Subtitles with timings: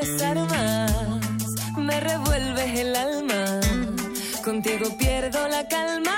[0.00, 0.92] desarmas,
[1.76, 3.60] me revuelves el alma,
[4.44, 6.16] contigo pierdo la calma.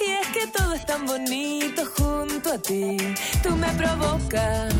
[0.00, 2.96] Y es que todo es tan bonito junto a ti,
[3.42, 4.74] tú me provocas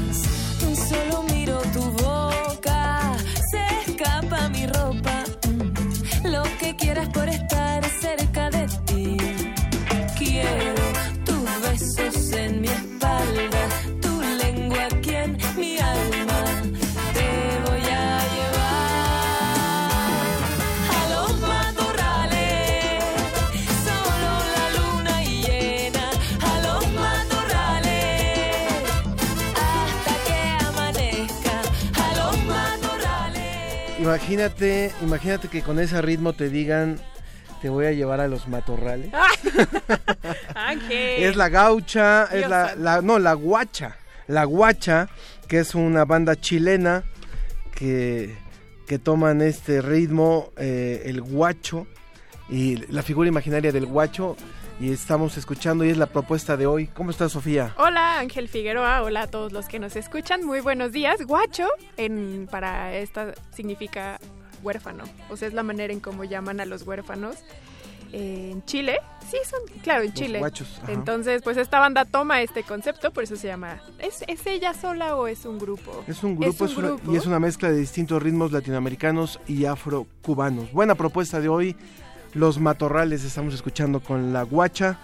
[0.88, 3.16] solo miro tu boca,
[3.50, 5.24] se escapa mi ropa.
[6.24, 9.16] Lo que quieras por estar cerca de ti.
[10.18, 10.84] Quiero
[11.24, 13.62] tus besos en mi espalda,
[34.12, 36.98] Imagínate, imagínate que con ese ritmo te digan,
[37.60, 39.10] te voy a llevar a los matorrales.
[40.54, 41.22] Ángel.
[41.24, 43.98] Es la gaucha, es la- no, la guacha.
[44.26, 45.10] La guacha,
[45.46, 47.04] que es una banda chilena
[47.74, 48.34] que,
[48.86, 51.86] que toman este ritmo, eh, el guacho,
[52.48, 54.36] y la figura imaginaria del guacho,
[54.80, 56.86] y estamos escuchando, y es la propuesta de hoy.
[56.88, 57.74] ¿Cómo estás, Sofía?
[57.78, 61.24] Hola Ángel Figueroa, hola a todos los que nos escuchan, muy buenos días.
[61.26, 64.20] Guacho, en, para esta significa
[64.62, 67.36] huérfano, o sea, es la manera en cómo llaman a los huérfanos
[68.12, 68.98] en Chile.
[69.30, 70.38] Sí, son, claro, en Los Chile.
[70.38, 70.80] guachos.
[70.88, 73.82] Entonces, pues esta banda toma este concepto, por eso se llama.
[73.98, 76.02] ¿Es, es ella sola o es un grupo?
[76.06, 77.12] Es un grupo, Es es un una- grupo.
[77.12, 80.72] y es una mezcla de distintos ritmos latinoamericanos y afrocubanos.
[80.72, 81.76] Buena propuesta de hoy.
[82.38, 84.96] Los matorrales estamos escuchando con la guacha.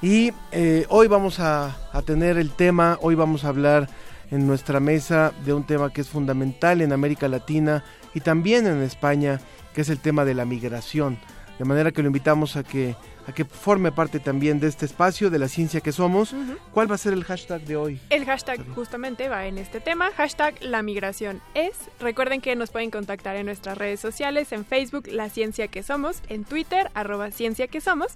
[0.00, 3.90] Y eh, hoy vamos a, a tener el tema, hoy vamos a hablar
[4.30, 7.84] en nuestra mesa de un tema que es fundamental en América Latina
[8.14, 9.38] y también en España,
[9.74, 11.18] que es el tema de la migración.
[11.58, 12.94] De manera que lo invitamos a que,
[13.26, 16.34] a que forme parte también de este espacio, de la ciencia que somos.
[16.72, 18.00] ¿Cuál va a ser el hashtag de hoy?
[18.10, 21.72] El hashtag justamente va en este tema, hashtag la migración es.
[21.98, 26.22] Recuerden que nos pueden contactar en nuestras redes sociales, en Facebook, La Ciencia que Somos,
[26.28, 28.14] en Twitter, arroba Ciencia que Somos,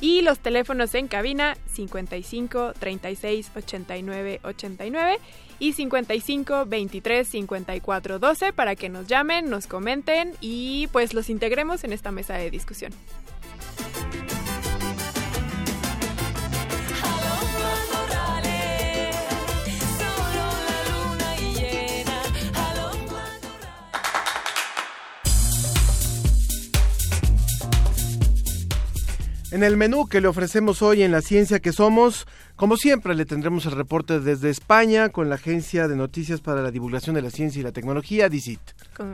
[0.00, 5.18] y los teléfonos en cabina 55 36 89 89
[5.58, 11.84] y 55 23 54 12 para que nos llamen, nos comenten y pues los integremos
[11.84, 12.92] en esta mesa de discusión.
[29.56, 33.24] En el menú que le ofrecemos hoy en La Ciencia que Somos, como siempre le
[33.24, 37.30] tendremos el reporte desde España con la Agencia de Noticias para la Divulgación de la
[37.30, 38.60] Ciencia y la Tecnología, DICIT.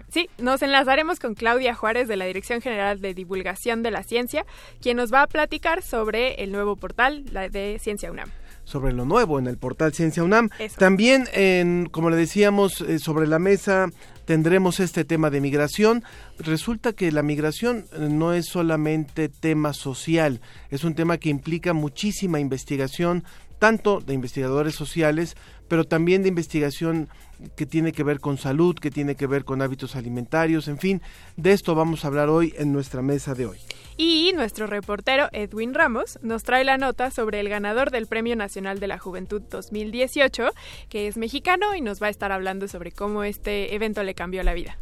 [0.08, 4.44] Sí, nos enlazaremos con Claudia Juárez de la Dirección General de Divulgación de la Ciencia,
[4.80, 8.32] quien nos va a platicar sobre el nuevo portal la de Ciencia UNAM.
[8.72, 10.48] Sobre lo nuevo en el portal Ciencia UNAM.
[10.58, 10.76] Eso.
[10.78, 13.90] También, en, como le decíamos, eh, sobre la mesa
[14.24, 16.02] tendremos este tema de migración.
[16.38, 20.40] Resulta que la migración eh, no es solamente tema social,
[20.70, 23.24] es un tema que implica muchísima investigación,
[23.58, 25.36] tanto de investigadores sociales,
[25.72, 27.08] pero también de investigación
[27.56, 31.00] que tiene que ver con salud, que tiene que ver con hábitos alimentarios, en fin,
[31.38, 33.56] de esto vamos a hablar hoy en nuestra mesa de hoy.
[33.96, 38.80] Y nuestro reportero Edwin Ramos nos trae la nota sobre el ganador del Premio Nacional
[38.80, 40.50] de la Juventud 2018,
[40.90, 44.42] que es mexicano y nos va a estar hablando sobre cómo este evento le cambió
[44.42, 44.76] la vida.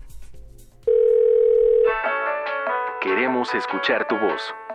[3.00, 4.42] Queremos escuchar tu voz.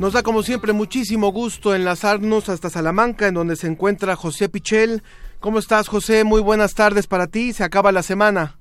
[0.00, 5.02] Nos da como siempre muchísimo gusto enlazarnos hasta Salamanca, en donde se encuentra José Pichel.
[5.40, 6.24] ¿Cómo estás, José?
[6.24, 7.52] Muy buenas tardes para ti.
[7.52, 8.56] Se acaba la semana.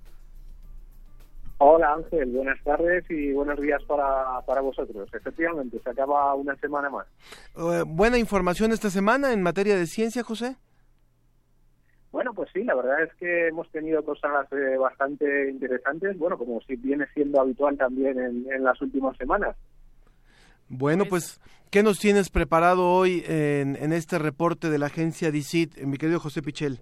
[1.59, 5.09] Hola Ángel, buenas tardes y buenos días para, para vosotros.
[5.13, 7.07] Efectivamente, se acaba una semana más.
[7.55, 10.57] Eh, buena información esta semana en materia de ciencia, José.
[12.11, 16.59] Bueno, pues sí, la verdad es que hemos tenido cosas eh, bastante interesantes, bueno, como
[16.67, 19.55] si viene siendo habitual también en, en las últimas semanas.
[20.69, 25.79] Bueno, pues, ¿qué nos tienes preparado hoy en, en este reporte de la agencia DICIT,
[25.79, 26.79] mi querido José Pichel?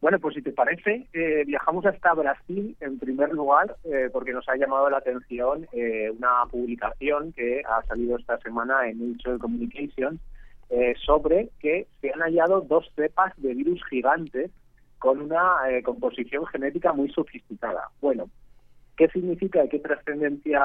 [0.00, 4.48] Bueno, pues si te parece, eh, viajamos hasta Brasil en primer lugar eh, porque nos
[4.48, 10.20] ha llamado la atención eh, una publicación que ha salido esta semana en Nature Communications
[10.70, 14.52] eh, sobre que se han hallado dos cepas de virus gigantes
[15.00, 17.88] con una composición genética muy sofisticada.
[18.00, 18.28] Bueno,
[18.96, 20.60] ¿qué significa y qué trascendencia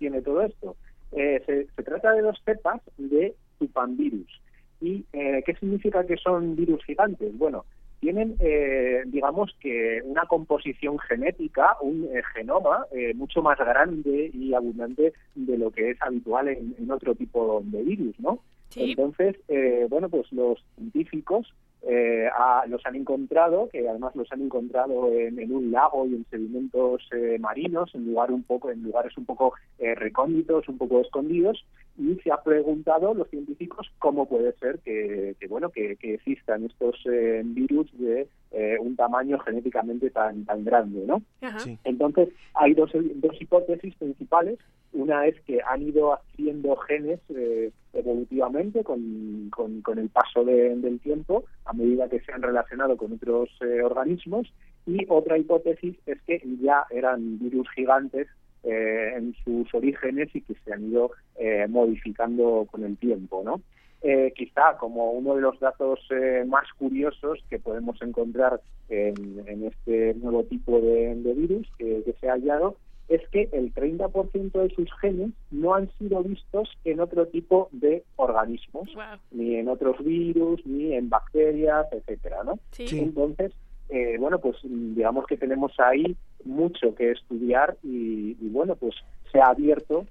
[0.00, 0.76] tiene todo esto?
[1.12, 4.40] Eh, se, se trata de dos cepas de Tupamvirus.
[4.80, 7.36] ¿Y eh, qué significa que son virus gigantes?
[7.38, 7.64] Bueno,
[8.00, 14.52] tienen, eh, digamos que, una composición genética, un eh, genoma eh, mucho más grande y
[14.52, 18.40] abundante de lo que es habitual en, en otro tipo de virus, ¿no?
[18.68, 18.90] Sí.
[18.90, 21.52] Entonces, eh, bueno, pues los científicos
[21.88, 26.14] eh, a- los han encontrado, que además los han encontrado en, en un lago y
[26.14, 30.78] en sedimentos eh, marinos, en lugar un poco, en lugares un poco eh, recónditos, un
[30.78, 31.64] poco escondidos,
[31.98, 36.64] y se ha preguntado los científicos cómo puede ser que, que, bueno, que, que existan
[36.64, 41.22] estos eh, virus de eh, un tamaño genéticamente tan tan grande, ¿no?
[41.58, 41.78] Sí.
[41.84, 44.58] Entonces, hay dos, dos hipótesis principales.
[44.92, 50.74] Una es que han ido haciendo genes eh, evolutivamente con, con, con el paso de-
[50.76, 54.52] del tiempo a medida que se han relacionado con otros eh, organismos.
[54.86, 58.28] Y otra hipótesis es que ya eran virus gigantes
[58.66, 63.60] eh, en sus orígenes y que se han ido eh, modificando con el tiempo, ¿no?
[64.02, 69.14] Eh, quizá como uno de los datos eh, más curiosos que podemos encontrar en,
[69.46, 72.76] en este nuevo tipo de, de virus que, que se ha hallado
[73.08, 78.02] es que el 30% de sus genes no han sido vistos en otro tipo de
[78.16, 79.04] organismos, Wow.
[79.30, 82.58] ni en otros virus, ni en bacterias, etcétera, ¿no?
[82.72, 82.88] Sí.
[82.88, 82.98] Sí.
[82.98, 83.52] Entonces,
[83.88, 88.94] eh, bueno, pues digamos que tenemos ahí mucho que estudiar y, y, bueno, pues
[89.30, 90.06] se ha abierto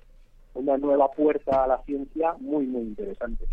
[0.53, 3.45] una nueva puerta a la ciencia muy, muy interesante.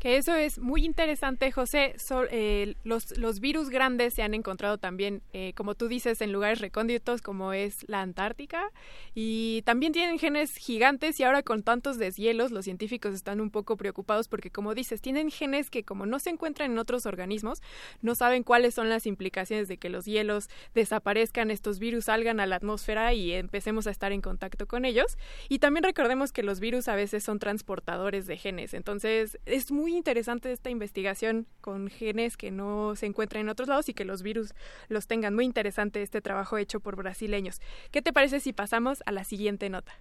[0.00, 1.94] Que eso es muy interesante, José.
[1.98, 6.32] So- eh, los, los virus grandes se han encontrado también, eh, como tú dices, en
[6.32, 8.70] lugares recónditos como es la Antártica.
[9.14, 13.76] Y también tienen genes gigantes y ahora con tantos deshielos los científicos están un poco
[13.76, 17.60] preocupados porque, como dices, tienen genes que como no se encuentran en otros organismos,
[18.00, 22.46] no saben cuáles son las implicaciones de que los hielos desaparezcan, estos virus salgan a
[22.46, 25.18] la atmósfera y empecemos a estar en contacto con ellos.
[25.50, 28.72] Y también recordemos que los virus a veces son transportadores de genes.
[28.72, 33.88] Entonces, es muy interesante esta investigación con genes que no se encuentran en otros lados
[33.88, 34.54] y que los virus
[34.88, 35.34] los tengan.
[35.34, 37.60] Muy interesante este trabajo hecho por brasileños.
[37.90, 39.92] ¿Qué te parece si pasamos a la siguiente nota?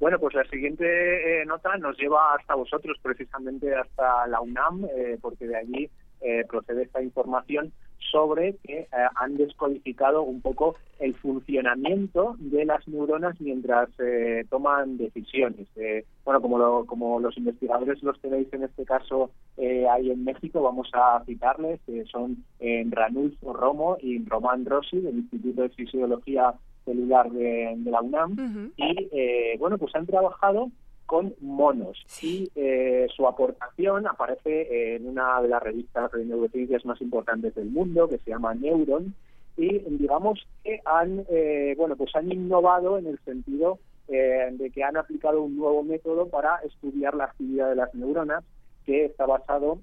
[0.00, 5.18] Bueno, pues la siguiente eh, nota nos lleva hasta vosotros, precisamente hasta la UNAM, eh,
[5.20, 7.72] porque de allí eh, procede esta información
[8.10, 14.96] sobre que eh, han descodificado un poco el funcionamiento de las neuronas mientras eh, toman
[14.98, 15.66] decisiones.
[15.76, 20.24] Eh, bueno, como, lo- como los investigadores los tenéis en este caso eh, ahí en
[20.24, 26.54] México, vamos a citarles, son en Ranulfo Romo y Román Rossi del Instituto de Fisiología
[26.84, 28.72] Celular de, de la UNAM Ujú.
[28.76, 30.70] y eh, bueno pues han trabajado
[31.08, 31.96] con monos.
[32.20, 37.70] Y eh, su aportación aparece en una de las revistas de neurociencias más importantes del
[37.70, 39.14] mundo que se llama Neuron.
[39.56, 44.84] Y digamos que han eh, bueno pues han innovado en el sentido eh, de que
[44.84, 48.44] han aplicado un nuevo método para estudiar la actividad de las neuronas
[48.84, 49.78] que está basado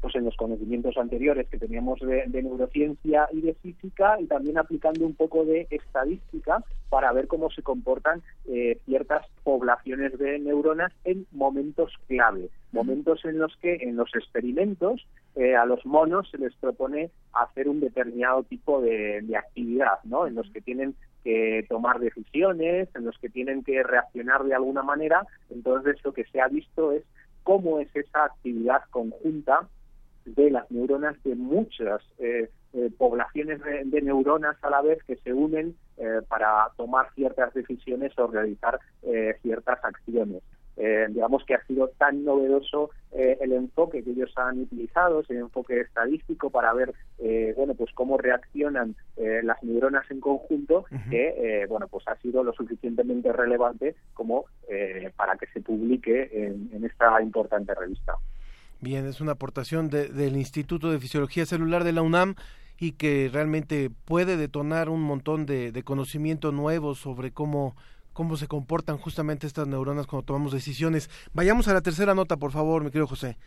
[0.00, 5.04] pues en los conocimientos anteriores que teníamos de, neurociencia y de física y también aplicando
[5.04, 11.26] un poco de estadística para ver cómo se comportan eh, ciertas poblaciones de neuronas en
[11.32, 16.54] momentos clave, momentos en los que en los experimentos eh, a los monos se les
[16.54, 20.26] propone hacer un determinado tipo de, de actividad, ¿no?
[20.26, 24.82] En los que tienen que tomar decisiones, en los que tienen que reaccionar de alguna
[24.82, 25.26] manera.
[25.50, 27.02] Entonces lo que se ha visto es
[27.42, 29.68] cómo es esa actividad conjunta
[30.26, 35.16] de las neuronas de muchas eh, eh, poblaciones de, de neuronas a la vez que
[35.16, 40.42] se unen eh, para tomar ciertas decisiones o realizar eh, ciertas acciones.
[41.08, 45.80] Digamos que ha sido tan novedoso eh, el enfoque que ellos han utilizado, ese enfoque
[45.80, 51.88] estadístico para ver, eh, bueno, pues cómo reaccionan eh, las neuronas en conjunto, que, bueno,
[51.88, 57.22] pues ha sido lo suficientemente relevante como eh, para que se publique en, en esta
[57.22, 58.12] importante revista.
[58.80, 62.34] Bien, es una aportación de- del Instituto de Fisiología Celular de la UNAM
[62.78, 67.74] y que realmente puede detonar un montón de, conocimiento nuevo sobre cómo,
[68.12, 71.08] cómo se comportan justamente estas neuronas cuando tomamos decisiones.
[71.32, 73.38] Vayamos a la tercera nota, por favor, mi querido José.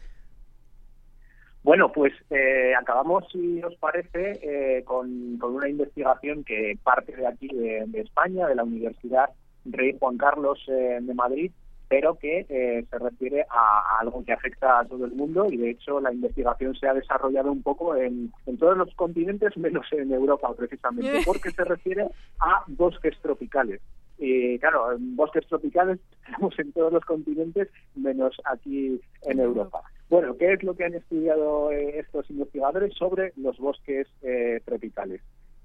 [1.61, 7.27] Bueno, pues eh, acabamos, si os parece, eh, con, con una investigación que parte de
[7.27, 9.29] aquí, de, de España, de la Universidad
[9.65, 11.51] rey Juan Carlos eh, de Madrid,
[11.89, 15.57] pero que eh, se refiere a, a algo que afecta a todo el mundo y
[15.57, 19.87] de hecho la investigación se ha desarrollado un poco en, en todos los continentes menos
[19.91, 22.07] en Europa precisamente, porque se refiere
[22.39, 23.81] a bosques tropicales.
[24.19, 29.81] Y claro, en bosques tropicales tenemos en todos los continentes menos aquí en Europa.
[30.09, 35.21] Bueno, ¿qué es lo que han estudiado eh, estos investigadores sobre los bosques eh, tropicales?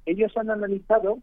[0.07, 1.19] Ellos han analizado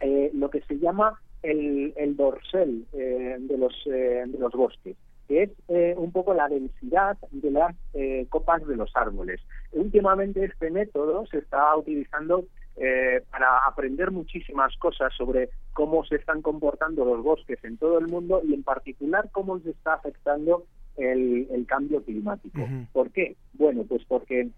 [0.00, 4.96] eh, lo que se llama el, el dorsal eh, de, los, eh, de los bosques,
[5.28, 9.40] que es eh, un poco la densidad de las eh, copas de los árboles.
[9.72, 12.44] Últimamente este método se está utilizando
[12.76, 18.08] eh, para aprender muchísimas cosas sobre cómo se están comportando los bosques en todo el
[18.08, 20.64] mundo y en particular cómo se está afectando
[20.96, 22.60] el, el cambio climático.
[22.92, 23.36] ¿Por qué?
[23.54, 24.48] Bueno, pues porque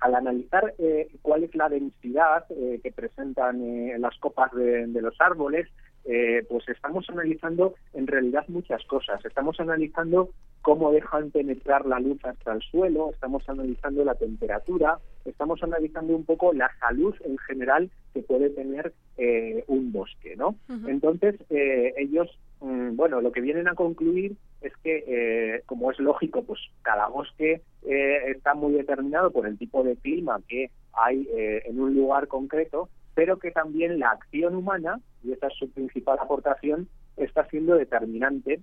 [0.00, 5.00] al analizar eh, cuál es la densidad eh, que presentan eh, las copas de, de
[5.00, 5.68] los árboles,
[6.04, 9.24] eh, pues estamos analizando en realidad muchas cosas.
[9.24, 10.30] Estamos analizando
[10.62, 16.24] cómo dejan penetrar la luz hasta el suelo, estamos analizando la temperatura, estamos analizando un
[16.24, 20.56] poco la salud en general que puede tener eh, un bosque, ¿no?
[20.86, 22.28] Entonces, eh, ellos,
[22.60, 27.08] mm, bueno, lo que vienen a concluir es que, eh, como es lógico, pues cada
[27.08, 31.94] bosque eh, está muy determinado por el tipo de clima que hay eh, en un
[31.94, 37.46] lugar concreto, pero que también la acción humana, y esa es su principal aportación, está
[37.48, 38.60] siendo determinante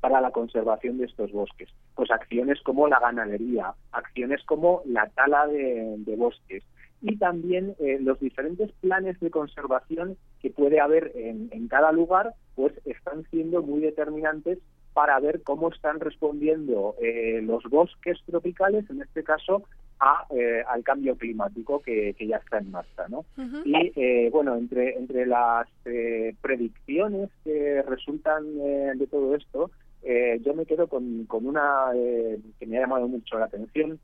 [0.00, 1.68] para la conservación de estos bosques.
[1.94, 6.62] Pues acciones como la ganadería, acciones como la tala de, bosques
[7.00, 12.72] y también eh, los diferentes planes de conservación que puede haber en cada lugar, pues
[12.84, 14.58] están siendo muy determinantes
[14.98, 19.62] para ver cómo están respondiendo eh, los bosques tropicales, en este caso,
[20.00, 23.24] a, eh, al cambio climático que, que ya está en marcha, ¿no?
[23.64, 29.70] Y eh, bueno, entre, entre las eh, predicciones que resultan eh, de todo esto,
[30.02, 34.00] eh, yo me quedo con, con una eh, que me ha llamado mucho la atención,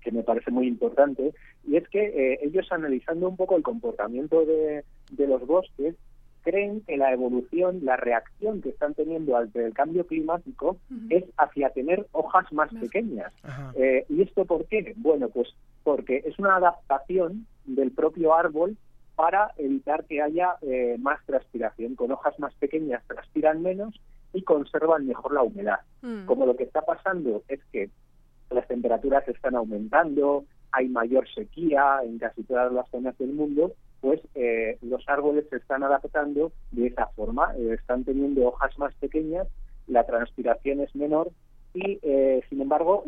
[0.00, 1.34] que me parece muy importante,
[1.66, 5.94] y es que ellos analizando un poco el comportamiento de, de los bosques,
[6.48, 10.78] creen que la evolución, la reacción que están teniendo ante el cambio climático
[11.10, 13.34] es hacia tener hojas más pequeñas.
[13.74, 14.94] Eh, ¿Y esto por qué?
[14.96, 15.48] Bueno, pues
[15.84, 18.78] porque es una adaptación del propio árbol
[19.14, 21.96] para evitar que haya eh, más transpiración.
[21.96, 24.00] Con hojas más pequeñas transpiran menos
[24.32, 25.80] y conservan mejor la humedad.
[26.00, 26.24] Mm.
[26.24, 27.90] Como lo que está pasando es que
[28.48, 34.20] las temperaturas están aumentando, hay mayor sequía en casi todas las zonas del mundo, pues
[34.34, 39.48] eh, los árboles se están adaptando de esa forma, eh, están teniendo hojas más pequeñas,
[39.86, 41.30] la transpiración es menor
[41.74, 43.04] y, eh, sin embargo,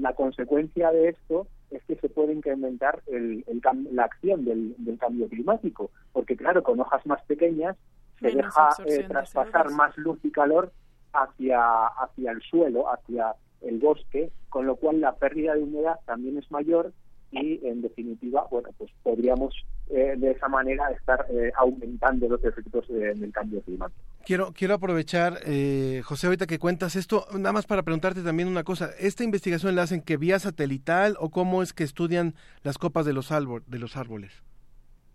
[0.00, 4.74] la consecuencia de esto es que se puede incrementar el, el cam- la acción del,
[4.78, 7.76] del cambio climático, porque claro, con hojas más pequeñas
[8.20, 9.70] se Menos deja eh, de traspasar CO2.
[9.72, 10.72] más luz y calor
[11.12, 16.38] hacia, hacia el suelo, hacia el bosque, con lo cual la pérdida de humedad también
[16.38, 16.92] es mayor
[17.30, 19.54] y en definitiva, bueno, pues podríamos
[19.90, 24.00] eh, de esa manera estar eh, aumentando los efectos de- del cambio climático.
[24.24, 28.64] Quiero, quiero aprovechar, eh, José, ahorita que cuentas esto, nada más para preguntarte también una
[28.64, 28.90] cosa.
[28.98, 33.12] ¿Esta investigación la hacen que vía satelital o cómo es que estudian las copas de
[33.12, 34.42] los, árbol, de los árboles?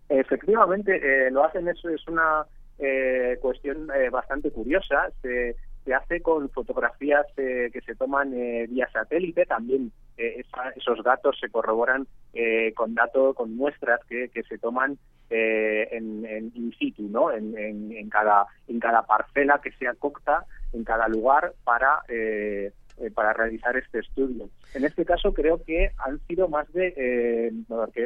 [0.10, 0.96] Efectivamente,
[1.28, 2.46] eh, lo hacen, eso es una
[2.80, 5.10] eh, cuestión eh, bastante curiosa.
[5.22, 5.56] Se,
[5.86, 9.46] se hace con fotografías eh, que se toman eh, vía satélite.
[9.46, 14.58] También eh, esa- esos datos se corroboran eh, con datos, con muestras que, que se
[14.58, 14.98] toman
[15.30, 17.32] eh, en, en in situ, ¿no?
[17.32, 22.72] En, en, en cada en cada parcela que se acopta en cada lugar para eh,
[23.00, 24.50] eh, para realizar este estudio.
[24.76, 27.52] En este caso creo que han sido más de, eh,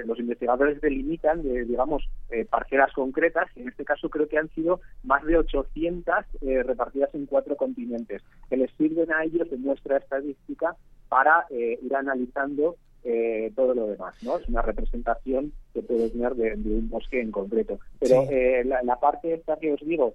[0.05, 2.09] los investigadores delimitan, de, digamos,
[2.49, 7.13] parcelas concretas, y en este caso creo que han sido más de 800 eh, repartidas
[7.15, 10.75] en cuatro continentes, que les sirven a ellos de muestra estadística
[11.09, 14.37] para eh, ir analizando eh, todo lo demás, ¿no?
[14.37, 17.79] Es una representación que puede tener de, de un bosque en concreto.
[17.99, 18.33] Pero Sí.
[18.33, 20.13] eh, la, la parte esta que os digo,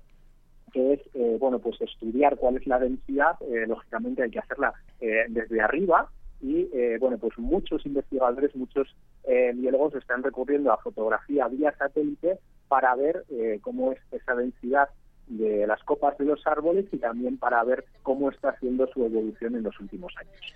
[0.72, 4.72] que es eh, bueno pues estudiar cuál es la densidad eh, lógicamente hay que hacerla
[5.00, 6.08] eh, desde arriba
[6.40, 8.88] y eh, bueno pues muchos investigadores muchos
[9.24, 14.88] eh, biólogos están recurriendo a fotografía vía satélite para ver eh, cómo es esa densidad
[15.26, 19.54] de las copas de los árboles y también para ver cómo está haciendo su evolución
[19.54, 20.54] en los últimos años.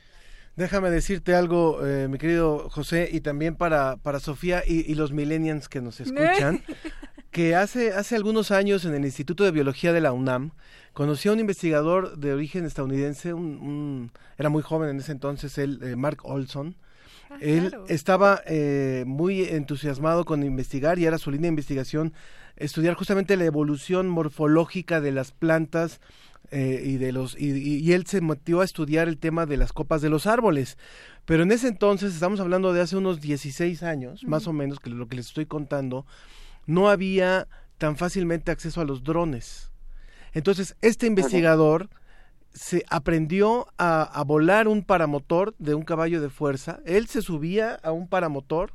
[0.56, 5.12] Déjame decirte algo, eh, mi querido José, y también para, para Sofía y, y los
[5.12, 6.62] millennials que nos escuchan,
[7.30, 10.52] que hace, hace algunos años en el Instituto de Biología de la UNAM
[10.94, 15.58] conocí a un investigador de origen estadounidense, un, un- era muy joven en ese entonces,
[15.58, 16.74] él, eh, Mark Olson,
[17.40, 17.84] Él claro.
[17.88, 22.14] estaba eh, muy entusiasmado con investigar y era su línea de investigación
[22.56, 26.00] estudiar justamente la evolución morfológica de las plantas
[26.50, 30.02] eh, y de los y, él se motivó a estudiar el tema de las copas
[30.02, 30.78] de los árboles.
[31.24, 34.90] Pero en ese entonces, estamos hablando de hace unos 16 años, más o menos, que
[34.90, 36.06] lo que les estoy contando,
[36.66, 37.48] no había
[37.78, 39.72] tan fácilmente acceso a los drones.
[40.32, 41.88] Entonces, este investigador
[42.52, 46.80] se aprendió a, a volar un paramotor de un caballo de fuerza.
[46.84, 48.72] Él se subía a un paramotor,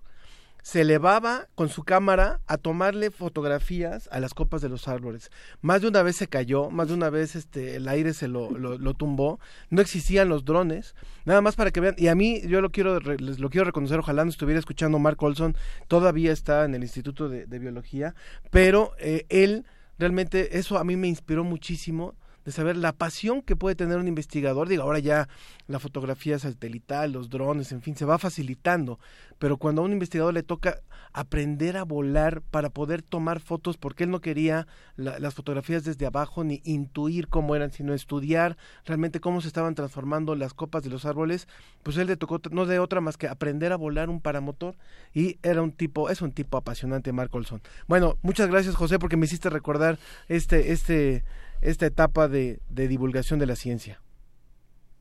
[0.61, 5.31] se elevaba con su cámara a tomarle fotografías a las copas de los árboles.
[5.61, 8.51] Más de una vez se cayó, más de una vez este, el aire se lo,
[8.51, 9.39] lo, tumbó.
[9.69, 10.95] No existían los drones.
[11.25, 11.95] Nada más para que vean.
[11.97, 13.99] Y a mí, yo lo quiero, les lo quiero reconocer.
[13.99, 15.55] Ojalá no estuviera escuchando Mark Olson.
[15.87, 18.15] Todavía está en el Instituto de, de Biología.
[18.51, 19.65] Pero eh, él,
[19.97, 22.15] realmente, eso a mí me inspiró muchísimo
[22.45, 24.67] de saber la pasión que puede tener un investigador.
[24.67, 25.27] Digo, ahora ya
[25.67, 28.99] la fotografía satelital, los drones, en fin, se va facilitando.
[29.39, 30.81] Pero cuando a un investigador le toca
[31.13, 36.05] aprender a volar para poder tomar fotos, porque él no quería la- las fotografías desde
[36.05, 38.55] abajo ni intuir cómo eran, sino estudiar
[38.85, 41.47] realmente cómo se estaban transformando las copas de los árboles,
[41.83, 44.75] pues él le tocó no de otra más que aprender a volar un paramotor
[45.13, 47.61] y era un tipo, es un tipo apasionante, Mark Olson.
[47.87, 51.23] Bueno, muchas gracias José porque me hiciste recordar este, este,
[51.61, 53.99] esta etapa de, de divulgación de la ciencia.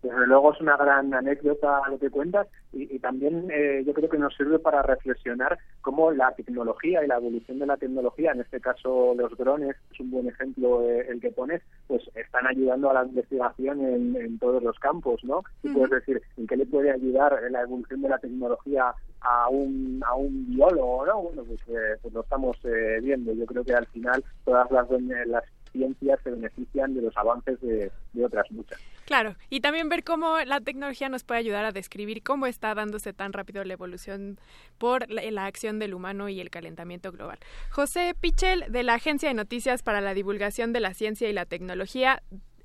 [0.02, 4.08] Desde luego es una gran anécdota lo que cuentas y, y también eh, yo creo
[4.08, 8.40] que nos sirve para reflexionar cómo la tecnología y la evolución de la tecnología, en
[8.40, 12.88] este caso los drones, es un buen ejemplo eh, el que pones, pues están ayudando
[12.88, 15.42] a la investigación en, en todos los campos, ¿no?
[15.62, 20.02] Y puedes decir, ¿en qué le puede ayudar la evolución de la tecnología a un,
[20.06, 21.22] a un biólogo, ¿no?
[21.24, 23.34] Bueno, pues, eh, pues lo estamos eh, viendo.
[23.34, 24.88] Yo creo que al final todas las,
[25.26, 28.78] las ciencias se benefician de los avances de, de otras muchas.
[29.06, 33.12] Claro, y también ver cómo la tecnología nos puede ayudar a describir cómo está dándose
[33.12, 34.38] tan rápido la evolución
[34.78, 37.38] por la, la acción del humano y el calentamiento global.
[37.70, 41.44] José Pichel, de la Agencia de Noticias para la Divulgación de la Ciencia y la
[41.46, 42.22] Tecnología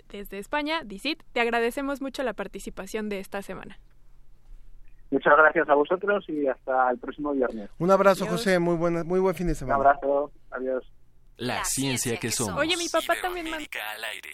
[0.09, 3.79] desde España, DICIT, te agradecemos mucho la participación de esta semana.
[5.12, 7.69] Muchas gracias a vosotros y hasta el próximo viernes.
[7.80, 8.39] Un abrazo Adiós.
[8.39, 9.75] José, muy, buena, muy buen fin de Un semana.
[9.77, 10.84] abrazo, adiós.
[11.38, 12.58] La ciencia que somos.
[12.60, 14.34] Oye, mi papá también al aire.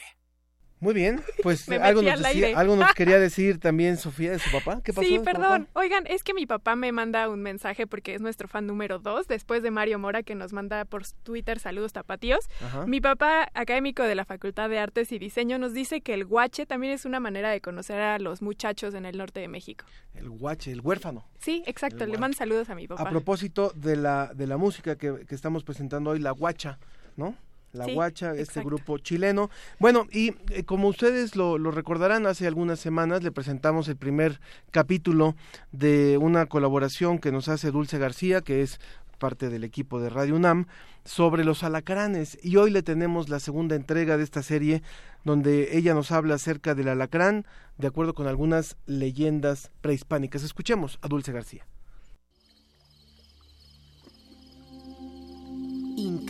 [0.81, 4.81] Muy bien, pues algo nos, decía- algo nos quería decir también Sofía de su papá.
[4.83, 5.07] ¿Qué pasó?
[5.07, 5.67] Sí, perdón.
[5.73, 9.27] Oigan, es que mi papá me manda un mensaje porque es nuestro fan número dos,
[9.27, 12.49] después de Mario Mora, que nos manda por Twitter saludos tapatíos.
[12.61, 12.85] Ajá.
[12.87, 16.65] Mi papá, académico de la Facultad de Artes y Diseño, nos dice que el guache
[16.65, 19.85] también es una manera de conocer a los muchachos en el norte de México.
[20.15, 21.27] El guache, el huérfano.
[21.39, 22.03] Sí, exacto.
[22.03, 23.03] El Le mando saludos a mi papá.
[23.03, 26.79] A propósito de la, de la música que, que estamos presentando hoy, la guacha,
[27.15, 27.35] ¿no?
[27.73, 28.67] La Sí, guacha, este exacto.
[28.69, 29.49] grupo chileno.
[29.79, 34.41] Bueno, y eh, como ustedes lo, lo recordarán, hace algunas semanas le presentamos el primer
[34.71, 35.35] capítulo
[35.71, 38.79] de una colaboración que nos hace Dulce García, que es
[39.19, 40.65] parte del equipo de Radio UNAM,
[41.05, 42.37] sobre los alacranes.
[42.41, 44.81] Y hoy le tenemos la segunda entrega de esta serie,
[45.23, 47.45] donde ella nos habla acerca del alacrán,
[47.77, 50.43] de acuerdo con algunas leyendas prehispánicas.
[50.43, 51.65] Escuchemos a Dulce García.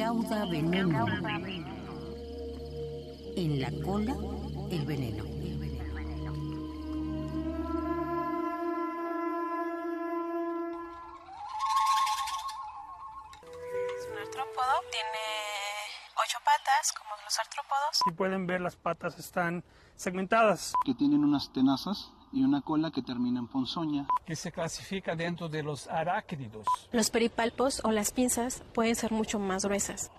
[0.01, 1.05] Incauda veneno.
[3.37, 4.15] En la cola,
[4.71, 5.23] el veneno.
[13.95, 15.23] Es un artrópodo, tiene
[16.15, 17.99] ocho patas, como los artrópodos.
[18.03, 19.63] Si pueden ver, las patas están
[19.95, 20.73] segmentadas.
[20.83, 24.07] que tienen unas tenazas y una cola que termina en ponzoña.
[24.25, 26.65] Que se clasifica dentro de los arácnidos.
[26.91, 30.11] Los peripalpos o las pinzas pueden ser mucho más gruesas.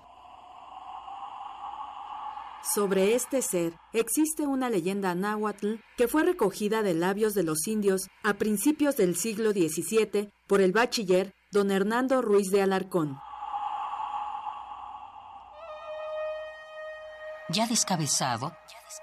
[2.75, 8.09] Sobre este ser existe una leyenda náhuatl que fue recogida de labios de los indios
[8.23, 13.19] a principios del siglo XVII por el bachiller don Hernando Ruiz de Alarcón.
[17.49, 18.57] Ya descabezado,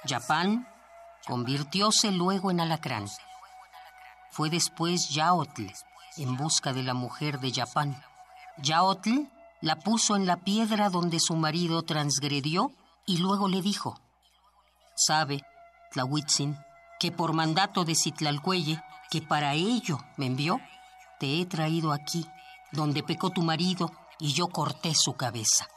[0.05, 0.65] Yapán
[1.29, 3.05] convirtióse luego en alacrán.
[4.31, 5.67] Fue después Yaotl
[6.17, 8.01] en busca de la mujer de Yapán.
[8.57, 9.27] Yaotl
[9.61, 12.71] la puso en la piedra donde su marido transgredió
[13.05, 13.99] y luego le dijo,
[14.95, 15.43] Sabe,
[15.91, 16.57] Tlahuitzin,
[16.99, 20.59] que por mandato de Citlalcuelle, que para ello me envió,
[21.19, 22.25] te he traído aquí,
[22.71, 25.67] donde pecó tu marido y yo corté su cabeza.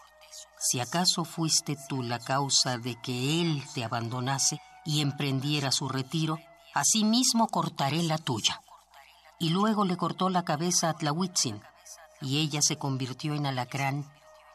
[0.58, 6.38] Si acaso fuiste tú la causa de que él te abandonase y emprendiera su retiro,
[6.74, 8.62] asimismo cortaré la tuya.
[9.38, 11.60] Y luego le cortó la cabeza a Tlahuitzin,
[12.20, 14.06] y ella se convirtió en alacrán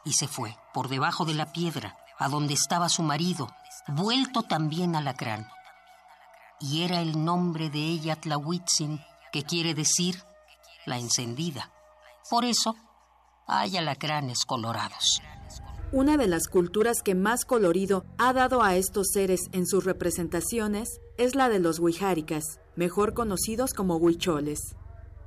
[0.04, 3.54] y se fue por debajo de la piedra, a donde estaba su marido,
[3.86, 5.48] vuelto también alacrán.
[6.60, 9.00] Y era el nombre de ella Tlahuitzin,
[9.32, 10.24] que quiere decir
[10.86, 11.70] la encendida.
[12.30, 12.74] Por eso
[13.46, 15.20] hay alacranes colorados.
[15.92, 21.00] Una de las culturas que más colorido ha dado a estos seres en sus representaciones
[21.16, 24.76] es la de los huijáricas, mejor conocidos como huicholes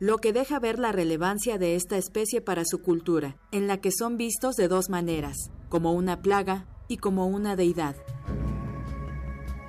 [0.01, 3.91] lo que deja ver la relevancia de esta especie para su cultura, en la que
[3.91, 7.95] son vistos de dos maneras, como una plaga y como una deidad.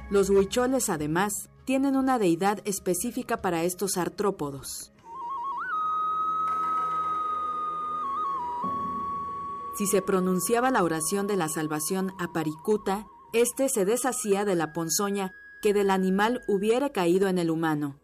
[0.08, 4.91] Los huicholes, además, tienen una deidad específica para estos artrópodos.
[9.76, 14.72] Si se pronunciaba la oración de la salvación a Paricuta, éste se deshacía de la
[14.72, 15.32] ponzoña
[15.62, 18.02] que del animal hubiera caído en el humano,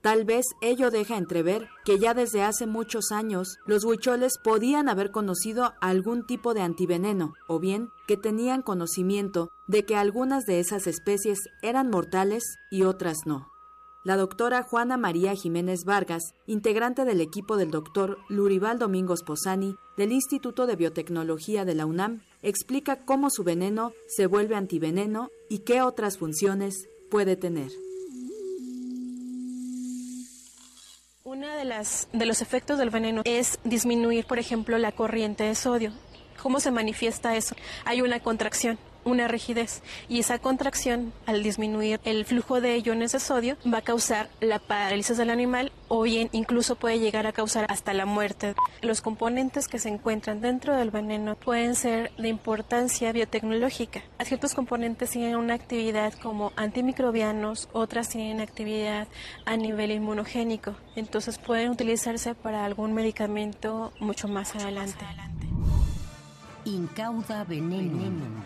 [0.00, 5.10] Tal vez ello deja entrever que ya desde hace muchos años los huicholes podían haber
[5.10, 10.86] conocido algún tipo de antiveneno, o bien que tenían conocimiento de que algunas de esas
[10.86, 13.48] especies eran mortales y otras no.
[14.04, 20.12] La doctora Juana María Jiménez Vargas, integrante del equipo del doctor Lurival Domingos Posani del
[20.12, 25.82] Instituto de Biotecnología de la UNAM, explica cómo su veneno se vuelve antiveneno y qué
[25.82, 27.72] otras funciones puede tener.
[31.24, 35.56] Una de las de los efectos del veneno es disminuir, por ejemplo, la corriente de
[35.56, 35.92] sodio.
[36.40, 37.56] ¿Cómo se manifiesta eso?
[37.84, 38.78] Hay una contracción
[39.08, 43.82] una rigidez y esa contracción al disminuir el flujo de iones de sodio va a
[43.82, 48.54] causar la parálisis del animal o bien incluso puede llegar a causar hasta la muerte.
[48.82, 54.02] Los componentes que se encuentran dentro del veneno pueden ser de importancia biotecnológica.
[54.22, 59.08] Ciertos componentes tienen una actividad como antimicrobianos, otras tienen actividad
[59.46, 65.04] a nivel inmunogénico, entonces pueden utilizarse para algún medicamento mucho más adelante.
[66.64, 68.42] Incauda veneno.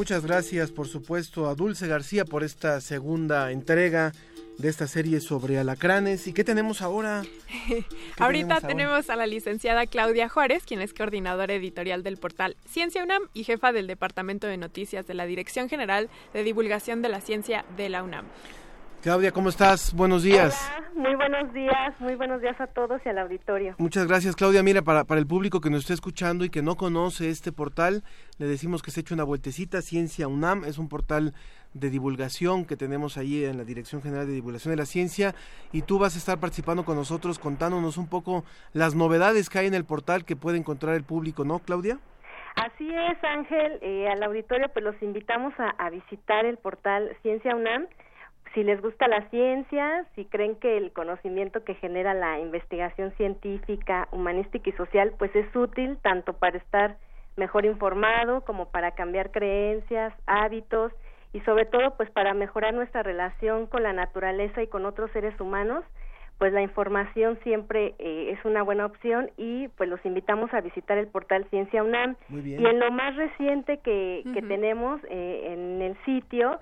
[0.00, 4.12] Muchas gracias, por supuesto, a Dulce García por esta segunda entrega
[4.56, 6.26] de esta serie sobre alacranes.
[6.26, 7.22] ¿Y qué tenemos ahora?
[8.18, 13.24] Ahorita tenemos, a la licenciada Claudia Juárez, quien es coordinadora editorial del portal Ciencia UNAM
[13.34, 17.64] y jefa del Departamento de Noticias de la Dirección General de Divulgación de la Ciencia
[17.76, 18.26] de la UNAM.
[19.02, 19.94] Claudia, ¿cómo estás?
[19.94, 20.70] Buenos días.
[20.76, 23.74] Hola, muy buenos días, muy buenos días a todos y al auditorio.
[23.78, 24.62] Muchas gracias, Claudia.
[24.62, 28.02] Mira, para, para el público que nos está escuchando y que no conoce este portal,
[28.36, 29.80] le decimos que se eche una vueltecita.
[29.80, 31.32] Ciencia UNAM es un portal
[31.72, 35.34] de divulgación que tenemos ahí en la Dirección General de Divulgación de la Ciencia
[35.72, 39.66] y tú vas a estar participando con nosotros contándonos un poco las novedades que hay
[39.66, 41.98] en el portal que puede encontrar el público, ¿no, Claudia?
[42.56, 43.78] Así es, Ángel.
[43.80, 47.86] Eh, al auditorio, pues los invitamos a, a visitar el portal Ciencia UNAM
[48.54, 54.08] si les gusta la ciencia, si creen que el conocimiento que genera la investigación científica,
[54.10, 56.96] humanística y social, pues es útil tanto para estar
[57.36, 60.92] mejor informado como para cambiar creencias, hábitos
[61.32, 65.38] y sobre todo pues para mejorar nuestra relación con la naturaleza y con otros seres
[65.40, 65.84] humanos,
[66.38, 70.98] pues la información siempre eh, es una buena opción y pues los invitamos a visitar
[70.98, 72.16] el portal Ciencia UNAM.
[72.30, 76.58] Y en lo más reciente que, que tenemos eh, en el sitio,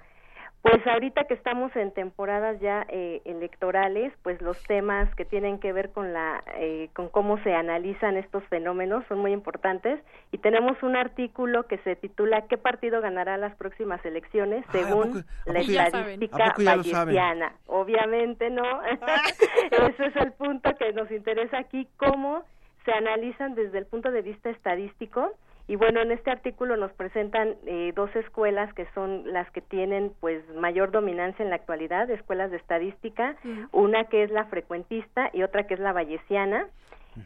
[0.62, 5.72] pues ahorita que estamos en temporadas ya eh, electorales, pues los temas que tienen que
[5.72, 10.00] ver con la eh, con cómo se analizan estos fenómenos son muy importantes
[10.32, 15.60] y tenemos un artículo que se titula ¿Qué partido ganará las próximas elecciones según la
[15.60, 17.52] estadística bayesiana?
[17.66, 18.82] Obviamente no.
[19.70, 22.42] Ese es el punto que nos interesa aquí cómo
[22.84, 25.32] se analizan desde el punto de vista estadístico
[25.68, 30.12] y bueno, en este artículo nos presentan eh, dos escuelas que son las que tienen
[30.18, 33.36] pues mayor dominancia en la actualidad, escuelas de estadística,
[33.70, 36.66] una que es la frecuentista y otra que es la bayesiana.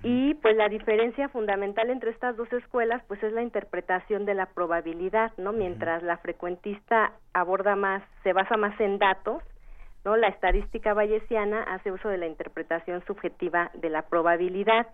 [0.02, 4.46] Y pues la diferencia fundamental entre estas dos escuelas pues es la interpretación de la
[4.46, 5.52] probabilidad, ¿no?
[5.52, 9.42] Mientras la frecuentista aborda más, se basa más en datos,
[10.04, 10.16] ¿no?
[10.16, 14.86] La estadística bayesiana hace uso de la interpretación subjetiva de la probabilidad.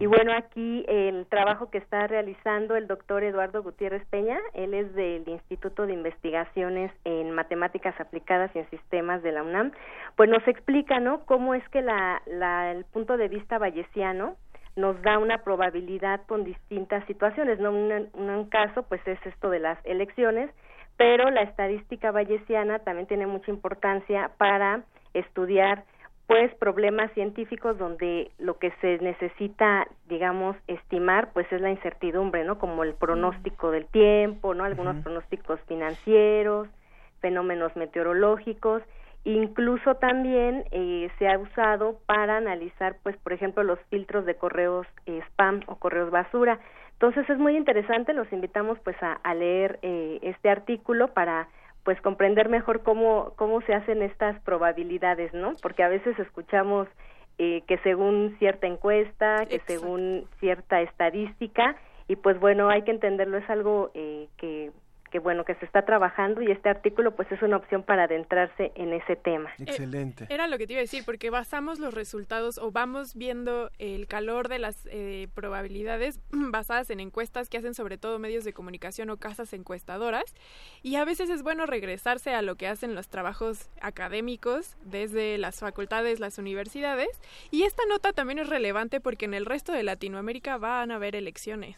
[0.00, 4.92] Y bueno, aquí el trabajo que está realizando el doctor Eduardo Gutiérrez Peña, él es
[4.94, 9.72] del Instituto de Investigaciones en Matemáticas Aplicadas y en Sistemas de la UNAM,
[10.16, 11.24] pues nos explica, ¿no?
[11.26, 14.36] Cómo es que la, la, el punto de vista bayesiano
[14.74, 17.70] nos da una probabilidad con distintas situaciones, ¿no?
[17.70, 20.50] Un, un caso, pues es esto de las elecciones,
[20.96, 24.82] pero la estadística bayesiana también tiene mucha importancia para
[25.14, 25.84] estudiar
[26.26, 32.58] pues problemas científicos donde lo que se necesita digamos estimar pues es la incertidumbre no
[32.58, 36.68] como el pronóstico del tiempo no algunos pronósticos financieros
[37.20, 38.82] fenómenos meteorológicos.
[39.24, 44.86] Incluso también eh, se ha usado para analizar, pues, por ejemplo, los filtros de correos
[45.06, 46.60] eh, spam o correos basura.
[46.98, 51.48] Entonces es muy interesante, los invitamos pues a, a leer eh, este artículo para
[51.84, 55.52] pues comprender mejor cómo, cómo se hacen estas probabilidades, ¿no?
[55.60, 56.88] Porque a veces escuchamos
[57.38, 61.76] eh, que según cierta encuesta, que según cierta estadística,
[62.08, 64.72] y pues bueno, hay que entenderlo, es algo eh, que
[65.10, 68.72] que bueno que se está trabajando y este artículo pues es una opción para adentrarse
[68.74, 69.50] en ese tema.
[69.58, 70.26] Excelente.
[70.28, 74.06] era lo que te iba a decir porque basamos los resultados o vamos viendo el
[74.06, 79.10] calor de las eh, probabilidades basadas en encuestas que hacen sobre todo medios de comunicación
[79.10, 80.34] o casas encuestadoras
[80.82, 85.60] y a veces es bueno regresarse a lo que hacen los trabajos académicos desde las
[85.60, 87.08] facultades, las universidades
[87.50, 91.16] y esta nota también es relevante porque en el resto de Latinoamérica van a haber
[91.16, 91.76] elecciones.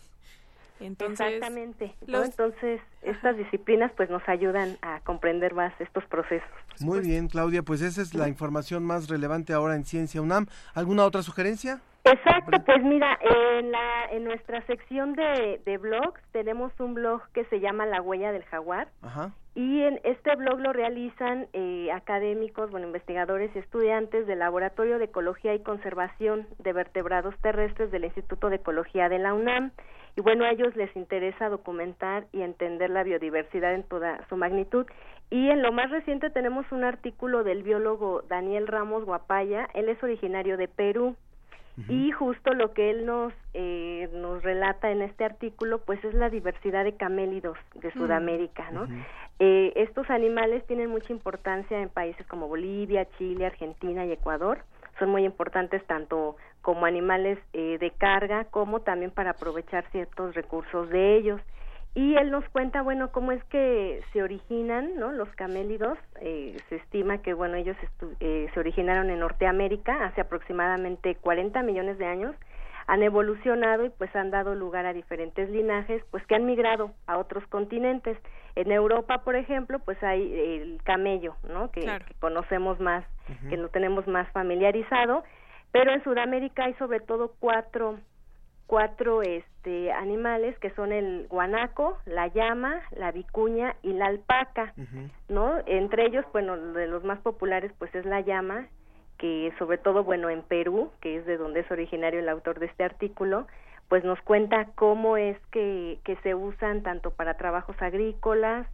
[0.81, 1.95] Exactamente.
[2.07, 6.49] Entonces, estas disciplinas pues nos ayudan a comprender más estos procesos.
[6.81, 10.47] Muy bien, Claudia, pues esa es la información más relevante ahora en Ciencia UNAM.
[10.75, 11.81] ¿Alguna otra sugerencia?
[12.05, 17.45] Exacto, pues mira, en, la, en nuestra sección de, de blogs tenemos un blog que
[17.47, 18.89] se llama La Huella del Jaguar.
[19.03, 19.33] Ajá.
[19.55, 25.07] Y en este blog lo realizan eh, académicos, bueno, investigadores y estudiantes del Laboratorio de
[25.07, 29.73] Ecología y Conservación de Vertebrados Terrestres del Instituto de Ecología de la UNAM.
[30.17, 34.87] Y bueno, a ellos les interesa documentar y entender la biodiversidad en toda su magnitud.
[35.31, 40.03] Y en lo más reciente tenemos un artículo del biólogo Daniel Ramos Guapaya, él es
[40.03, 41.17] originario de Perú.
[41.87, 46.29] Y justo lo que él nos eh, nos relata en este artículo, pues es la
[46.29, 48.89] diversidad de camélidos de Sudamérica, ¿no?
[49.39, 54.65] eh, estos animales tienen mucha importancia en países como Bolivia, Chile, Argentina y Ecuador.
[54.99, 60.89] Son muy importantes tanto como animales eh, de carga como también para aprovechar ciertos recursos
[60.91, 61.41] de ellos.
[61.95, 66.77] Y él nos cuenta bueno cómo es que se originan no los camélidos eh, se
[66.77, 67.77] estima que bueno ellos
[68.21, 72.37] eh, se originaron en Norteamérica hace aproximadamente 40 millones de años
[72.87, 77.19] han evolucionado y pues han dado lugar a diferentes linajes pues que han migrado a
[77.19, 78.17] otros continentes.
[78.55, 83.05] En Europa por ejemplo pues hay el camello no que, que conocemos más
[83.49, 85.25] que lo tenemos más familiarizado
[85.73, 87.99] pero en Sudamérica hay sobre todo cuatro
[88.69, 94.75] cuatro este animales que son el guanaco, la llama, la vicuña y la alpaca,
[95.29, 95.55] ¿no?
[95.67, 98.69] Entre ellos, bueno, de los más populares pues es la llama,
[99.17, 102.67] que sobre todo, bueno, en Perú, que es de donde es originario el autor de
[102.67, 103.47] este artículo,
[103.89, 108.67] pues nos cuenta cómo es que, que se usan tanto para trabajos agrícolas,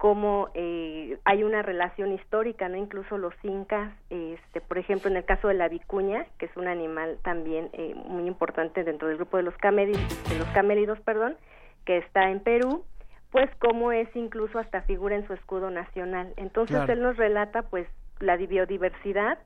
[0.00, 5.26] cómo eh, hay una relación histórica, no incluso los incas, este, por ejemplo, en el
[5.26, 9.36] caso de la vicuña, que es un animal también eh, muy importante dentro del grupo
[9.36, 11.36] de los camélidos, de los camélidos, perdón,
[11.84, 12.82] que está en Perú,
[13.30, 16.32] pues cómo es incluso hasta figura en su escudo nacional.
[16.38, 16.94] Entonces Claro.
[16.94, 17.86] él nos relata, pues,
[18.20, 19.36] la biodiversidad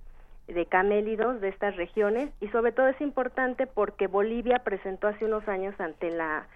[0.47, 5.49] de camélidos de estas regiones y sobre todo es importante porque Bolivia presentó hace unos
[5.49, 6.47] años ante la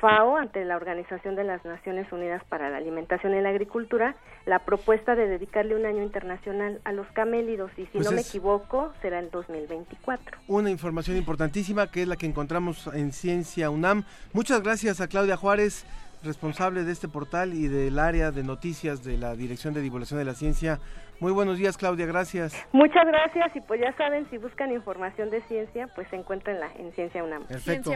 [0.00, 4.58] FAO, ante la Organización de las Naciones Unidas para la Alimentación y la Agricultura, la
[4.60, 8.92] propuesta de dedicarle un año internacional a los camélidos y si Pues no me equivoco
[9.00, 10.38] será en 2024.
[10.48, 14.04] Una información importantísima que es la que encontramos en Ciencia UNAM.
[14.32, 15.86] Muchas gracias a Claudia Juárez,
[16.22, 20.24] responsable de este portal y del área de noticias de la Dirección de Divulgación de
[20.26, 20.78] la Ciencia.
[21.18, 22.54] Muy buenos días, Claudia, gracias.
[22.72, 27.24] Muchas gracias y pues ya saben, si buscan información de ciencia, pues encuéntrenla en Ciencia
[27.24, 27.44] UNAM.
[27.46, 27.90] Perfecto.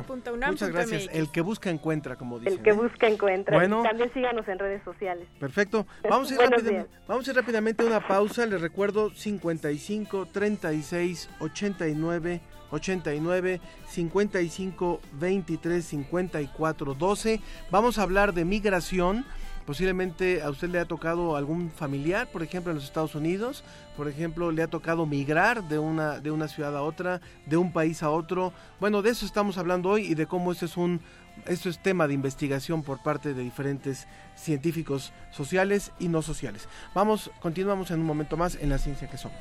[0.49, 1.09] Muchas gracias.
[1.13, 2.55] El que busca encuentra, como dicen.
[2.55, 2.75] El que ¿eh?
[2.75, 3.57] busca encuentra.
[3.57, 3.81] Bueno.
[3.81, 5.29] Y también síganos en redes sociales.
[5.39, 5.87] Perfecto.
[6.09, 6.87] Vamos a, ir Buenos rápida- días.
[7.07, 8.47] vamos a ir rápidamente a una pausa.
[8.47, 17.41] Les recuerdo 55 36 89 89 55 23 54 12.
[17.71, 19.27] Vamos a hablar de migración.
[19.71, 23.63] Posiblemente a usted le ha tocado algún familiar, por ejemplo, en los Estados Unidos,
[23.97, 27.73] por ejemplo, le ha tocado migrar de una, de una ciudad a otra, de un
[27.73, 28.53] país a otro.
[28.81, 31.01] Bueno, de eso estamos hablando hoy y de cómo esto es un
[31.47, 36.67] esto es tema de investigación por parte de diferentes científicos sociales y no sociales.
[36.93, 39.39] Vamos, continuamos en un momento más en la ciencia que somos.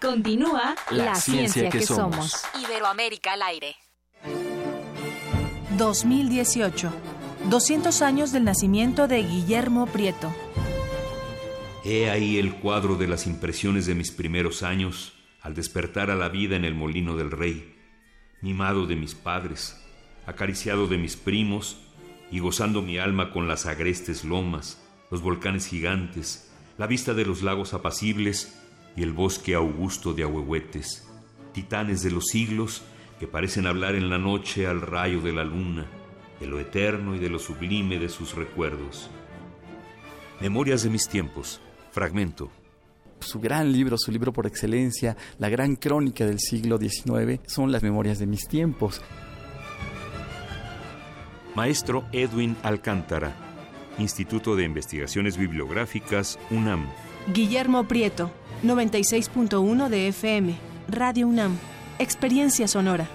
[0.00, 2.44] Continúa La ciencia que somos.
[2.62, 3.74] Iberoamérica al aire.
[5.76, 6.92] 2018.
[7.50, 10.32] 200 años del nacimiento de Guillermo Prieto.
[11.84, 16.28] He ahí el cuadro de las impresiones de mis primeros años al despertar a la
[16.28, 17.74] vida en el molino del rey,
[18.40, 19.84] mimado de mis padres,
[20.26, 21.76] acariciado de mis primos
[22.30, 24.80] y gozando mi alma con las agrestes lomas,
[25.10, 28.54] los volcanes gigantes, la vista de los lagos apacibles
[28.98, 31.06] y el bosque augusto de ahuehuetes,
[31.52, 32.82] titanes de los siglos
[33.20, 35.86] que parecen hablar en la noche al rayo de la luna,
[36.40, 39.08] de lo eterno y de lo sublime de sus recuerdos.
[40.40, 41.60] Memorias de mis tiempos,
[41.92, 42.50] fragmento.
[43.20, 47.84] Su gran libro, su libro por excelencia, la gran crónica del siglo XIX, son las
[47.84, 49.00] memorias de mis tiempos.
[51.54, 53.36] Maestro Edwin Alcántara,
[53.98, 56.88] Instituto de Investigaciones Bibliográficas, UNAM.
[57.32, 58.30] Guillermo Prieto,
[58.62, 60.54] 96.1 de FM,
[60.88, 61.56] Radio UNAM,
[61.98, 63.08] Experiencia Sonora.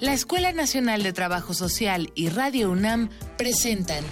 [0.00, 4.04] La Escuela Nacional de Trabajo Social y Radio UNAM presentan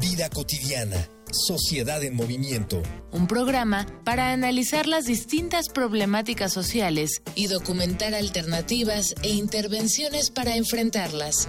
[0.00, 2.82] Vida cotidiana, Sociedad en Movimiento.
[3.12, 11.48] un programa para analizar las distintas problemáticas sociales y documentar alternativas e intervenciones para enfrentarlas.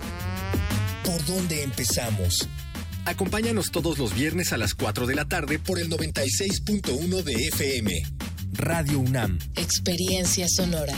[1.03, 2.47] ¿Por dónde empezamos?
[3.05, 7.91] Acompáñanos todos los viernes a las 4 de la tarde por el 96.1 de FM.
[8.53, 9.39] Radio UNAM.
[9.55, 10.93] Experiencia sonora.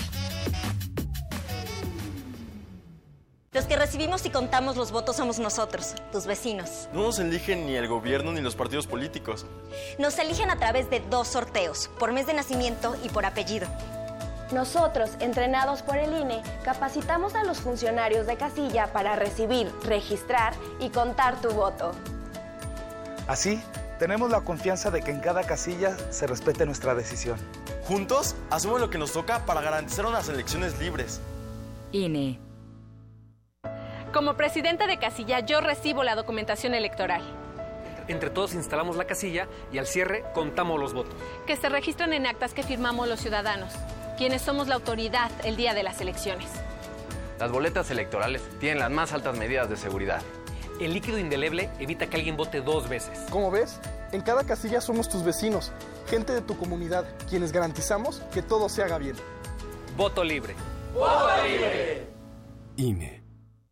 [3.54, 6.88] Los que recibimos y contamos los votos somos nosotros, tus vecinos.
[6.94, 9.46] No nos eligen ni el gobierno ni los partidos políticos.
[10.00, 13.68] Nos eligen a través de dos sorteos, por mes de nacimiento y por apellido.
[14.52, 20.90] Nosotros, entrenados por el INE, capacitamos a los funcionarios de casilla para recibir, registrar y
[20.90, 21.92] contar tu voto.
[23.28, 23.62] Así,
[23.98, 27.38] tenemos la confianza de que en cada casilla se respete nuestra decisión.
[27.88, 31.22] Juntos, hacemos lo que nos toca para garantizar unas elecciones libres.
[31.94, 32.40] INE.
[34.14, 37.22] Como presidente de casilla, yo recibo la documentación electoral,
[38.08, 41.14] Entre todos instalamos la casilla y al cierre contamos los votos.
[41.48, 43.72] que se registran en actas que firmamos los ciudadanos,
[44.18, 46.48] quienes somos la autoridad el día de las elecciones.
[47.40, 50.22] Las boletas electorales tienen las más altas medidas de seguridad.
[50.80, 53.20] El líquido indeleble evita que alguien vote dos veces.
[53.30, 53.80] Como ves,
[54.12, 55.72] en cada casilla somos tus vecinos,
[56.08, 59.16] gente de tu comunidad, quienes garantizamos que todo se haga bien.
[59.96, 60.56] Voto libre.
[62.78, 63.24] INE.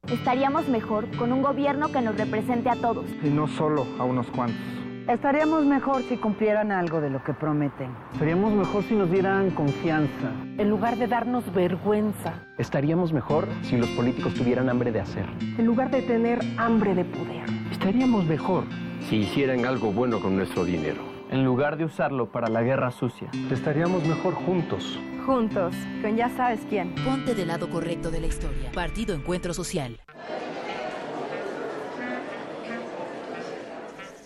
[0.07, 3.05] Estaríamos mejor con un gobierno que nos represente a todos.
[3.23, 4.59] Y no solo a unos cuantos.
[5.07, 7.89] Estaríamos mejor si cumplieran algo de lo que prometen.
[8.13, 10.31] Estaríamos mejor si nos dieran confianza.
[10.57, 12.33] En lugar de darnos vergüenza.
[12.57, 15.25] Estaríamos mejor si los políticos tuvieran hambre de hacer.
[15.57, 17.43] En lugar de tener hambre de poder.
[17.71, 18.65] Estaríamos mejor
[19.09, 21.01] si hicieran algo bueno con nuestro dinero.
[21.31, 23.29] En lugar de usarlo para la guerra sucia.
[23.51, 24.99] Estaríamos mejor juntos.
[25.25, 26.93] Juntos, con ya sabes quién.
[27.05, 28.71] Ponte del lado correcto de la historia.
[28.73, 29.99] Partido Encuentro Social.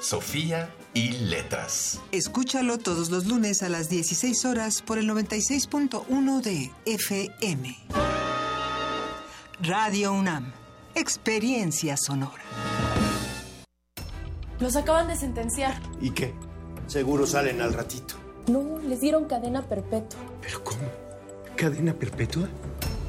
[0.00, 2.00] Sofía y Letras.
[2.12, 7.76] Escúchalo todos los lunes a las 16 horas por el 96.1 de FM.
[9.60, 10.52] Radio UNAM.
[10.94, 12.42] Experiencia sonora.
[14.60, 15.80] Los acaban de sentenciar.
[16.00, 16.34] ¿Y qué?
[16.86, 18.14] Seguro salen al ratito.
[18.48, 20.20] No, les dieron cadena perpetua.
[20.40, 20.88] ¿Pero cómo?
[21.56, 22.48] ¿Cadena perpetua?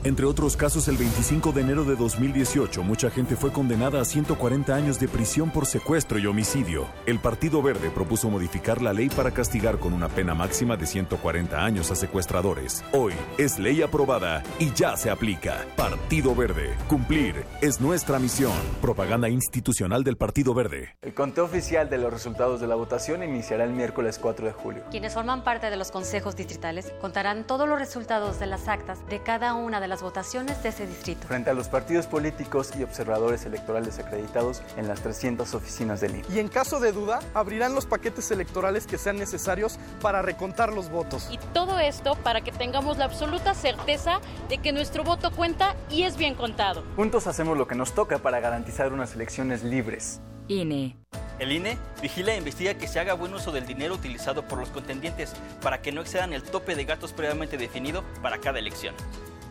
[0.04, 4.74] Entre otros casos, el 25 de enero de 2018, mucha gente fue condenada a 140
[4.74, 6.86] años de prisión por secuestro y homicidio.
[7.06, 11.64] El Partido Verde propuso modificar la ley para castigar con una pena máxima de 140
[11.64, 12.84] años a secuestradores.
[12.94, 15.66] Hoy es ley aprobada y ya se aplica.
[15.76, 16.76] Partido Verde.
[16.88, 18.54] Cumplir es nuestra misión.
[18.82, 20.96] Propaganda institucional del Partido Verde.
[21.02, 24.84] El conteo oficial de los resultados de la votación iniciará el miércoles 4 de julio.
[24.92, 29.22] Quienes forman parte de los consejos distritales contarán todos los resultados de las actas de
[29.24, 31.28] cada una de las votaciones de ese distrito.
[31.28, 36.26] Frente a los partidos políticos y observadores electorales acreditados en las 300 oficinas del INE.
[36.34, 40.90] Y en caso de duda, abrirán los paquetes electorales que sean necesarios para recontar los
[40.90, 41.30] votos.
[41.32, 46.04] Y todo esto para que tengamos la absoluta certeza de que nuestro voto cuenta y
[46.04, 46.84] es bien contado.
[46.96, 50.22] Juntos hacemos lo que nos toca para garantizar unas elecciones libres.
[50.48, 50.96] INE.
[51.40, 54.70] El INE vigila e investiga que se haga buen uso del dinero utilizado por los
[54.70, 58.96] contendientes para que no excedan el tope de gastos previamente definido para cada elección.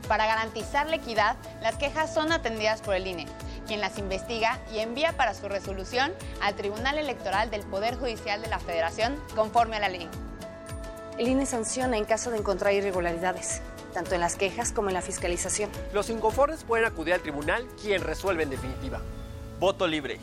[0.08, 3.26] Para garantizar la equidad, las quejas son atendidas por el INE,
[3.66, 8.48] quien las investiga y envía para su resolución al Tribunal Electoral del Poder Judicial de
[8.48, 10.08] la Federación conforme a la ley.
[11.18, 13.62] El INE sanciona en caso de encontrar irregularidades,
[13.94, 15.70] tanto en las quejas como en la fiscalización.
[15.92, 19.00] Los inconformes pueden acudir al tribunal, quien resuelve en definitiva.
[19.58, 20.20] Voto libre.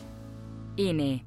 [0.76, 1.26] INE.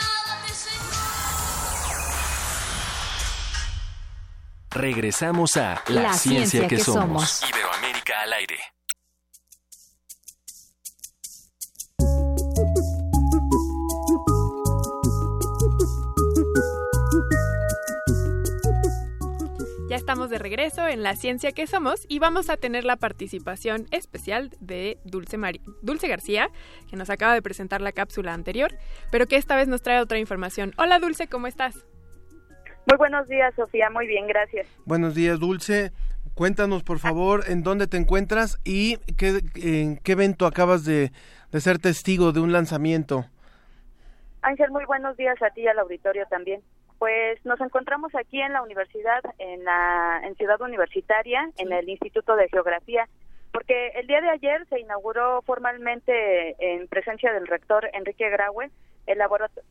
[4.73, 7.41] Regresamos a La, ciencia, que, somos.
[7.43, 8.55] Iberoamérica al aire.
[19.89, 23.87] Ya estamos de regreso en La Ciencia que Somos y vamos a tener la participación
[23.91, 25.37] especial de Dulce,
[25.81, 26.49] Dulce García,
[26.89, 28.73] que nos acaba de presentar la cápsula anterior,
[29.11, 30.73] pero que esta vez nos trae otra información.
[30.77, 31.75] Hola Dulce, ¿cómo estás?
[32.85, 33.89] Muy buenos días, Sofía.
[33.89, 34.67] Muy bien, gracias.
[34.85, 35.91] Buenos días, Dulce.
[36.33, 41.11] Cuéntanos, por favor, en dónde te encuentras y qué, en qué evento acabas de,
[41.51, 43.25] de ser testigo de un lanzamiento.
[44.41, 46.61] Ángel, muy buenos días a ti y al auditorio también.
[46.97, 52.35] Pues nos encontramos aquí en la universidad, en la en Ciudad Universitaria, en el Instituto
[52.35, 53.07] de Geografía,
[53.51, 58.71] porque el día de ayer se inauguró formalmente en presencia del rector Enrique Graue
[59.07, 59.19] el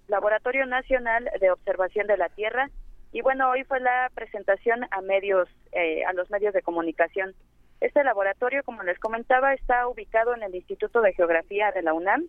[0.09, 2.69] Laboratorio Nacional de Observación de la Tierra
[3.13, 7.35] y bueno hoy fue la presentación a medios eh, a los medios de comunicación.
[7.81, 12.27] Este laboratorio, como les comentaba, está ubicado en el Instituto de Geografía de la UNAM.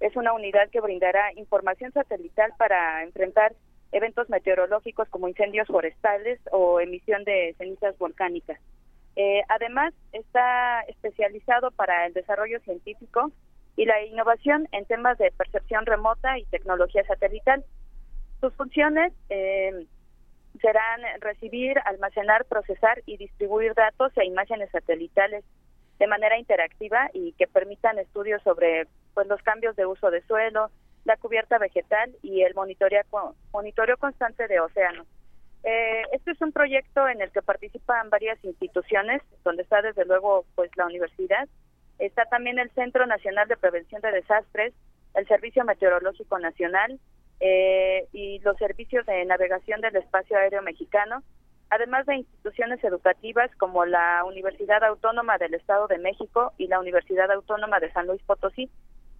[0.00, 3.54] Es una unidad que brindará información satelital para enfrentar
[3.92, 8.58] eventos meteorológicos como incendios forestales o emisión de cenizas volcánicas.
[9.16, 13.30] Eh, además, está especializado para el desarrollo científico
[13.76, 17.64] y la innovación en temas de percepción remota y tecnología satelital.
[18.40, 19.86] Sus funciones eh,
[20.64, 25.44] serán recibir, almacenar, procesar y distribuir datos e imágenes satelitales
[25.98, 30.70] de manera interactiva y que permitan estudios sobre pues, los cambios de uso de suelo,
[31.04, 33.04] la cubierta vegetal y el monitoreo,
[33.98, 35.06] constante de océanos.
[35.64, 40.46] Eh, este es un proyecto en el que participan varias instituciones, donde está desde luego
[40.54, 41.46] pues la universidad,
[41.98, 44.72] está también el Centro Nacional de Prevención de Desastres,
[45.14, 46.98] el Servicio Meteorológico Nacional
[47.40, 51.22] eh, y los servicios de navegación del espacio aéreo mexicano,
[51.70, 57.30] además de instituciones educativas como la Universidad Autónoma del Estado de México y la Universidad
[57.30, 58.70] Autónoma de San Luis Potosí,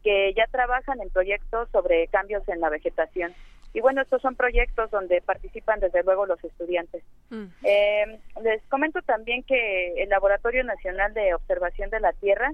[0.03, 3.35] que ya trabajan en proyectos sobre cambios en la vegetación.
[3.73, 7.03] Y bueno, estos son proyectos donde participan desde luego los estudiantes.
[7.31, 7.47] Mm.
[7.65, 12.53] Eh, les comento también que el Laboratorio Nacional de Observación de la Tierra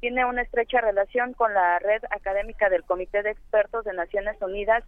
[0.00, 4.82] tiene una estrecha relación con la red académica del Comité de Expertos de Naciones Unidas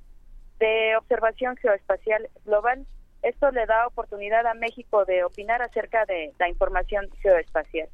[0.59, 2.87] de Observación Geoespacial Global.
[3.23, 7.89] Esto le da oportunidad a México de opinar acerca de la información geoespacial.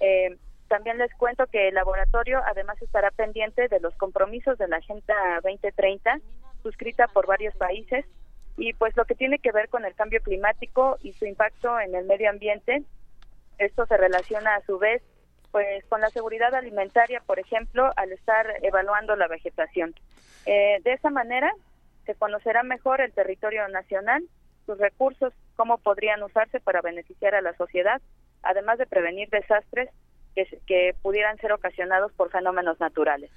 [0.00, 0.36] Eh,
[0.68, 5.14] también les cuento que el laboratorio además estará pendiente de los compromisos de la Agenda
[5.42, 6.20] 2030
[6.62, 8.04] suscrita por varios países
[8.56, 11.94] y pues lo que tiene que ver con el cambio climático y su impacto en
[11.94, 12.82] el medio ambiente.
[13.58, 15.02] Esto se relaciona a su vez
[15.54, 19.94] pues con la seguridad alimentaria, por ejemplo, al estar evaluando la vegetación.
[20.46, 21.52] Eh, de esa manera
[22.06, 24.24] se conocerá mejor el territorio nacional,
[24.66, 28.02] sus recursos, cómo podrían usarse para beneficiar a la sociedad,
[28.42, 29.90] además de prevenir desastres
[30.34, 33.30] que, pudieran ser ocasionados por fenómenos naturales.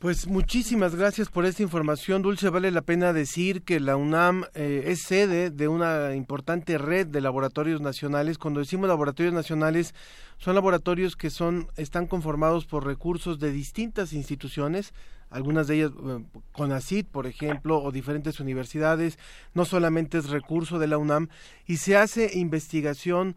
[0.00, 2.48] Pues muchísimas gracias por esta información, Dulce.
[2.48, 7.20] Vale la pena decir que la UNAM eh, es sede de una importante red de
[7.20, 8.38] laboratorios nacionales.
[8.38, 9.94] Cuando decimos laboratorios nacionales,
[10.38, 14.94] son laboratorios que son están conformados por recursos de distintas instituciones,
[15.28, 19.18] algunas de ellas con eh, CONACIT, por ejemplo, o diferentes universidades.
[19.52, 21.28] No solamente es recurso de la UNAM
[21.66, 23.36] y se hace investigación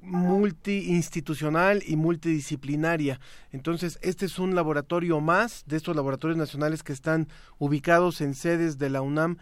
[0.00, 3.20] multiinstitucional y multidisciplinaria.
[3.52, 7.28] Entonces, este es un laboratorio más de estos laboratorios nacionales que están
[7.58, 9.38] ubicados en sedes de la UNAM,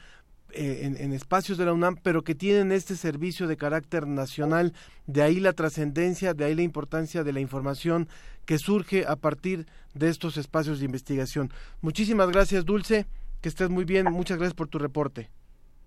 [0.52, 4.72] eh, en, espacios de la UNAM, pero que tienen este servicio de carácter nacional.
[5.06, 8.08] De ahí la trascendencia, de ahí la importancia de la información
[8.46, 11.50] que surge a partir de estos espacios de investigación.
[11.80, 13.06] Muchísimas gracias, Dulce.
[13.42, 14.06] Que estés muy bien.
[14.10, 15.28] Muchas gracias por tu reporte.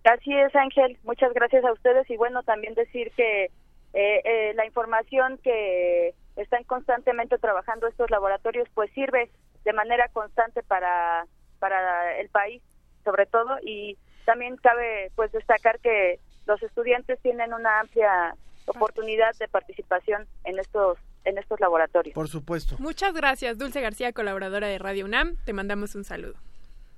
[0.04, 0.98] Así es, Ángel.
[1.04, 3.48] Muchas gracias a ustedes y bueno, también decir que
[3.94, 9.30] eh, eh, la información que están constantemente trabajando estos laboratorios pues sirve
[9.64, 11.26] de manera constante para
[11.60, 12.62] para el país
[13.04, 18.36] sobre todo y también cabe pues destacar que los estudiantes tienen una amplia
[18.66, 22.14] oportunidad de participación en estos en estos laboratorios.
[22.14, 22.76] Por supuesto.
[22.80, 25.36] Muchas gracias, Dulce García, colaboradora de Radio UNAM.
[25.46, 26.36] Te mandamos un saludo.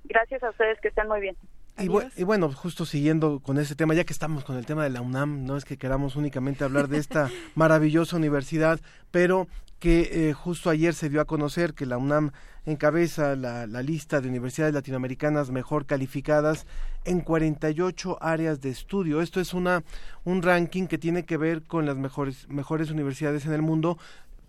[0.04, 1.36] Gracias a ustedes, que estén muy bien.
[1.80, 5.00] Y, bueno, justo siguiendo con ese tema, ya que estamos con el tema de la
[5.00, 10.68] UNAM, no es que queramos únicamente hablar de esta maravillosa universidad, pero que eh, justo
[10.68, 12.32] ayer se dio a conocer que la UNAM
[12.66, 16.66] encabeza la, la, lista de universidades latinoamericanas mejor calificadas
[17.06, 19.22] en 48 áreas de estudio.
[19.22, 19.82] Esto es una
[20.24, 23.96] un ranking que tiene que ver con las mejores mejores universidades en el mundo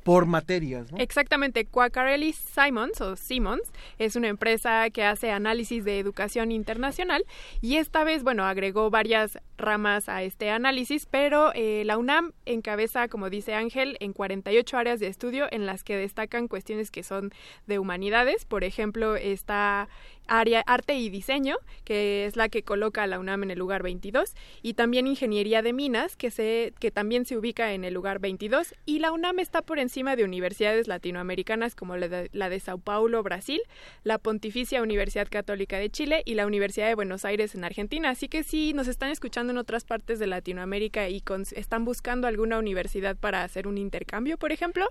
[0.03, 0.91] por materias.
[0.91, 0.97] ¿no?
[0.97, 7.25] Exactamente, Quaccarelli Simons o Simons es una empresa que hace análisis de educación internacional
[7.61, 13.07] y esta vez, bueno, agregó varias ramas a este análisis, pero eh, la UNAM encabeza,
[13.07, 17.31] como dice Ángel, en 48 áreas de estudio en las que destacan cuestiones que son
[17.67, 18.45] de humanidades.
[18.45, 19.87] Por ejemplo, está
[20.27, 23.83] área arte y diseño, que es la que coloca a la UNAM en el lugar
[23.83, 28.19] 22, y también ingeniería de minas, que, se, que también se ubica en el lugar
[28.19, 32.59] 22, y la UNAM está por encima de universidades latinoamericanas como la de, la de
[32.59, 33.61] Sao Paulo, Brasil,
[34.03, 38.09] la Pontificia Universidad Católica de Chile y la Universidad de Buenos Aires en Argentina.
[38.09, 41.23] Así que si nos están escuchando en otras partes de Latinoamérica y
[41.55, 44.87] están buscando alguna universidad para hacer un intercambio, por ejemplo,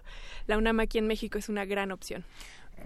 [0.47, 2.25] la UNAM aquí en México es una gran opción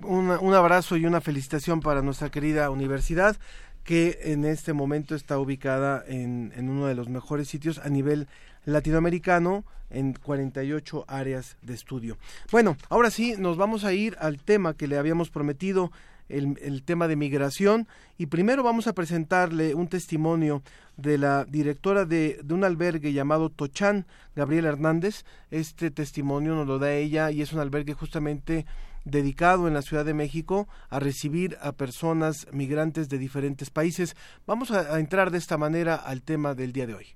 [0.03, 3.37] un, abrazo y una felicitación para nuestra querida universidad
[3.85, 8.29] que en este momento está ubicada en, en uno de los mejores sitios a nivel
[8.65, 12.17] latinoamericano en 48 áreas de estudio.
[12.51, 15.93] Bueno, ahora sí, nos vamos a ir al tema que le habíamos prometido,
[16.29, 17.87] el, el, tema de migración,
[18.17, 20.63] y primero vamos a presentarle un testimonio
[20.97, 25.25] de la directora de, de un albergue llamado Tochán, Gabriela Hernández.
[25.51, 28.65] Este testimonio nos lo da ella y es un albergue justamente
[29.05, 34.17] dedicado en la Ciudad de México a recibir a personas migrantes de diferentes países.
[34.47, 37.07] Vamos a, entrar de esta manera al tema del día de hoy.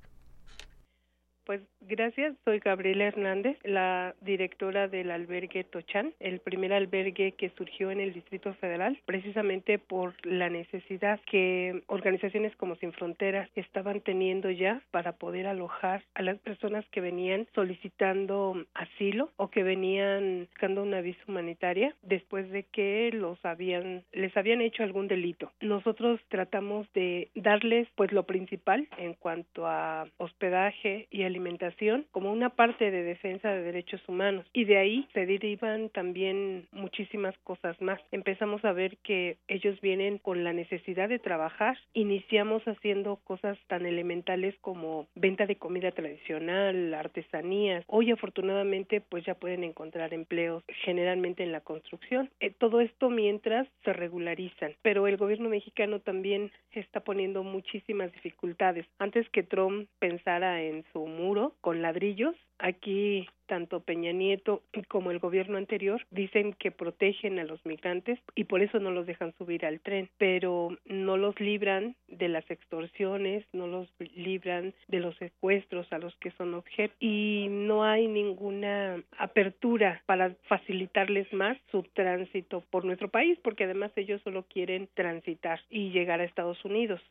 [1.44, 7.90] Pues gracias, soy Gabriela Hernández, la directora del albergue Tochán, el primer albergue que surgió
[7.90, 14.50] en el Distrito Federal, precisamente por la necesidad que organizaciones como Sin Fronteras estaban teniendo
[14.50, 20.82] ya para poder alojar a las personas que venían solicitando asilo o que venían buscando
[20.82, 25.52] una visa humanitaria después de que los habían les habían hecho algún delito.
[25.60, 31.77] Nosotros tratamos de darles pues lo principal en cuanto a hospedaje y alimentación
[32.10, 37.38] como una parte de defensa de derechos humanos y de ahí se derivan también muchísimas
[37.44, 38.00] cosas más.
[38.10, 43.86] Empezamos a ver que ellos vienen con la necesidad de trabajar, iniciamos haciendo cosas tan
[43.86, 47.84] elementales como venta de comida tradicional, artesanías.
[47.86, 52.30] Hoy afortunadamente pues ya pueden encontrar empleos generalmente en la construcción.
[52.40, 58.86] Eh, todo esto mientras se regularizan, pero el gobierno mexicano también está poniendo muchísimas dificultades.
[58.98, 62.34] Antes que Trump pensara en su muro con ladrillos.
[62.58, 68.44] Aquí tanto Peña Nieto como el gobierno anterior dicen que protegen a los migrantes y
[68.44, 73.44] por eso no los dejan subir al tren, pero no los libran de las extorsiones,
[73.52, 79.02] no los libran de los secuestros a los que son objeto y no hay ninguna
[79.18, 85.60] apertura para facilitarles más su tránsito por nuestro país porque además ellos solo quieren transitar
[85.68, 87.02] y llegar a Estados Unidos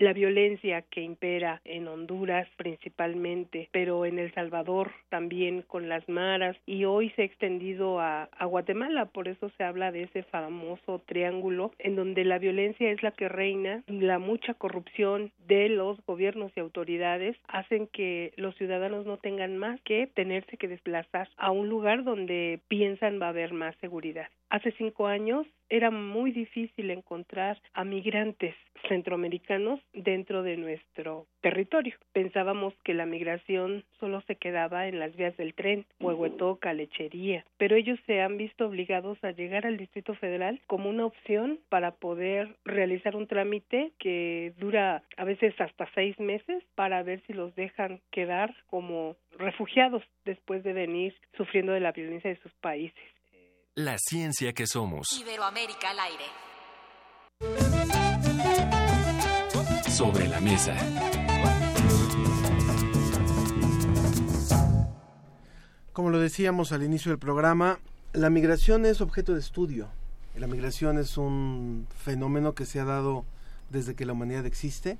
[0.00, 6.56] la violencia que impera en Honduras principalmente, pero en El Salvador también con las maras
[6.64, 11.72] y hoy se ha extendido a, Guatemala, por eso se habla de ese famoso triángulo
[11.78, 16.60] en donde la violencia es la que reina, la mucha corrupción de los gobiernos y
[16.60, 22.04] autoridades hacen que los ciudadanos no tengan más que tenerse que desplazar a un lugar
[22.04, 24.28] donde piensan va a haber más seguridad.
[24.50, 28.56] Hace cinco años era muy difícil encontrar a migrantes
[28.88, 31.94] centroamericanos dentro de nuestro territorio.
[32.12, 37.76] Pensábamos que la migración solo se quedaba en las vías del tren, Huehuetoca, Lechería, pero
[37.76, 42.56] ellos se han visto obligados a llegar al Distrito Federal como una opción para poder
[42.64, 48.00] realizar un trámite que dura a veces hasta seis meses para ver si los dejan
[48.10, 53.19] quedar como refugiados después de venir sufriendo de la violencia de sus países.
[53.82, 55.10] La ciencia que somos.
[55.18, 56.24] Iberoamérica al aire.
[59.88, 60.76] Sobre la mesa.
[65.94, 67.78] Como lo decíamos al inicio del programa,
[68.12, 69.88] la migración es objeto de estudio.
[70.36, 73.24] La migración es un fenómeno que se ha dado
[73.70, 74.98] desde que la humanidad existe,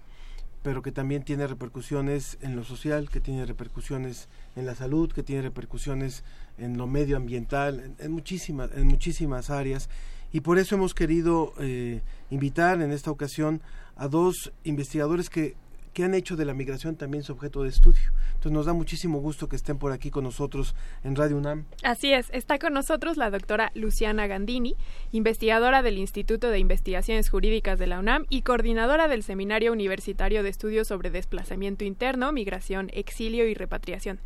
[0.63, 5.23] pero que también tiene repercusiones en lo social, que tiene repercusiones en la salud, que
[5.23, 6.23] tiene repercusiones
[6.59, 9.89] en lo medioambiental, en, muchísimas, en muchísimas áreas.
[10.33, 13.63] Y por eso hemos querido eh, invitar en esta ocasión
[13.97, 15.57] a dos investigadores que
[15.93, 18.13] que han hecho de la migración también su objeto de estudio.
[18.29, 20.75] Entonces nos da muchísimo gusto que estén por aquí con nosotros
[21.05, 21.65] en Radio UNAM.
[21.83, 24.77] Así es, está con nosotros la doctora Luciana Gandini,
[25.13, 30.49] investigadora del Instituto de Investigaciones Jurídicas de la UNAM y coordinadora del Seminario Universitario de
[30.51, 34.21] Estudios sobre Desplazamiento Interno, Migración, Exilio y Repatriación.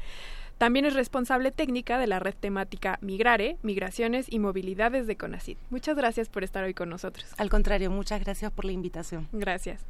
[0.58, 5.56] También es responsable técnica de la red temática Migrare, Migraciones y Movilidades de CONACID.
[5.70, 7.26] Muchas gracias por estar hoy con nosotros.
[7.38, 9.28] Al contrario, muchas gracias por la invitación.
[9.32, 9.84] Gracias.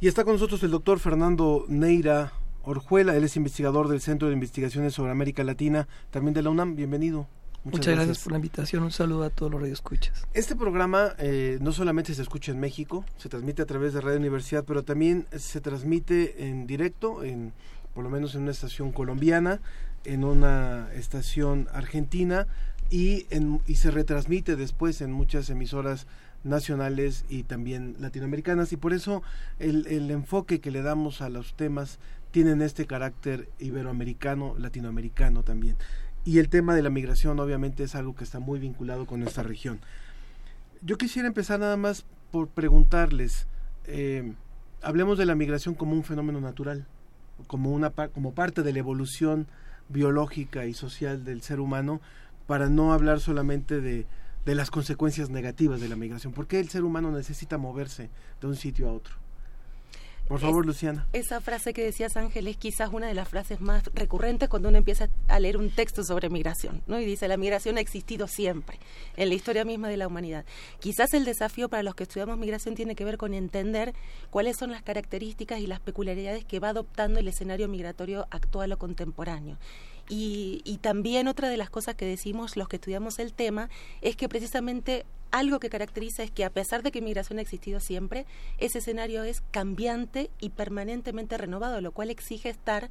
[0.00, 2.32] Y está con nosotros el doctor Fernando Neira
[2.64, 6.76] Orjuela, él es investigador del Centro de Investigaciones sobre América Latina, también de la UNAM.
[6.76, 7.28] Bienvenido.
[7.62, 8.18] Muchas, gracias.
[8.18, 8.82] por la invitación.
[8.82, 10.26] Un saludo a todos los radioescuchas.
[10.34, 14.18] Este programa eh, no solamente se escucha en México, se transmite a través de Radio
[14.18, 17.52] Universidad, pero también se transmite en directo, en
[17.94, 19.60] por lo menos en una estación colombiana,
[20.04, 22.46] en una estación argentina
[22.90, 26.06] y, en, y se retransmite después en muchas emisoras
[26.44, 29.22] nacionales y también latinoamericanas y por eso
[29.58, 31.98] el, el enfoque que le damos a los temas
[32.30, 35.76] tienen este carácter iberoamericano, latinoamericano también.
[36.24, 39.42] Y el tema de la migración obviamente es algo que está muy vinculado con nuestra
[39.42, 39.78] región.
[40.82, 43.46] Yo quisiera empezar nada más por preguntarles,
[43.86, 44.32] eh,
[44.82, 46.86] hablemos de la migración como un fenómeno natural,
[47.46, 49.46] como, una, como parte de la evolución
[49.88, 52.00] biológica y social del ser humano,
[52.46, 54.06] para no hablar solamente de,
[54.44, 56.32] de las consecuencias negativas de la migración.
[56.32, 59.24] ¿Por qué el ser humano necesita moverse de un sitio a otro?
[60.28, 61.06] Por favor, Luciana.
[61.12, 64.78] Esa frase que decías, Ángel, es quizás una de las frases más recurrentes cuando uno
[64.78, 66.98] empieza a leer un texto sobre migración, ¿no?
[66.98, 68.78] Y dice, la migración ha existido siempre,
[69.18, 70.46] en la historia misma de la humanidad.
[70.80, 73.92] Quizás el desafío para los que estudiamos migración tiene que ver con entender
[74.30, 78.78] cuáles son las características y las peculiaridades que va adoptando el escenario migratorio actual o
[78.78, 79.58] contemporáneo.
[80.08, 83.70] Y, y, también otra de las cosas que decimos los que estudiamos el tema
[84.02, 87.80] es que precisamente algo que caracteriza es que a pesar de que migración ha existido
[87.80, 88.24] siempre,
[88.58, 92.88] ese escenario es cambiante y permanentemente renovado, lo cual exige estar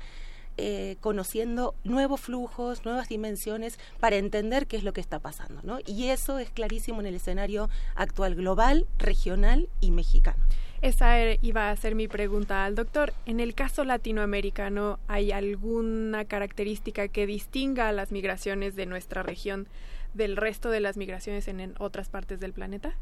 [0.57, 5.61] eh, conociendo nuevos flujos, nuevas dimensiones para entender qué es lo que está pasando.
[5.63, 5.79] ¿no?
[5.85, 10.43] Y eso es clarísimo en el escenario actual global, regional y mexicano.
[10.83, 13.13] Esa iba a ser mi pregunta al doctor.
[13.25, 19.69] En el caso latinoamericano, ¿hay alguna característica que distinga a las migraciones de nuestra región
[20.13, 22.97] del resto de las migraciones en, otras partes del planeta?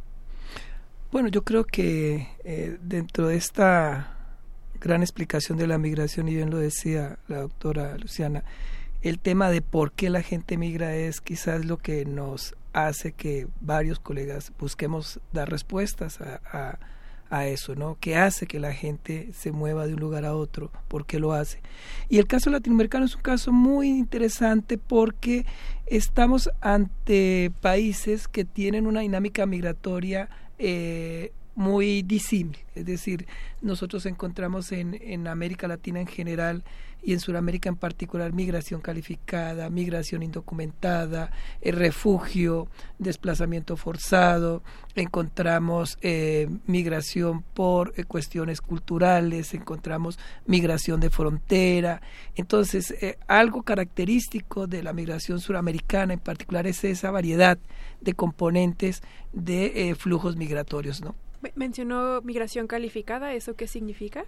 [1.12, 4.16] Bueno, yo creo que eh, dentro de esta
[4.80, 8.44] gran explicación de la migración, y bien lo decía la doctora Luciana,
[9.02, 13.48] el tema de por qué la gente migra es quizás lo que nos hace que
[13.60, 16.78] varios colegas busquemos dar respuestas a
[17.32, 17.98] eso, ¿no?
[18.00, 20.72] ¿Qué hace que la gente se mueva de un lugar a otro?
[20.88, 21.62] ¿Por qué lo hace?
[22.10, 25.46] Y el caso latinoamericano es un caso muy interesante porque
[25.86, 30.30] estamos ante países que tienen una dinámica migratoria
[30.60, 32.58] eh, muy disímil.
[32.76, 33.28] Es decir,
[33.62, 36.64] nosotros encontramos en, en América Latina en general
[37.04, 41.32] y en Sudamérica en particular migración calificada, migración indocumentada,
[41.62, 42.68] el refugio,
[43.00, 44.62] desplazamiento forzado,
[44.96, 52.02] encontramos eh, migración por eh, cuestiones culturales, encontramos migración de frontera.
[52.36, 57.58] Entonces, eh, algo característico de la migración suramericana en particular es esa variedad
[58.00, 59.02] de componentes
[59.34, 61.16] de flujos migratorios, ¿no?
[61.56, 64.26] Mencionó migración calificada, ¿eso qué significa?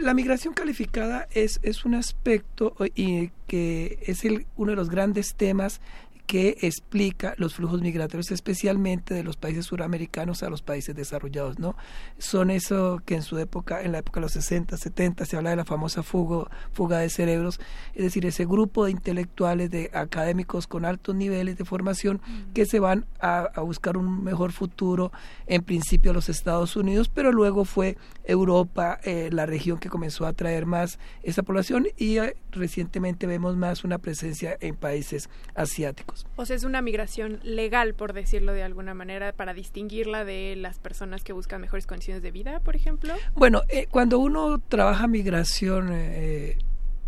[0.00, 5.34] La migración calificada es, es un aspecto y que es el, uno de los grandes
[5.34, 5.80] temas
[6.26, 11.76] que explica los flujos migratorios, especialmente de los países suramericanos a los países desarrollados, ¿no?
[12.18, 15.50] Son eso que en su época, en la época de los 60, 70, se habla
[15.50, 17.60] de la famosa fuga, fuga de cerebros,
[17.94, 22.52] es decir, ese grupo de intelectuales, de académicos con altos niveles de formación mm.
[22.52, 25.12] que se van a, buscar un mejor futuro,
[25.46, 30.26] en principio a los Estados Unidos, pero luego fue Europa eh, la región que comenzó
[30.26, 36.15] a atraer más esa población y eh, recientemente vemos más una presencia en países asiáticos.
[36.36, 40.78] O sea, es una migración legal, por decirlo de alguna manera, para distinguirla de las
[40.78, 43.14] personas que buscan mejores condiciones de vida, por ejemplo.
[43.34, 46.58] Bueno, eh, cuando uno trabaja migración, eh,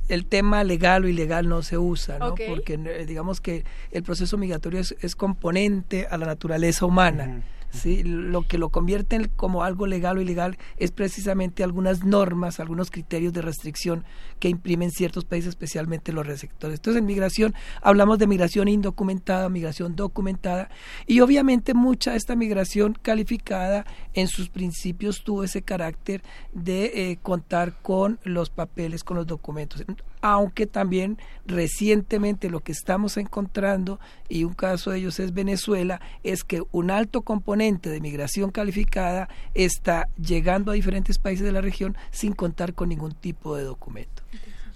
[0.08, 2.34] el tema legal o ilegal no se usa, ¿no?
[2.34, 7.42] Porque eh, digamos que el proceso migratorio es, componente a la naturaleza humana.
[7.70, 8.02] ¿Sí?
[8.02, 13.32] Lo que lo convierte como algo legal o ilegal es precisamente algunas normas, algunos criterios
[13.32, 14.04] de restricción
[14.38, 16.78] que imprimen ciertos países, especialmente los receptores.
[16.78, 20.70] Entonces, en migración hablamos de migración indocumentada, migración documentada,
[21.06, 27.18] y obviamente mucha de esta migración calificada en sus principios tuvo ese carácter de eh,
[27.22, 29.84] contar con los papeles, con los documentos.
[30.20, 36.44] Aunque también recientemente lo que estamos encontrando, y un caso de ellos es Venezuela, es
[36.44, 41.96] que un alto componente de migración calificada está llegando a diferentes países de la región
[42.10, 44.22] sin contar con ningún tipo de documento.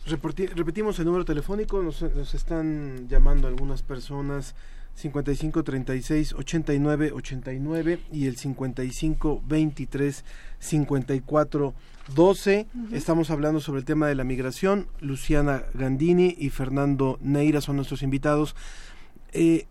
[0.07, 4.55] repetimos el número telefónico, nos, nos están llamando algunas personas
[4.95, 10.25] 55 36 89 89 y el 55 23
[10.59, 11.75] 54
[12.15, 12.67] 12.
[12.93, 14.89] Estamos hablando sobre el tema de la migración.
[15.01, 18.57] Luciana Gandini y Fernando Neira son nuestros invitados.
[19.33, 19.67] Eh,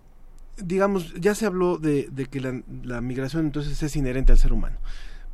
[0.58, 4.78] digamos, ya se habló de, que la, la, migración entonces es inherente al ser humano.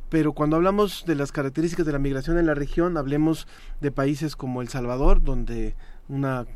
[0.08, 3.46] Pero cuando hablamos de las características de la migración en la región, hablemos
[3.80, 5.74] de países como El Salvador, donde
[6.08, 6.46] una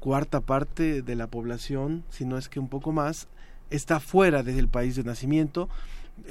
[0.00, 3.28] cuarta parte de la población, si no es que un poco más,
[3.70, 5.68] está fuera del país de nacimiento.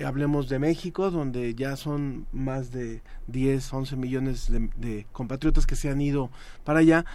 [0.05, 5.89] Hablemos de México, donde ya son más de 10, 11 millones de, compatriotas que se
[5.89, 6.29] han ido
[6.63, 7.05] para allá.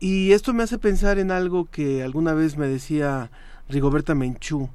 [0.00, 3.30] Y esto me hace pensar en algo que alguna vez me decía
[3.68, 4.68] Rigoberta Menchú,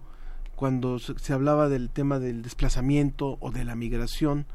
[0.56, 4.46] cuando se hablaba del tema del desplazamiento o de la migración,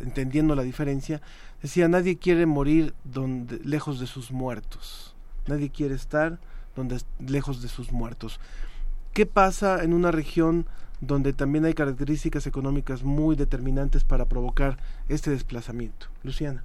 [0.00, 1.20] entendiendo la diferencia,
[1.62, 5.14] decía, nadie quiere morir donde, lejos de sus muertos
[5.46, 6.38] Nadie quiere estar
[6.74, 8.40] donde lejos de sus muertos.
[9.12, 10.66] ¿Qué pasa en una región
[11.00, 14.78] donde también hay características económicas muy determinantes para provocar
[15.08, 16.06] este desplazamiento?
[16.22, 16.64] Luciana.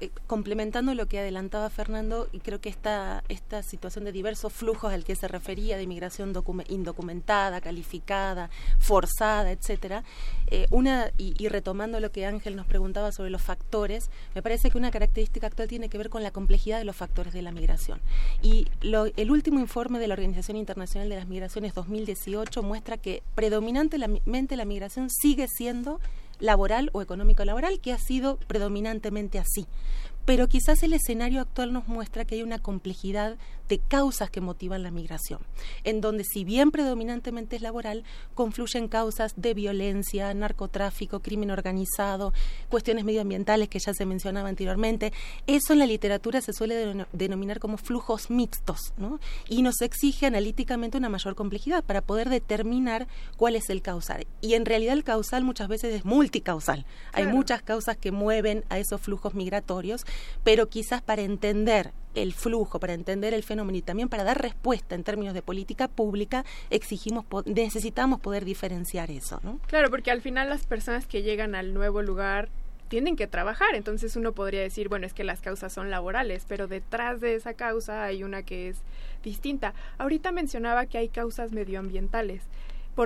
[0.00, 4.92] Eh, complementando lo que adelantaba Fernando, y creo que esta, esta situación de diversos flujos
[4.92, 6.32] al que se refería, de inmigración
[6.68, 10.02] indocumentada, calificada, forzada, etcétera,
[10.48, 14.78] eh, una, y, retomando lo que Ángel nos preguntaba sobre los factores, me parece que
[14.78, 18.00] una característica actual tiene que ver con la complejidad de los factores de la migración.
[18.42, 24.56] Y el último informe de la Organización Internacional de las Migraciones 2018 muestra que predominantemente
[24.56, 26.00] la migración sigue siendo
[26.40, 29.66] laboral o económico-laboral, que ha sido predominantemente así.
[30.24, 33.36] Pero quizás el escenario actual nos muestra que hay una complejidad
[33.68, 35.40] de causas que motivan la migración,
[35.84, 38.04] en donde si bien predominantemente es laboral,
[38.34, 42.32] confluyen causas de violencia, narcotráfico, crimen organizado,
[42.68, 45.12] cuestiones medioambientales que ya se mencionaba anteriormente.
[45.46, 49.20] Eso en la literatura se suele denominar como flujos mixtos, ¿no?
[49.48, 53.06] Y nos exige analíticamente una mayor complejidad para poder determinar
[53.36, 54.26] cuál es el causal.
[54.40, 56.84] Y en realidad el causal muchas veces es multicausal.
[57.12, 59.64] Hay muchas causas que mueven a esos flujos migratorios
[60.42, 64.94] pero quizás para entender el flujo, para entender el fenómeno y también para dar respuesta
[64.94, 69.60] en términos de política pública, exigimos, necesitamos poder diferenciar eso, ¿no?
[69.66, 72.48] Claro, porque al final las personas que llegan al nuevo lugar
[72.88, 76.68] tienen que trabajar, entonces uno podría decir, bueno, es que las causas son laborales, pero
[76.68, 78.76] detrás de esa causa hay una que es
[79.22, 79.74] distinta.
[79.98, 82.42] Ahorita mencionaba que hay causas medioambientales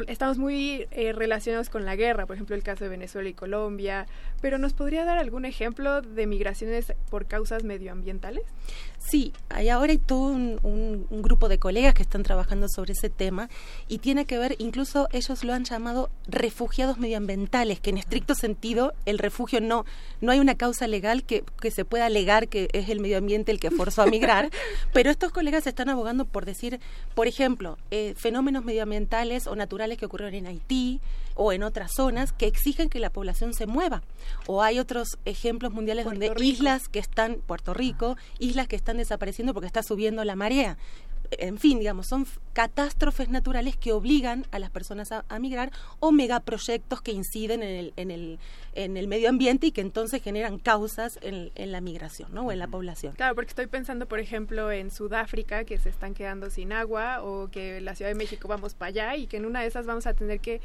[0.07, 4.07] estamos muy eh, relacionados con la guerra, por ejemplo el caso de Venezuela y Colombia,
[4.41, 8.45] pero ¿nos podría dar algún ejemplo de migraciones por causas medioambientales?
[8.99, 13.49] Sí, hay ahora hay todo un, grupo de colegas que están trabajando sobre ese tema
[13.87, 18.93] y tiene que ver, incluso ellos lo han llamado refugiados medioambientales, que en estricto sentido
[19.07, 19.85] el refugio no,
[20.21, 23.53] no hay una causa legal que, que se pueda alegar que es el medio ambiente
[23.53, 24.51] el que forzó a migrar,
[24.93, 26.81] pero estos colegas están abogando por decir,
[27.15, 31.01] por ejemplo, eh, fenómenos medioambientales o naturales que ocurrieron en Haití,
[31.39, 34.03] o en otras zonas que exigen que la población se mueva.
[34.47, 39.55] O hay otros ejemplos mundiales donde islas que están, Puerto Rico, islas que están desapareciendo
[39.55, 40.77] porque está subiendo la marea
[41.31, 42.27] en fin, digamos, son
[42.59, 47.93] catástrofes naturales que obligan a las personas a, migrar o megaproyectos que inciden en el,
[47.95, 48.41] en, el,
[48.75, 52.47] en el medio ambiente y que entonces generan causas en, la migración ¿no?
[52.47, 53.15] o en la población.
[53.15, 57.47] Claro, porque estoy pensando, por ejemplo, en Sudáfrica, que se están quedando sin agua, o
[57.49, 59.87] que en la Ciudad de México vamos para allá y que en una de esas
[59.87, 60.61] vamos a tener que,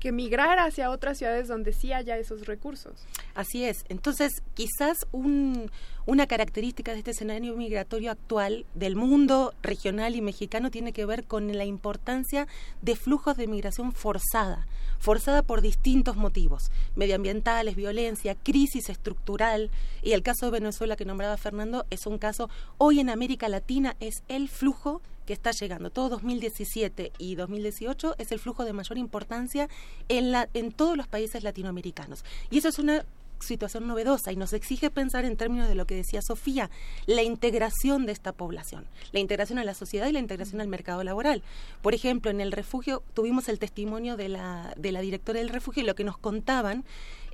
[0.00, 3.06] que migrar hacia otras ciudades donde sí haya esos recursos.
[3.36, 3.84] Así es.
[3.88, 5.70] Entonces, quizás un
[6.06, 11.24] una característica de este escenario migratorio actual del mundo regional y mexicano tiene que ver
[11.24, 12.46] con la importancia
[12.82, 14.66] de flujos de migración forzada,
[14.98, 19.70] forzada por distintos motivos, medioambientales, violencia, crisis estructural,
[20.02, 23.96] y el caso de Venezuela que nombraba Fernando es un caso, hoy en América Latina
[24.00, 25.90] es el flujo que está llegando.
[25.90, 29.68] Todo 2017 y 2018 es el flujo de mayor importancia
[30.08, 32.24] en, la, en todos los países latinoamericanos.
[32.50, 33.04] Y eso es una
[33.40, 36.70] situación novedosa y nos exige pensar en términos de lo que decía Sofía,
[37.06, 41.02] la integración de esta población, la integración a la sociedad y la integración al mercado
[41.04, 41.42] laboral.
[41.82, 45.82] Por ejemplo, en el refugio tuvimos el testimonio de la, de la directora del refugio
[45.82, 46.84] y lo que nos contaban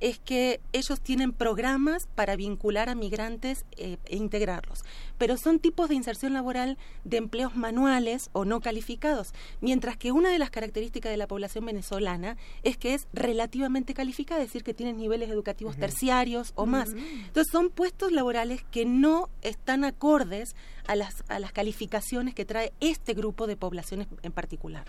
[0.03, 4.83] es que ellos tienen programas para vincular a migrantes eh, e integrarlos,
[5.17, 10.29] pero son tipos de inserción laboral de empleos manuales o no calificados, mientras que una
[10.29, 14.73] de las características de la población venezolana es que es relativamente calificada, es decir, que
[14.73, 16.89] tienen niveles educativos terciarios o más.
[16.89, 20.53] Entonces son puestos laborales que no están acordes
[20.85, 24.83] a las, a las calificaciones que trae este grupo de poblaciones en particular.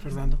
[0.00, 0.38] Fernando.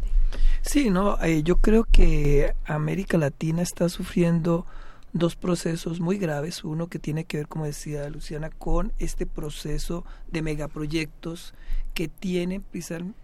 [0.62, 4.66] Sí, no, eh, yo creo que América Latina está sufriendo
[5.12, 6.64] dos procesos muy graves.
[6.64, 11.54] Uno que tiene que ver, como decía Luciana, con este proceso de megaproyectos
[11.94, 12.62] que tienen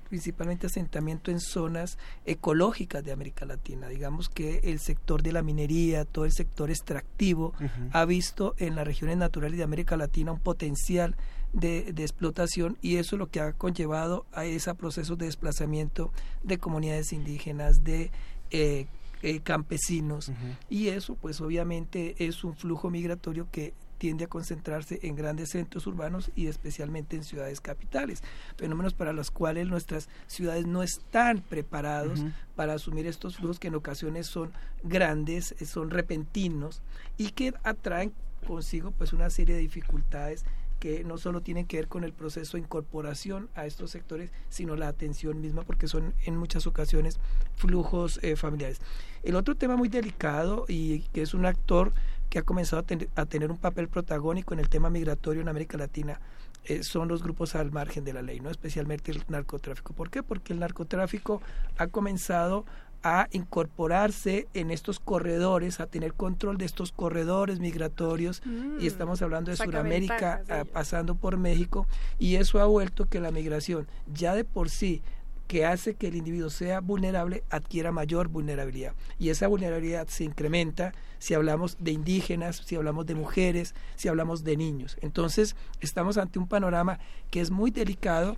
[0.09, 3.89] principalmente asentamiento en zonas ecológicas de América Latina.
[3.89, 7.55] Digamos que el sector de la minería, todo el sector extractivo,
[7.93, 11.17] ha visto en las regiones naturales de América Latina un potencial
[11.57, 16.59] de, explotación y eso es lo que ha conllevado a ese proceso de desplazamiento de
[16.59, 18.11] comunidades indígenas, de
[18.51, 18.87] eh,
[19.23, 20.31] eh, campesinos.
[20.69, 25.87] Y eso pues obviamente es un flujo migratorio que tiende a concentrarse en grandes centros
[25.87, 28.23] urbanos y especialmente en ciudades capitales,
[28.59, 32.23] fenómenos para los cuales nuestras ciudades no están preparados
[32.55, 34.53] para asumir estos flujos que en ocasiones son
[34.83, 36.83] grandes, son repentinos
[37.17, 38.13] y que atraen
[38.47, 40.45] consigo pues una serie de dificultades
[40.79, 44.77] que no solo tienen que ver con el proceso de incorporación a estos sectores, sino
[44.77, 47.19] la atención misma, porque son en muchas ocasiones
[47.57, 48.81] flujos eh, familiares.
[49.23, 51.93] El otro tema muy delicado y que es un actor
[52.31, 56.21] que ha comenzado a, tener un papel protagónico en el tema migratorio en América Latina
[56.65, 59.93] eh, son los grupos al margen de la ley, no especialmente el narcotráfico.
[59.93, 60.25] ¿Por qué?
[60.25, 61.41] Porque el narcotráfico
[61.79, 62.67] ha comenzado
[63.03, 68.79] a incorporarse en estos corredores, a tener control de estos corredores migratorios, y mm.
[68.81, 71.87] estamos hablando de Sudamérica ah, pasando por México,
[72.19, 75.03] y eso ha vuelto que la migración ya de por sí
[75.47, 78.95] que hace que el individuo sea vulnerable adquiera mayor vulnerabilidad.
[79.19, 84.45] Y esa vulnerabilidad se incrementa si hablamos de indígenas, si hablamos de mujeres, si hablamos
[84.45, 84.97] de niños.
[85.01, 86.99] Entonces, estamos ante un panorama
[87.31, 88.37] que es muy delicado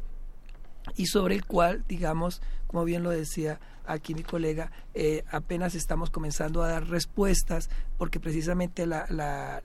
[0.96, 6.10] y sobre el cual, digamos, como bien lo decía aquí mi colega, eh, apenas estamos
[6.10, 9.06] comenzando a dar respuestas porque precisamente la,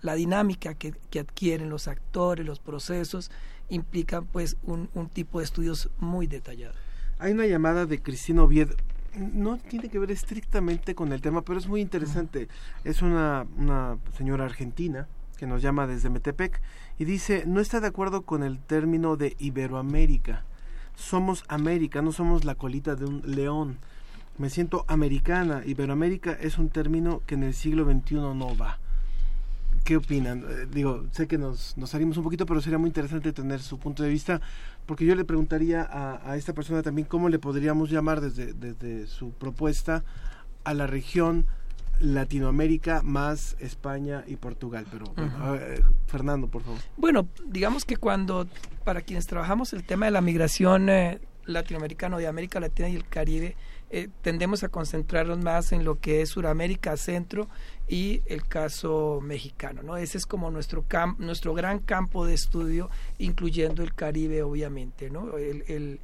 [0.02, 3.32] la, dinámica que, adquieren los actores, los procesos,
[3.70, 6.78] implican pues un, tipo de estudios muy detallados.
[7.20, 8.76] Hay una llamada de Cristina Oviedo
[9.16, 12.48] no tiene que ver estrictamente con el tema, pero es muy interesante.
[12.84, 15.08] Es una, una señora argentina
[15.38, 16.62] que nos llama desde Metepec
[16.98, 20.46] y dice, no está de acuerdo con el término de Iberoamérica.
[20.96, 23.78] Somos América, no somos la colita de un león
[24.38, 25.62] me siento americana.
[25.66, 28.80] Iberoamérica es un término que en el siglo XXI no va.
[29.84, 30.46] ¿Qué opinan?
[30.48, 33.80] Eh, digo, sé que nos, nos salimos un poquito, pero sería muy interesante tener su
[33.80, 34.40] punto de vista,
[34.86, 39.08] porque yo le preguntaría a, a esta persona también cómo le podríamos llamar desde, desde
[39.08, 40.04] su propuesta
[40.64, 41.46] a la región
[42.00, 44.86] Latinoamérica más España y Portugal.
[44.92, 45.14] Pero
[46.08, 46.80] Fernando, por favor.
[46.98, 48.48] Bueno, digamos que cuando,
[48.84, 53.08] para quienes trabajamos el tema de la migración eh, latinoamericana de América Latina y el
[53.08, 53.56] Caribe,
[53.96, 57.48] eh, tendemos a concentrarnos más en lo que es Suramérica, Centro
[57.88, 59.98] y el caso mexicano, ¿no?
[59.98, 60.84] Ese es como nuestro
[61.20, 62.90] nuestro gran campo de estudio,
[63.20, 65.38] incluyendo el Caribe, obviamente, ¿no?
[65.38, 66.00] El,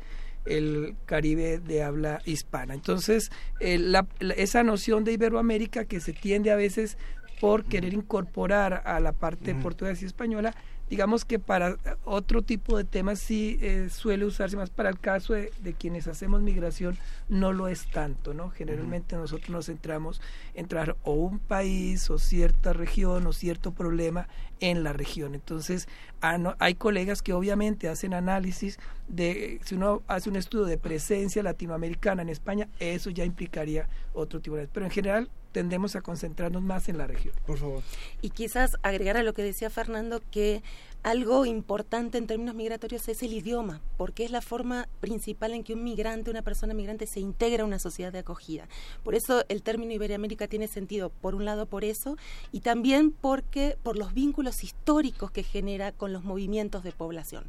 [1.06, 2.74] Caribe de habla hispana.
[2.74, 6.98] Entonces, esa noción de Iberoamérica que se tiende a veces
[7.40, 10.56] por querer incorporar a la parte portuguesa y española,
[10.90, 14.70] digamos que para otro tipo de temas sí eh, suele usarse más.
[14.70, 16.98] Para el caso de, quienes hacemos migración
[17.30, 20.20] no lo es tanto no generalmente nosotros nos centramos
[20.56, 24.28] en traer o un país o cierta región o cierto problema
[24.60, 25.36] en la región.
[25.36, 25.88] Entonces
[26.22, 31.44] ah, hay colegas que obviamente hacen análisis de si uno hace un estudio de presencia
[31.44, 36.62] latinoamericana en España eso ya implicaría otro tipo de pero en general tendemos a concentrarnos
[36.62, 37.34] más en la región.
[37.45, 37.84] Por favor.
[38.22, 40.62] Y quizás agregar a lo que decía Fernando que
[41.02, 45.74] algo importante en términos migratorios es el idioma, porque es la forma principal en que
[45.74, 48.68] un migrante, una persona migrante, se integra a una sociedad de acogida.
[49.04, 52.18] Por eso el término Iberoamérica tiene sentido, por un lado por eso,
[52.52, 57.45] y también porque por los vínculos históricos que genera con los movimientos de población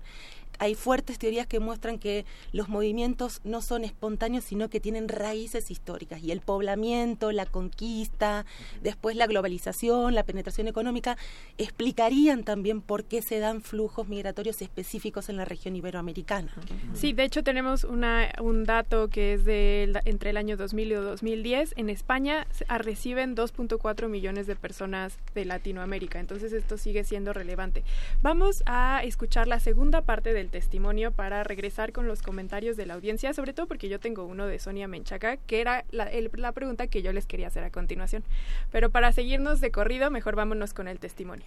[0.61, 5.71] hay fuertes teorías que muestran que los movimientos no son espontáneos, sino que tienen raíces
[5.71, 6.23] históricas.
[6.23, 8.45] Y el poblamiento, la conquista,
[8.83, 11.17] después la globalización, la penetración económica,
[11.57, 16.53] explicarían también por qué se dan flujos migratorios específicos en la región iberoamericana.
[16.93, 20.95] Sí, de hecho tenemos una, un dato que es de entre el año 2000 y
[20.95, 21.73] 2010.
[21.79, 26.21] En España reciben 2.4 millones de personas de Latinoamérica.
[26.21, 27.83] Entonces esto sigue siendo relevante.
[28.21, 32.95] Vamos a escuchar la segunda parte del testimonio para regresar con los comentarios de la
[32.95, 37.03] audiencia, sobre todo porque yo tengo uno de Sonia Menchaca, que era la pregunta que
[37.03, 38.25] yo les quería hacer a continuación.
[38.71, 41.47] Pero para seguirnos de corrido, mejor vámonos con el testimonio.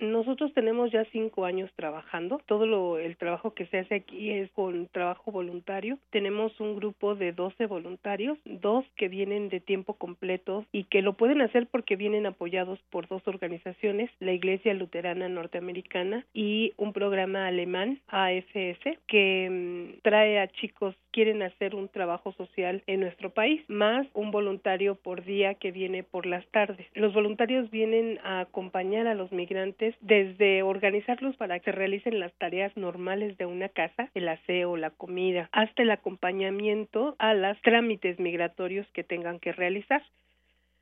[0.00, 2.40] Nosotros tenemos ya cinco años trabajando.
[2.46, 5.98] Todo lo, el trabajo que se hace aquí es con trabajo voluntario.
[6.10, 11.14] Tenemos un grupo de 12 voluntarios, dos que vienen de tiempo completo y que lo
[11.14, 17.46] pueden hacer porque vienen apoyados por dos organizaciones, la Iglesia Luterana Norteamericana y un programa
[17.46, 23.62] alemán, AFS, que mm, trae a chicos quieren hacer un trabajo social en nuestro país,
[23.68, 26.86] más un voluntario por día que viene por las tardes.
[26.94, 32.76] Los voluntarios vienen a acompañar a los migrantes desde organizarlos para que realicen las tareas
[32.76, 38.86] normales de una casa, el aseo, la comida, hasta el acompañamiento a los trámites migratorios
[38.92, 40.02] que tengan que realizar.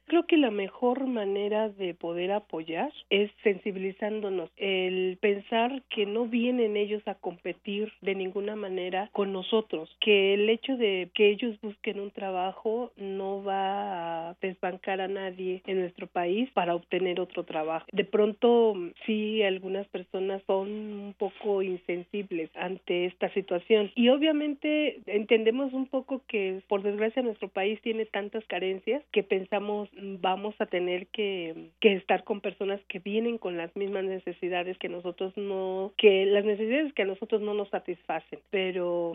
[0.09, 6.79] Creo que la mejor manera de poder apoyar es sensibilizándonos, el pensar que no vienen
[6.79, 12.01] ellos a competir de ninguna manera con nosotros, que el hecho de que ellos busquen
[12.01, 17.87] un trabajo no va a desbancar a nadie en nuestro país para obtener otro trabajo.
[17.93, 25.75] De pronto, sí, algunas personas son un poco insensibles ante esta situación y obviamente entendemos
[25.75, 29.91] un poco que por desgracia nuestro país tiene tantas carencias que pensamos
[30.21, 34.89] vamos a tener que, que estar con personas que vienen con las mismas necesidades que
[34.89, 38.41] nosotros no, que las necesidades que a nosotros no nos satisfacen.
[38.51, 39.15] Pero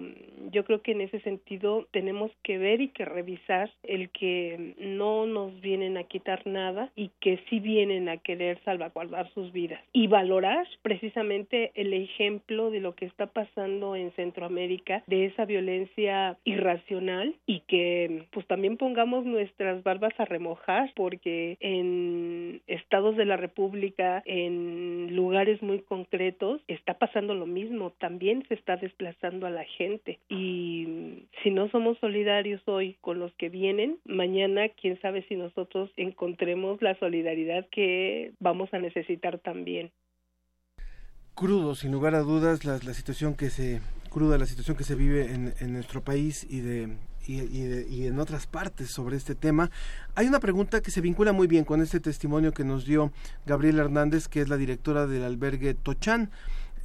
[0.51, 5.25] yo creo que en ese sentido tenemos que ver y que revisar el que no
[5.25, 10.07] nos vienen a quitar nada y que sí vienen a querer salvaguardar sus vidas y
[10.07, 17.35] valorar precisamente el ejemplo de lo que está pasando en Centroamérica, de esa violencia irracional
[17.45, 24.21] y que pues también pongamos nuestras barbas a remojar porque en estados de la República,
[24.25, 27.91] en lugares muy concretos, está pasando lo mismo.
[27.99, 30.19] También se está desplazando a la gente.
[30.29, 35.89] Y si no somos solidarios hoy con los que vienen, mañana quién sabe si nosotros
[35.97, 39.91] encontremos la solidaridad que vamos a necesitar también.
[41.35, 43.81] Crudo, sin lugar a dudas, la, la situación que se
[44.13, 46.87] cruda la situación que se vive en, en nuestro país y de
[47.25, 49.71] y, en otras partes sobre este tema.
[50.15, 53.11] Hay una pregunta que se vincula muy bien con este testimonio que nos dio
[53.45, 56.29] Gabriela Hernández, que es la directora del albergue Tochán.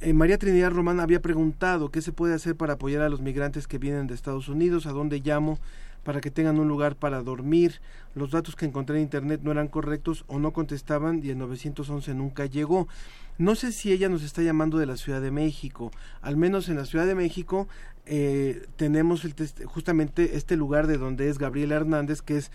[0.01, 3.67] Eh, María Trinidad Román había preguntado qué se puede hacer para apoyar a los migrantes
[3.67, 5.59] que vienen de Estados Unidos, a dónde llamo
[6.03, 7.81] para que tengan un lugar para dormir.
[8.15, 12.13] Los datos que encontré en internet no eran correctos o no contestaban y el 911
[12.13, 12.87] nunca llegó.
[13.37, 15.91] No sé si ella nos está llamando de la Ciudad de México.
[16.21, 17.67] Al menos en la Ciudad de México
[18.05, 19.25] eh, tenemos
[19.65, 22.51] justamente este lugar de donde es Gabriela Hernández, que es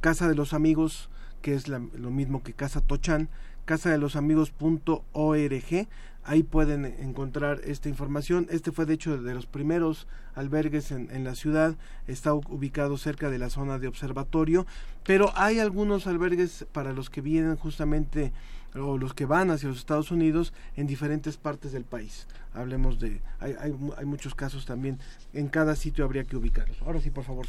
[0.00, 1.08] Casa de los Amigos,
[1.42, 1.80] que es lo
[2.10, 3.28] mismo que Casa Tochan,
[3.64, 5.88] casa de los amigos.org.
[6.24, 8.46] Ahí pueden encontrar esta información.
[8.50, 11.76] Este fue de hecho de los primeros albergues en, en, la ciudad.
[12.06, 14.66] Está ubicado cerca de la zona de observatorio.
[15.04, 18.32] Pero hay algunos albergues para los que vienen justamente
[18.74, 22.26] o los que van hacia los Estados Unidos en diferentes partes del país.
[22.54, 24.98] Hablemos de, hay, hay, hay muchos casos también,
[25.32, 26.80] en cada sitio habría que ubicarlos.
[26.82, 27.46] Ahora sí, por favor.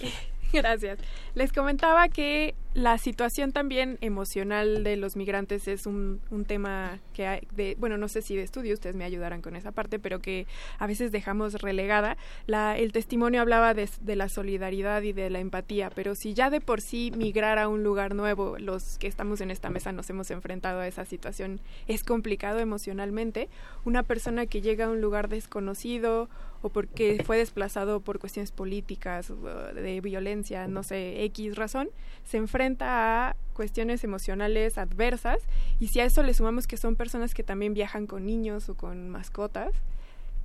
[0.55, 0.99] Gracias.
[1.33, 7.25] Les comentaba que la situación también emocional de los migrantes es un, un tema que
[7.25, 10.19] hay de, bueno, no sé si de estudio ustedes me ayudarán con esa parte, pero
[10.19, 10.45] que
[10.77, 12.17] a veces dejamos relegada.
[12.47, 16.49] La, el testimonio hablaba de, de la solidaridad y de la empatía, pero si ya
[16.49, 20.09] de por sí migrar a un lugar nuevo, los que estamos en esta mesa nos
[20.09, 23.47] hemos enfrentado a esa situación, es complicado emocionalmente,
[23.85, 26.29] una persona que llega a un lugar desconocido
[26.65, 29.31] o porque fue desplazado por cuestiones políticas,
[29.75, 31.89] de violencia, no sé, X razón,
[32.23, 35.43] se enfrenta a cuestiones emocionales adversas
[35.79, 38.73] y si a eso le sumamos que son personas que también viajan con niños o
[38.73, 39.73] con mascotas,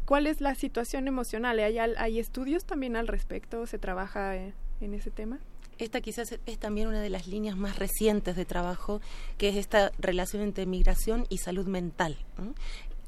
[0.04, 1.58] ¿cuál es la situación emocional?
[1.58, 3.66] ¿Hay, hay estudios también al respecto?
[3.66, 5.38] ¿Se trabaja en ese tema?
[5.78, 9.00] esta quizás es también una de las líneas más recientes de trabajo,
[9.38, 12.18] que es esta relación entre migración y salud mental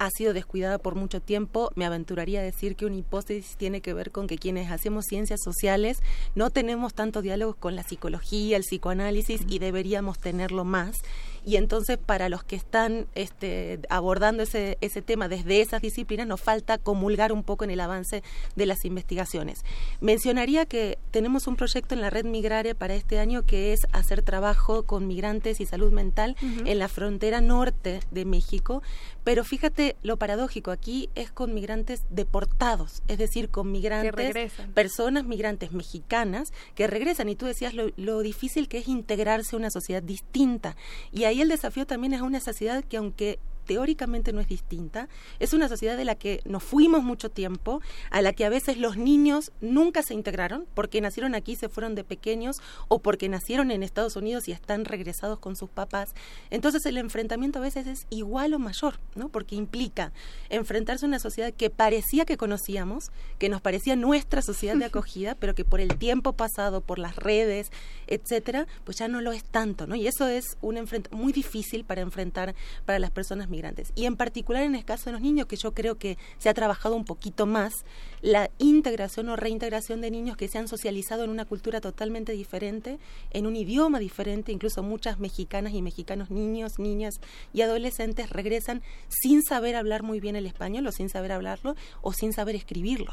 [0.04, 1.70] ha sido descuidada por mucho tiempo.
[1.76, 5.40] Me aventuraría a decir que una hipótesis tiene que ver con que quienes hacemos ciencias
[5.40, 6.02] sociales
[6.34, 11.02] no tenemos tanto diálogo con la psicología, el psicoanálisis y deberíamos tenerlo más
[11.44, 16.40] y entonces para los que están este, abordando ese, ese tema desde esas disciplinas nos
[16.40, 18.22] falta comulgar un poco en el avance
[18.54, 19.64] de las investigaciones.
[20.00, 24.22] Mencionaría que tenemos un proyecto en la red Migrare para este año que es hacer
[24.22, 28.82] trabajo con migrantes y salud mental en la frontera norte de México,
[29.24, 35.72] pero fíjate lo paradójico, aquí es con migrantes deportados, es decir, con migrantes, personas migrantes
[35.72, 37.28] mexicanas que regresan.
[37.28, 40.76] Y tú decías lo, lo difícil que es integrarse a una sociedad distinta.
[41.12, 45.08] Y ahí el desafío también es una sociedad que aunque teóricamente no es distinta,
[45.38, 48.78] es una sociedad de la que nos fuimos mucho tiempo, a la que a veces
[48.78, 52.56] los niños nunca se integraron porque nacieron aquí, se fueron de pequeños
[52.88, 56.14] o porque nacieron en Estados Unidos y están regresados con sus papás.
[56.50, 59.28] Entonces el enfrentamiento a veces es igual o mayor, ¿no?
[59.28, 60.12] Porque implica
[60.50, 65.34] enfrentarse a una sociedad que parecía que conocíamos, que nos parecía nuestra sociedad de acogida,
[65.34, 67.70] pero que por el tiempo pasado, por las redes,
[68.06, 69.94] etcétera, pues ya no lo es tanto, ¿no?
[69.94, 72.54] Y eso es un enfrentamiento muy difícil para enfrentar
[72.84, 73.92] para las personas migrantes.
[73.94, 76.54] Y en particular en el caso de los niños, que yo creo que se ha
[76.54, 77.72] trabajado un poquito más,
[78.20, 82.98] la integración o reintegración de niños que se han socializado en una cultura totalmente diferente,
[83.30, 87.20] en un idioma diferente, incluso muchas mexicanas y mexicanos, niños, niñas
[87.52, 92.12] y adolescentes regresan sin saber hablar muy bien el español o sin saber hablarlo o
[92.12, 93.12] sin saber escribirlo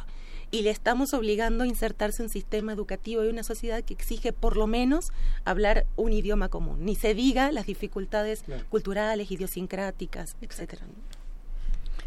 [0.52, 4.34] y le estamos obligando a insertarse en un sistema educativo y una sociedad que exige
[4.34, 5.12] por lo menos
[5.46, 10.84] hablar un idioma común, ni se diga las dificultades culturales, idiosincráticas, etcétera.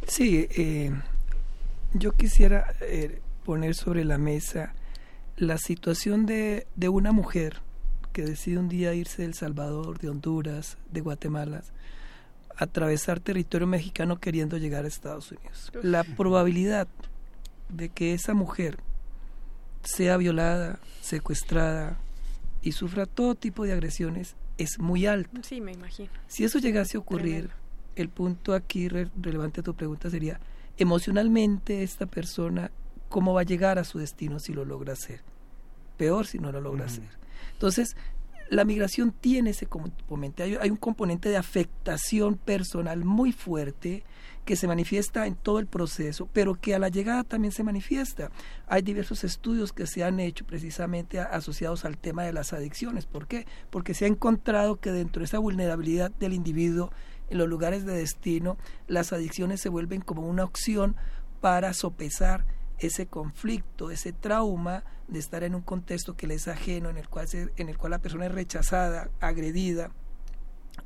[0.06, 0.90] Sí, eh,
[1.94, 4.74] yo quisiera eh, poner sobre la mesa
[5.36, 7.60] la situación de, de una mujer
[8.12, 11.62] que decide un día irse de El Salvador, de Honduras, de Guatemala,
[12.56, 15.72] atravesar territorio mexicano queriendo llegar a Estados Unidos.
[15.82, 16.86] La probabilidad
[17.72, 18.78] de que esa mujer
[19.82, 21.98] sea violada, secuestrada
[22.62, 25.40] y sufra todo tipo de agresiones es muy alta.
[25.42, 26.10] Sí, me imagino.
[26.28, 27.50] Si eso llegase a ocurrir,
[27.96, 30.40] el punto aquí relevante a tu pregunta sería,
[30.76, 32.70] emocionalmente esta persona,
[33.08, 35.20] ¿cómo va a llegar a su destino si lo logra hacer?
[35.96, 37.08] Peor si no lo logra hacer.
[37.52, 37.96] Entonces,
[38.52, 44.04] la migración tiene ese componente, hay, un componente de afectación personal muy fuerte
[44.44, 48.30] que se manifiesta en todo el proceso, pero que a la llegada también se manifiesta.
[48.66, 53.06] Hay diversos estudios que se han hecho precisamente asociados al tema de las adicciones.
[53.06, 53.46] ¿Por qué?
[53.70, 56.92] Porque se ha encontrado que dentro de esa vulnerabilidad del individuo
[57.30, 60.94] en los lugares de destino, las adicciones se vuelven como una opción
[61.40, 62.44] para sopesar
[62.82, 67.08] ese conflicto, ese trauma de estar en un contexto que le es ajeno, en el
[67.08, 69.92] cual, en el cual la persona es rechazada, agredida.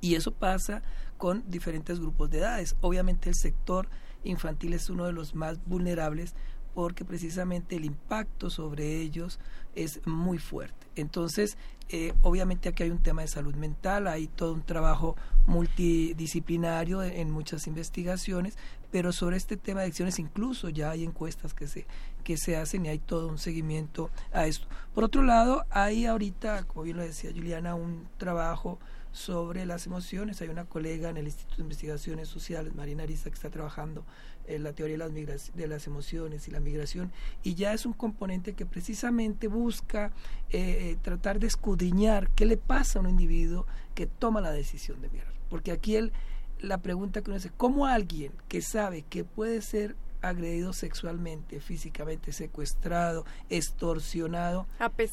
[0.00, 0.82] Y eso pasa
[1.16, 2.76] con diferentes grupos de edades.
[2.80, 3.88] Obviamente el sector
[4.24, 6.34] infantil es uno de los más vulnerables
[6.74, 9.40] porque precisamente el impacto sobre ellos
[9.74, 10.86] es muy fuerte.
[10.94, 11.56] Entonces,
[11.88, 15.16] eh, obviamente aquí hay un tema de salud mental, hay todo un trabajo
[15.46, 18.58] multidisciplinario en muchas investigaciones,
[18.90, 21.86] pero sobre este tema de adicciones incluso ya hay encuestas que se,
[22.24, 24.66] que se hacen y hay todo un seguimiento a esto.
[24.94, 28.78] Por otro lado, hay ahorita, como bien lo decía Juliana, un trabajo
[29.16, 30.42] sobre las emociones.
[30.42, 34.04] Hay una colega en el Instituto de Investigaciones Sociales, Marina Arisa, que está trabajando
[34.46, 37.10] en la teoría de las, de las emociones y la migración,
[37.42, 40.12] y ya es un componente que precisamente busca
[40.50, 45.00] eh, eh, tratar de escudriñar qué le pasa a un individuo que toma la decisión
[45.00, 45.32] de migrar.
[45.48, 46.12] Porque aquí el,
[46.60, 52.32] la pregunta que uno hace, ¿cómo alguien que sabe que puede ser agredido sexualmente, físicamente,
[52.32, 54.66] secuestrado, extorsionado,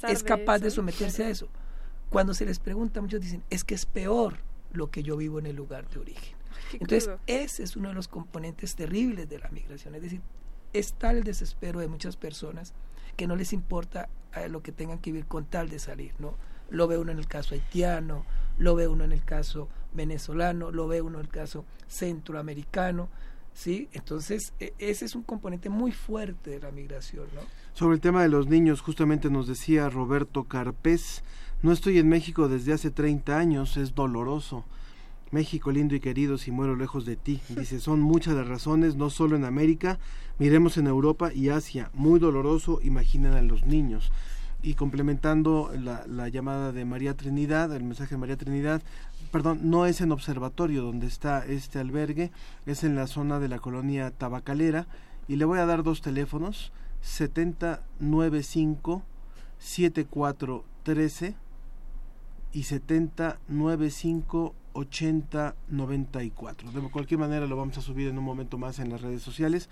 [0.10, 1.48] es capaz de someterse a eso?
[2.14, 4.38] Cuando se les pregunta, muchos dicen, es que es peor
[4.72, 6.36] lo que yo vivo en el lugar de origen.
[6.74, 9.96] Entonces, ese es uno de los componentes terribles de la migración.
[9.96, 10.22] Es decir,
[10.74, 12.74] es tal el desespero de muchas personas
[13.18, 16.36] que no les importa eh, lo que tengan que vivir con tal de salir, ¿no?
[16.70, 18.26] Lo ve uno en el caso haitiano,
[18.60, 23.10] lo ve uno en el caso venezolano, lo ve uno en el caso centroamericano,
[23.54, 23.90] ¿sí?
[23.92, 27.42] Entonces, e, ese es un componente muy fuerte de la migración, ¿no?
[27.74, 31.24] Sobre el tema de los niños, justamente nos decía Roberto Carpés,
[31.64, 34.66] no estoy en México desde hace 30 años, es doloroso.
[35.32, 37.40] México lindo y querido, si muero lejos de ti.
[37.50, 39.98] Dice, son muchas las razones, no solo en América,
[40.40, 41.90] miremos en Europa y Asia.
[41.94, 44.12] Muy doloroso, imaginen a los niños.
[44.62, 48.84] Y complementando la, la llamada de María Trinidad, el mensaje de María Trinidad,
[49.32, 52.34] perdón, no es en observatorio donde está este albergue,
[52.66, 54.86] es en la zona de la colonia tabacalera.
[55.30, 59.02] Y le voy a dar dos teléfonos, 7095
[59.60, 61.43] 7413
[62.54, 66.72] y 7095 8094.
[66.72, 69.70] De cualquier manera lo vamos a subir en un momento más en las redes sociales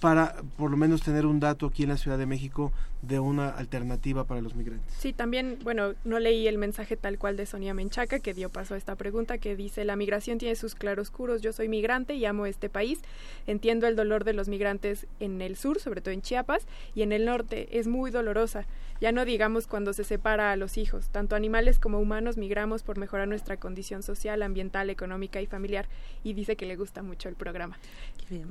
[0.00, 3.50] para por lo menos tener un dato aquí en la Ciudad de México de una
[3.50, 4.94] alternativa para los migrantes.
[4.98, 8.74] Sí, también, bueno, no leí el mensaje tal cual de Sonia Menchaca que dio paso
[8.74, 12.46] a esta pregunta que dice, la migración tiene sus claroscuros, yo soy migrante y amo
[12.46, 13.00] este país,
[13.46, 17.12] entiendo el dolor de los migrantes en el sur, sobre todo en Chiapas, y en
[17.12, 17.78] el norte.
[17.78, 18.66] Es muy dolorosa,
[19.00, 22.96] ya no digamos cuando se separa a los hijos, tanto animales como humanos migramos por
[22.96, 25.88] mejorar nuestra condición social, ambiental, económica y familiar
[26.22, 27.78] y dice que le gusta mucho el programa.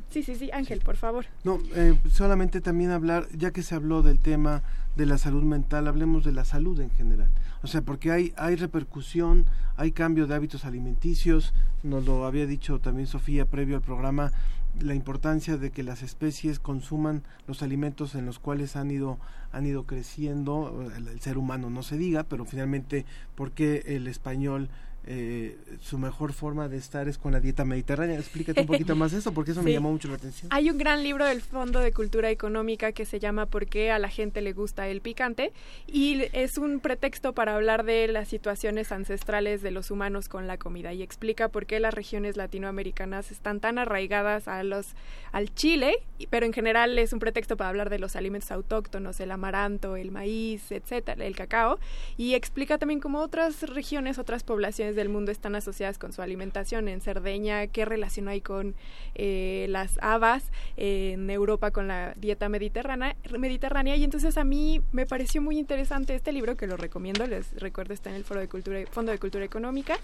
[0.10, 1.26] Sí, sí, sí, Ángel, por favor.
[1.44, 4.64] No, eh, solamente también hablar, ya que se habló del tema
[4.95, 7.30] de la salud mental, hablemos de la salud en general.
[7.64, 9.45] O sea, porque hay, hay repercusión,
[9.78, 14.32] hay cambio de hábitos alimenticios, nos lo había dicho también Sofía previo al programa,
[14.80, 19.20] la importancia de que las especies consuman los alimentos en los cuales han ido
[19.52, 23.06] han ido creciendo el, ser humano no se diga pero finalmente
[23.36, 24.70] porque el español
[25.06, 28.18] eh, su mejor forma de estar es con la dieta mediterránea.
[28.18, 30.48] Explícate un poquito más eso, porque eso me llamó mucho la atención.
[30.54, 34.00] Hay un gran libro del Fondo de Cultura Económica que se llama ¿Por qué a
[34.00, 35.52] la gente le gusta el picante?
[35.88, 40.58] Y es un pretexto para hablar de las situaciones ancestrales de los humanos con la
[40.58, 44.96] comida y explica por qué las regiones latinoamericanas están tan arraigadas a los,
[45.32, 45.96] al chile,
[46.30, 50.12] pero en general es un pretexto para hablar de los alimentos autóctonos, el amaranto, el
[50.12, 51.80] maíz, etcétera, el cacao.
[52.18, 56.88] Y explica también cómo otras regiones, otras poblaciones del mundo están asociadas con su alimentación.
[56.88, 58.76] En Cerdeña, qué relación hay con
[59.15, 63.95] eh, las habas, en Europa con la dieta mediterránea, mediterránea.
[63.95, 67.94] Y entonces a mí me pareció muy interesante este libro, que lo recomiendo, les recuerdo,
[67.94, 69.98] está en el Foro de Cultura, Fondo de Cultura Económica.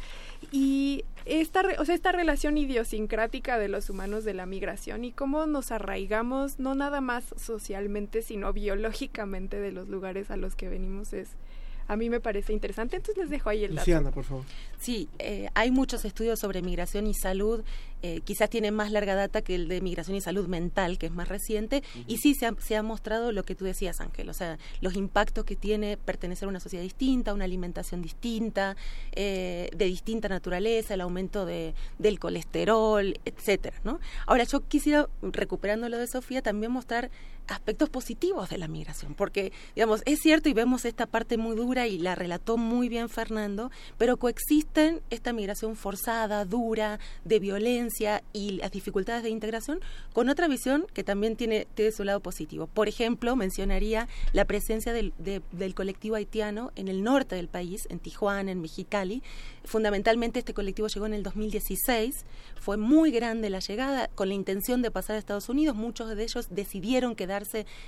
[0.51, 5.45] Y esta, o sea, esta relación idiosincrática de los humanos de la migración y cómo
[5.45, 11.13] nos arraigamos, no nada más socialmente, sino biológicamente de los lugares a los que venimos
[11.13, 11.29] es
[11.89, 12.97] a mí me parece interesante.
[12.97, 13.81] Entonces les dejo ahí el dato.
[13.81, 14.45] Luciana, por favor.
[14.79, 17.63] Sí, eh, hay muchos estudios sobre migración y salud.
[18.03, 21.11] Eh, quizás tiene más larga data que el de migración y salud mental, que es
[21.11, 21.83] más reciente.
[22.05, 24.93] Y sí se ha, se ha, mostrado lo que tú decías, Ángel, o sea, los
[24.95, 28.77] impactos que tiene pertenecer a una sociedad distinta, una alimentación distinta,
[29.13, 33.99] eh, de distinta naturaleza, el aumento de, del colesterol, etcétera, ¿no?
[34.27, 37.09] Ahora, yo quisiera, recuperando lo de Sofía, también mostrar
[37.51, 41.87] aspectos positivos de la migración, porque, digamos, es cierto y vemos esta parte muy dura
[41.87, 48.51] y la relató muy bien Fernando, pero coexisten esta migración forzada, dura, de violencia y
[48.51, 49.79] las dificultades de integración
[50.13, 52.67] con otra visión que también tiene, tiene su lado positivo.
[52.67, 57.99] Por ejemplo, mencionaría la presencia del, del colectivo haitiano en el norte del país, en
[57.99, 59.23] Tijuana, en Mexicali.
[59.63, 62.25] Fundamentalmente este colectivo llegó en el 2016,
[62.59, 66.23] fue muy grande la llegada, con la intención de pasar a Estados Unidos, muchos de
[66.23, 67.38] ellos decidieron quedar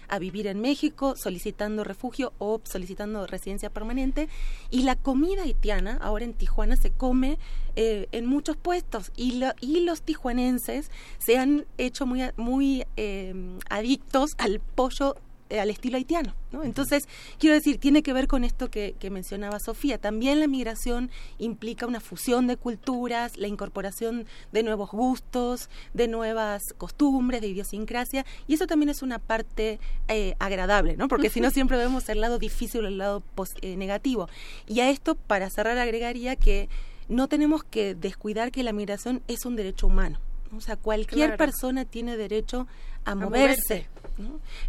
[0.07, 4.29] a vivir en México solicitando refugio o solicitando residencia permanente.
[4.69, 7.37] Y la comida haitiana ahora en Tijuana se come
[7.75, 13.33] eh, en muchos puestos y, y los tijuanenses se han hecho muy, muy eh,
[13.69, 15.15] adictos al pollo
[15.59, 16.33] al estilo haitiano.
[16.51, 16.63] ¿no?
[16.63, 17.03] Entonces,
[17.39, 19.97] quiero decir, tiene que ver con esto que, mencionaba Sofía.
[19.97, 26.61] También la migración implica una fusión de culturas, la incorporación de nuevos gustos, de nuevas
[26.77, 31.09] costumbres, de idiosincrasia, y eso también es una parte eh, agradable, ¿no?
[31.09, 33.23] porque si no siempre vemos el lado difícil o el lado
[33.61, 34.29] eh, negativo.
[34.67, 36.69] Y a esto, para cerrar, agregaría que
[37.09, 40.19] no tenemos que descuidar que la migración es un derecho humano.
[40.55, 42.67] O sea, cualquier persona tiene derecho
[43.05, 43.87] a, moverse.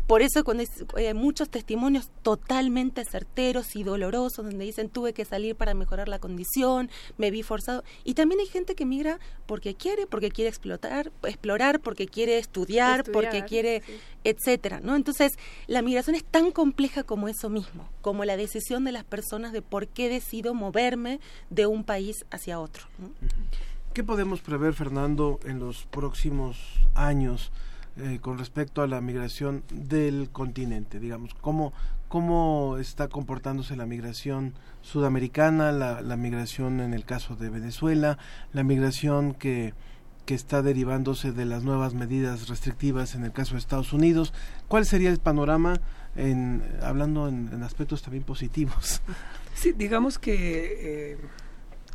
[0.06, 0.64] Por eso cuando
[0.96, 6.08] hay eh, muchos testimonios totalmente certeros y dolorosos donde dicen tuve que salir para mejorar
[6.08, 7.84] la condición, me vi forzado.
[8.04, 13.04] Y también hay gente que migra porque quiere, porque quiere explotar, explorar, porque quiere estudiar,
[13.04, 13.82] porque quiere,
[14.24, 14.96] etcétera, ¿no?
[14.96, 15.32] Entonces,
[15.66, 19.62] la migración es tan compleja como eso mismo, como la decisión de las personas de
[19.62, 21.20] por qué decido moverme
[21.50, 22.84] de un país hacia otro.
[23.92, 26.56] ¿Qué podemos prever, Fernando, en los próximos
[26.94, 27.52] años
[27.96, 30.98] eh, con respecto a la migración del continente?
[30.98, 31.72] Digamos, ¿cómo,
[32.08, 38.18] cómo está comportándose la migración sudamericana, la, la migración en el caso de Venezuela,
[38.52, 39.74] la migración que,
[40.24, 44.32] que está derivándose de las nuevas medidas restrictivas en el caso de Estados Unidos?
[44.68, 45.80] ¿Cuál sería el panorama,
[46.16, 49.02] en, hablando en, aspectos también positivos?
[49.54, 51.12] Sí, digamos que...
[51.12, 51.18] Eh,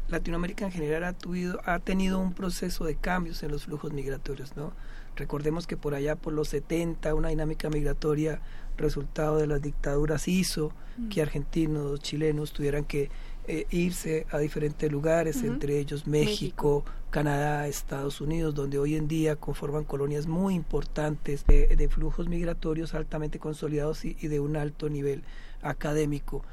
[0.09, 4.71] Latinoamérica en general ha, ha tenido un proceso de cambios en los flujos migratorios, ¿no?
[5.17, 8.39] Recordemos que por allá por los 70 una dinámica migratoria
[8.77, 11.09] resultado de las dictaduras hizo mm.
[11.09, 13.09] que argentinos, chilenos tuvieran que
[13.47, 19.37] eh, irse a diferentes lugares, entre ellos México, Canadá, Estados Unidos, donde hoy en día
[19.37, 25.23] conforman colonias muy importantes de, flujos migratorios altamente consolidados y de un alto nivel
[25.61, 26.43] académico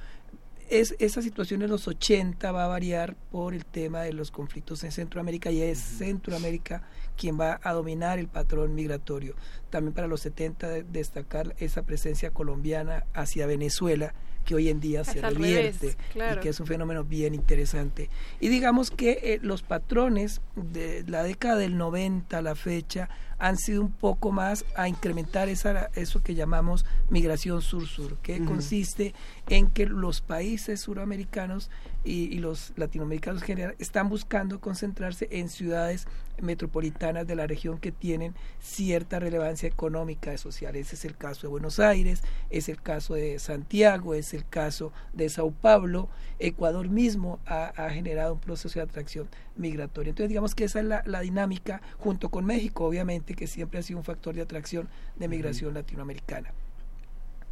[0.71, 4.85] es, esa situación en los 80 va a variar por el tema de los conflictos
[4.85, 6.83] en Centroamérica y es Centroamérica
[7.17, 9.35] quien va a dominar el patrón migratorio.
[9.71, 14.15] También para los 70 destacar esa presencia colombiana hacia Venezuela
[14.45, 18.11] que hoy en día se revierte y que es un fenómeno bien interesante.
[18.41, 23.09] Y digamos que eh, los patrones de la década del 90 a la fecha
[23.45, 29.13] han sido un poco más a incrementar esa, eso que llamamos migración sur-sur, que consiste
[29.51, 31.71] en que los países suramericanos
[32.05, 36.07] y, los latinoamericanos en general están buscando concentrarse en ciudades
[36.43, 40.77] metropolitanas de la región que tienen cierta relevancia económica y social.
[40.77, 44.93] Ese es el caso de Buenos Aires, es el caso de Santiago, es el caso
[45.15, 46.09] de Sao Paulo.
[46.39, 50.11] Ecuador mismo ha, generado un proceso de atracción migratoria.
[50.11, 53.99] Entonces digamos que esa es la, dinámica junto con México, obviamente, que siempre ha sido
[53.99, 56.53] un factor de atracción de migración latinoamericana.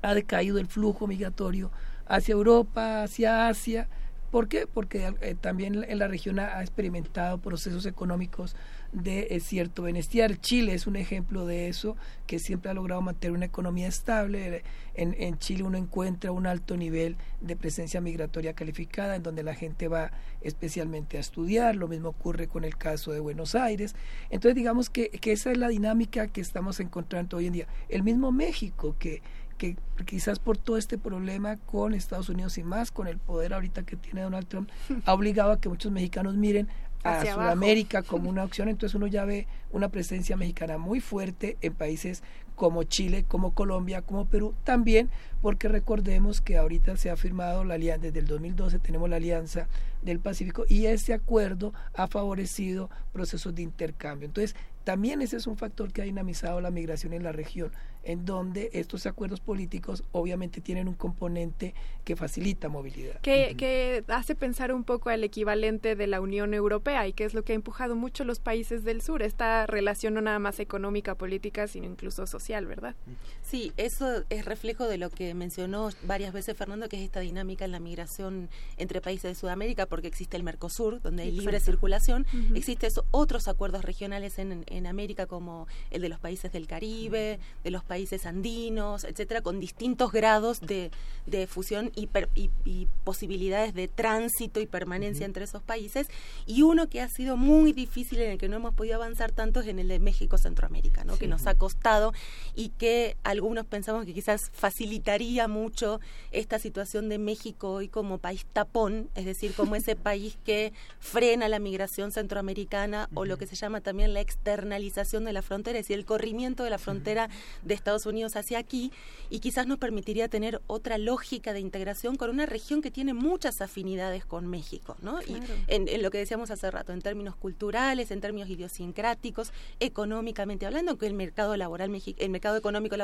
[0.03, 1.71] Ha decaído el flujo migratorio
[2.07, 3.89] hacia Europa, hacia Asia,
[4.33, 4.67] ¿Por qué?
[4.67, 8.57] Porque eh, también en la región ha, experimentado procesos económicos
[8.91, 10.41] de eh, cierto bienestar.
[10.41, 14.65] Chile es un ejemplo de eso, que siempre ha logrado mantener una economía estable.
[14.95, 19.55] En, en, Chile uno encuentra un alto nivel de presencia migratoria calificada, en donde la
[19.55, 21.77] gente va especialmente a estudiar.
[21.77, 23.95] Lo mismo ocurre con el caso de Buenos Aires.
[24.31, 27.67] Entonces digamos que, que esa es la dinámica que estamos encontrando hoy en día.
[27.91, 29.21] El mismo México, que
[29.63, 33.85] que quizás por todo este problema con Estados Unidos y más con el poder ahorita
[33.85, 34.69] que tiene Donald Trump,
[35.07, 36.67] ha obligado a que muchos mexicanos miren
[37.05, 41.75] a Sudamérica como una opción, entonces uno ya ve una presencia mexicana muy fuerte en
[41.75, 42.25] países
[42.57, 45.11] como Chile, como Colombia, como Perú, también
[45.41, 49.69] porque recordemos que ahorita se ha firmado la alianza, desde el 2012 tenemos la alianza
[50.03, 54.27] del Pacífico y ese acuerdo ha favorecido procesos de intercambio.
[54.27, 54.55] Entonces,
[54.85, 57.71] también ese es un factor que ha dinamizado la migración en la región,
[58.05, 61.73] en donde estos acuerdos políticos obviamente tienen un componente
[62.05, 63.21] que facilita movilidad.
[63.21, 67.33] Que, que hace pensar un poco al equivalente de la Unión Europea y que es
[67.33, 71.15] lo que ha empujado mucho los países del sur, esta relación no nada más económica,
[71.15, 72.97] política, sino incluso social, ¿verdad?
[73.43, 77.65] Sí, eso es reflejo de lo que mencionó varias veces Fernando, que es esta dinámica
[77.65, 78.49] en la migración
[78.79, 82.25] entre países de Sudamérica, porque existe el Mercosur, donde hay libre circulación,
[82.55, 87.71] existen otros acuerdos regionales en en América como el de los países del Caribe, de
[87.71, 90.91] los países andinos, etcétera, con distintos grados de,
[91.27, 96.07] de fusión y, y, posibilidades de tránsito y permanencia entre esos países.
[96.47, 99.61] Y uno que ha sido muy difícil, en el que no hemos podido avanzar tanto,
[99.61, 101.19] es en el de México-Centroamérica, ¿no?
[101.19, 102.15] que nos ha costado
[102.55, 106.01] y que algunos pensamos que quizás facilitaría mucho
[106.31, 111.49] esta situación de México hoy como país tapón, es decir, como ese país que frena
[111.49, 115.85] la migración centroamericana o lo que se llama también la externa de la frontera, es
[115.85, 117.29] decir, el corrimiento de la frontera
[117.63, 118.93] de Estados Unidos hacia aquí,
[119.31, 123.61] y quizás nos permitiría tener otra lógica de integración con una región que tiene muchas
[123.61, 125.21] afinidades con México, ¿no?
[125.23, 130.97] Y en, lo que decíamos hace rato, en términos culturales, en términos idiosincráticos, económicamente hablando,
[130.97, 132.97] que el mercado laboral, el mercado económico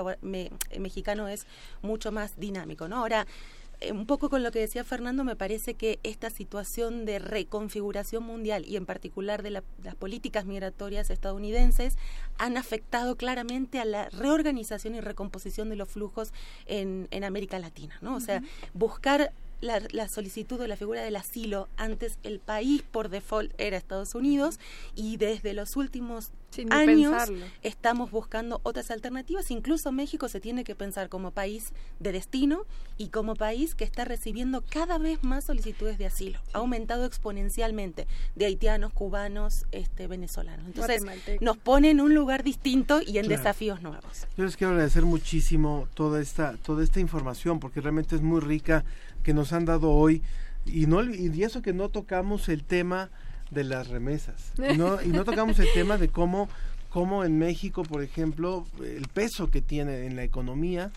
[0.78, 1.46] mexicano es
[1.82, 2.96] mucho más dinámico, ¿no?
[2.96, 3.57] Ahora, eh,
[3.92, 8.64] un poco con lo que decía Fernando, me parece que esta situación de reconfiguración mundial
[8.66, 9.62] y en particular de las
[9.98, 11.96] políticas migratorias estadounidenses
[12.38, 16.32] han afectado claramente a la reorganización y recomposición de los flujos
[16.66, 18.16] en, en América Latina, ¿no?
[18.16, 18.42] O sea,
[18.74, 21.68] buscar la, solicitud de la figura del asilo.
[21.76, 24.58] Antes el país por default era Estados Unidos
[24.94, 26.30] y desde los últimos
[26.70, 27.30] años
[27.62, 29.50] estamos buscando otras alternativas.
[29.50, 32.64] Incluso México se tiene que pensar como país de destino
[32.96, 36.40] y como país que está recibiendo cada vez más solicitudes de asilo.
[36.52, 40.66] Ha aumentado exponencialmente de haitianos, cubanos, este, venezolanos.
[40.66, 41.02] Entonces
[41.40, 44.26] nos pone en un lugar distinto y en desafíos nuevos.
[44.36, 48.84] Yo les quiero agradecer muchísimo toda esta, toda esta información porque realmente es muy rica
[49.22, 50.22] que nos han dado hoy
[50.66, 53.10] y no y eso que no tocamos el tema
[53.50, 56.48] de las remesas y no, y no tocamos el tema de cómo
[56.90, 60.90] cómo en México por ejemplo el peso que tiene en la economía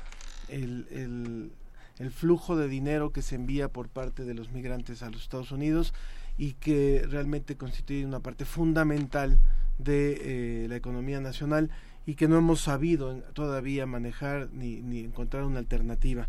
[0.50, 1.52] el, el,
[2.00, 5.52] el flujo de dinero que se envía por parte de los migrantes a los Estados
[5.52, 5.94] Unidos
[6.38, 9.40] y que realmente constituye una parte fundamental
[9.78, 11.70] de eh, la economía nacional
[12.06, 16.28] y que no hemos sabido todavía manejar ni, ni encontrar una alternativa.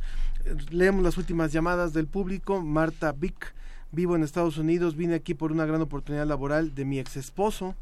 [0.70, 2.62] Leemos las últimas llamadas del público.
[2.62, 3.54] Marta Vic,
[3.92, 7.76] vivo en Estados Unidos, vine aquí por una gran oportunidad laboral de mi ex esposo.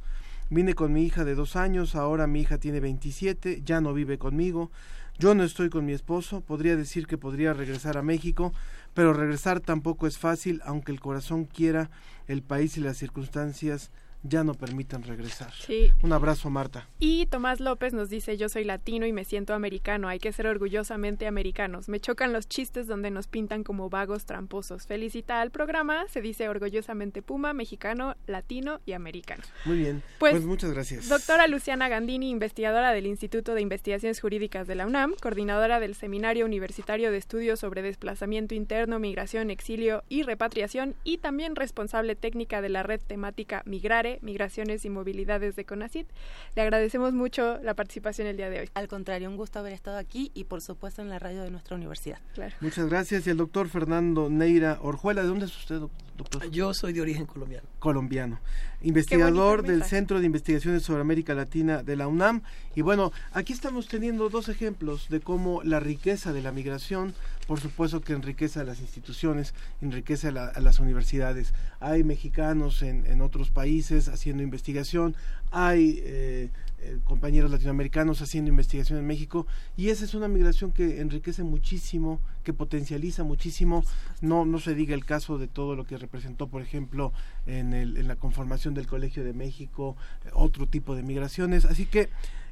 [0.51, 4.19] Vine con mi hija de dos años, ahora mi hija tiene 27, ya no vive
[4.19, 4.71] conmigo.
[5.19, 8.53] Yo no estoy con mi esposo, podría decir que podría regresar a México,
[8.95, 11.91] pero regresar tampoco es fácil, aunque el corazón quiera,
[12.27, 13.91] el país y las circunstancias
[14.23, 15.53] ya no permiten regresar.
[15.53, 15.91] Sí.
[16.03, 16.89] Un abrazo, Marta.
[16.99, 20.47] Y Tomás López nos dice, yo soy latino y me siento americano, hay que ser
[20.47, 21.89] orgullosamente americanos.
[21.89, 24.87] Me chocan los chistes donde nos pintan como vagos tramposos.
[24.87, 29.43] Felicita al programa, se dice orgullosamente Puma, mexicano, latino y americano.
[29.65, 31.09] Muy bien, pues, pues muchas gracias.
[31.09, 36.45] Doctora Luciana Gandini, investigadora del Instituto de Investigaciones Jurídicas de la UNAM, coordinadora del Seminario
[36.45, 42.69] Universitario de Estudios sobre Desplazamiento Interno, Migración, Exilio y Repatriación y también responsable técnica de
[42.69, 46.09] la red temática Migrare Migraciones y Movilidades de CONACIT.
[46.57, 48.71] Le agradecemos mucho la participación el día de hoy.
[48.75, 51.77] Al contrario, un gusto haber estado aquí y por supuesto en la radio de nuestra
[51.77, 52.19] universidad.
[52.35, 52.55] Claro.
[52.61, 53.27] Muchas gracias.
[53.27, 56.51] Y el doctor Fernando Neira Orjuela, ¿de dónde es usted, doctor?
[56.51, 57.69] Yo soy de origen colombiano.
[57.79, 58.41] Colombiano.
[58.83, 62.43] Investigador del Centro de Investigaciones sobre América Latina de la UNAM.
[62.75, 67.15] Y bueno, aquí estamos teniendo dos ejemplos de cómo la riqueza de la migración,
[67.51, 71.53] por supuesto que enriquece a las instituciones, enriquece a, a las universidades.
[71.81, 75.17] Hay mexicanos en, en, otros países haciendo investigación,
[75.51, 81.01] hay eh, eh, compañeros latinoamericanos haciendo investigación en México y esa es una migración que
[81.01, 83.83] enriquece muchísimo, que potencializa muchísimo.
[84.21, 87.13] No, no se diga el caso de todo lo que representó, por ejemplo,
[87.47, 89.97] en, el, en la conformación del Colegio de México,
[90.35, 91.65] otro tipo de migraciones.
[91.65, 92.11] Así que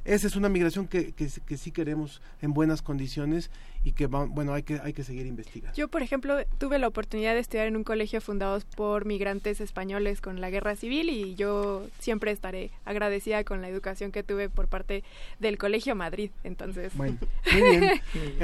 [0.09, 3.51] esa es una migración que, que, que, sí queremos en buenas condiciones
[3.83, 5.75] y que bueno hay que hay que seguir investigando.
[5.75, 10.19] Yo por ejemplo tuve la oportunidad de estudiar en un colegio fundado por migrantes españoles
[10.19, 14.67] con la guerra civil y yo siempre estaré agradecida con la educación que tuve por
[14.67, 15.03] parte
[15.39, 16.31] del colegio Madrid.
[16.43, 17.17] Entonces bueno,
[17.53, 18.01] muy bien.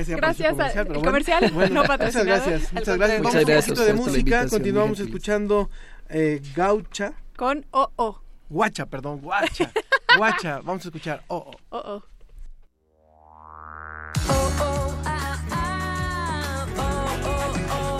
[0.08, 3.22] gracias al comercial bueno, no Muchas gracias, muchas gracias.
[3.22, 5.70] Vamos Muchas gracias un poquito de música, continuamos escuchando
[6.10, 8.25] eh, Gaucha con Oh Oh.
[8.50, 9.72] Guacha, perdón, guacha.
[10.18, 11.78] Guacha, vamos a escuchar Oh Oh.
[11.78, 12.04] Oh Oh.
[14.28, 16.82] Oh, oh, ah, ah, oh,
[17.26, 18.00] oh, oh.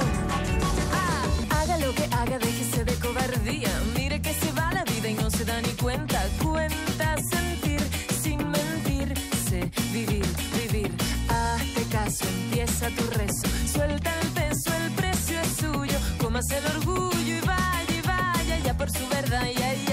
[0.94, 3.70] Ah, haga lo que haga, déjese de cobardía.
[3.96, 6.24] Mire que se va la vida y no se da ni cuenta.
[6.44, 7.82] Cuenta sentir
[8.22, 9.70] sin mentirse.
[9.92, 10.26] Vivir,
[10.58, 10.92] vivir.
[11.30, 13.48] Hazte caso, empieza tu rezo.
[13.72, 15.98] Suelta el peso, el precio es suyo.
[16.22, 19.46] Comas el orgullo y vaya y vaya ya por su verdad.
[19.60, 19.85] Ya, ya,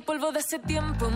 [0.00, 1.10] polvo de hace tiempo.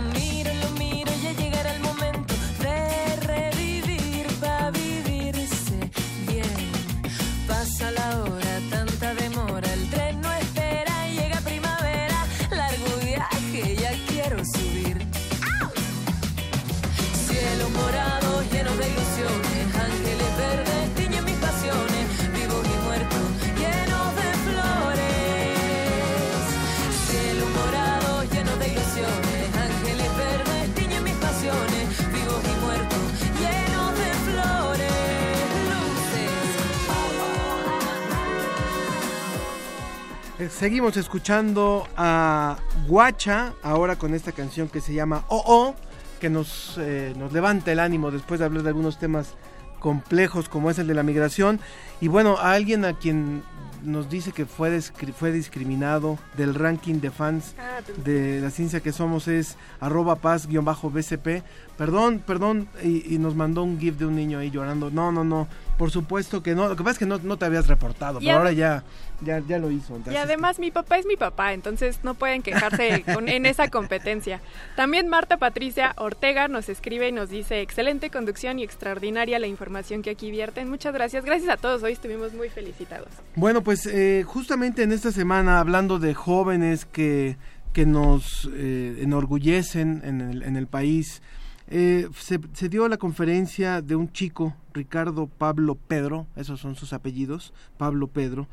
[40.58, 42.56] Seguimos escuchando a
[42.88, 45.74] Guacha, ahora con esta canción que se llama Oh Oh,
[46.20, 49.34] que nos, eh, nos levanta el ánimo después de hablar de algunos temas
[49.78, 51.60] complejos como es el de la migración.
[52.00, 53.44] Y bueno, a alguien a quien
[53.84, 58.90] nos dice que fue, fue discriminado del ranking de fans Ah, de la ciencia que
[58.90, 61.44] somos es arroba paz-bcp.
[61.78, 64.90] Perdón, perdón, y, y nos mandó un gif de un niño ahí llorando.
[64.90, 65.46] No, no, no,
[65.78, 66.66] por supuesto que no.
[66.68, 68.82] Lo que pasa es que no, no te habías reportado, Y pero ahora ya,
[69.24, 69.96] ya, ya lo hizo.
[70.10, 74.40] Y además mi papá es mi papá, entonces no pueden quejarse con- en esa competencia.
[74.74, 80.02] También Marta Patricia Ortega nos escribe y nos dice, excelente conducción y extraordinaria la información
[80.02, 80.68] que aquí vierten.
[80.68, 81.24] Muchas gracias.
[81.24, 83.06] Gracias a todos, hoy estuvimos muy felicitados.
[83.36, 87.36] Bueno, pues eh, justamente en esta semana, hablando de jóvenes que,
[87.72, 91.22] que nos eh, enorgullecen en el, en el país,
[91.70, 97.52] eh, se, dio la conferencia de un chico, Ricardo Pablo Pedro, esos son sus apellidos,
[97.76, 98.48] Pablo Pedro,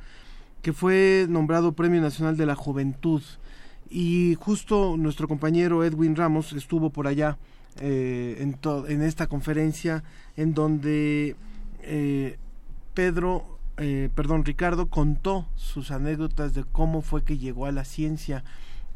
[0.62, 3.22] que fue nombrado Premio Nacional de la Juventud.
[3.90, 7.38] Y justo nuestro compañero Edwin Ramos estuvo por allá
[7.80, 8.38] eh,
[8.88, 10.04] en esta conferencia
[10.38, 11.36] en donde
[11.82, 12.38] eh,
[12.94, 18.44] Pedro, eh, perdón, Ricardo contó sus anécdotas de cómo fue que llegó a la ciencia.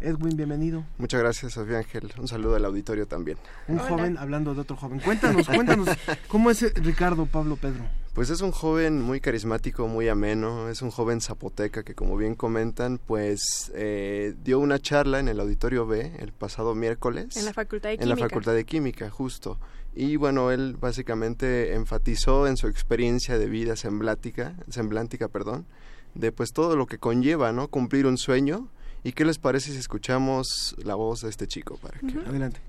[0.01, 0.85] Edwin, bienvenido.
[0.97, 2.13] Muchas gracias, Sofía Ángel.
[2.17, 3.37] Un saludo al auditorio también.
[3.67, 4.99] Un joven hablando de otro joven.
[4.99, 5.89] Cuéntanos, cuéntanos,
[6.29, 7.83] ¿cómo es eh, Ricardo Pablo Pedro?
[8.13, 12.35] Pues es un joven muy carismático, muy ameno, es un joven zapoteca que como bien
[12.35, 17.35] comentan, pues eh, dio una charla en el Auditorio B el pasado miércoles.
[17.35, 18.15] En la Facultad de En Química.
[18.15, 19.59] la Facultad de Química, justo.
[19.93, 25.65] Y bueno, él básicamente enfatizó en su experiencia de vida semblántica, semblántica, perdón,
[26.13, 27.67] de pues todo lo que conlleva, ¿no?
[27.67, 28.69] Cumplir un sueño.
[29.03, 32.59] ¿Y qué les parece si escuchamos la voz de este chico para que Adelante.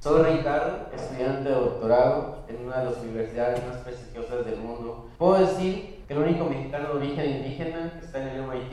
[0.00, 5.10] Soy Ricardo, estudiante de doctorado en una de las universidades más prestigiosas del mundo.
[5.18, 8.72] Puedo decir que el único mexicano de origen indígena que está en el MIT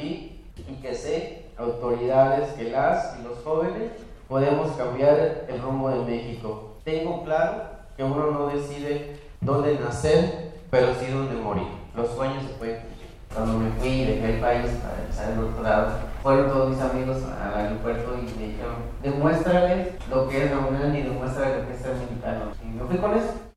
[0.57, 3.91] y que sé, autoridades, que las y los jóvenes
[4.27, 6.77] podemos cambiar el rumbo de México.
[6.85, 7.63] Tengo claro
[7.97, 11.67] que uno no decide dónde nacer, pero sí dónde morir.
[11.95, 12.98] Los sueños se pueden cumplir.
[13.33, 15.91] Cuando me fui y dejé el país para empezar el doctorado,
[16.23, 20.95] fueron todos mis amigos al aeropuerto y me dijeron, demuéstrales lo que es la UNAM
[20.95, 22.45] y demuéstrales lo que es ser mexicano.
[22.63, 23.48] Y me fui con eso.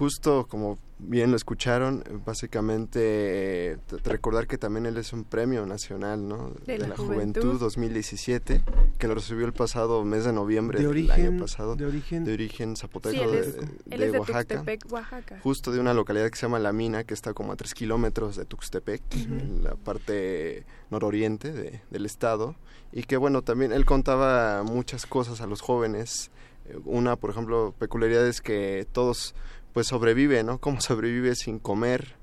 [0.00, 6.26] Justo como bien lo escucharon, básicamente eh, recordar que también él es un premio nacional,
[6.26, 6.52] ¿no?
[6.64, 7.42] De la la Juventud.
[7.42, 8.64] Juventud 2017,
[8.98, 11.76] que lo recibió el pasado mes de noviembre De del origen- año pasado.
[11.76, 14.44] de origen- de origen zapoteco Sí, él de, es, de él es de Oaxaca.
[14.56, 15.40] Tuxtepec, Oaxaca.
[15.42, 18.36] Justo de una localidad que se llama La Mina, que está como a tres kilómetros
[18.36, 22.56] de Tuxtepec, en la parte nororiente de- del estado.
[22.90, 26.30] Y que bueno, también él contaba muchas cosas a los jóvenes.
[26.66, 29.34] Eh, Una, por ejemplo, peculiaridad es que todos
[29.72, 30.58] pues sobreviven, ¿no?
[30.58, 32.14] Cómo sobrevive sin comer.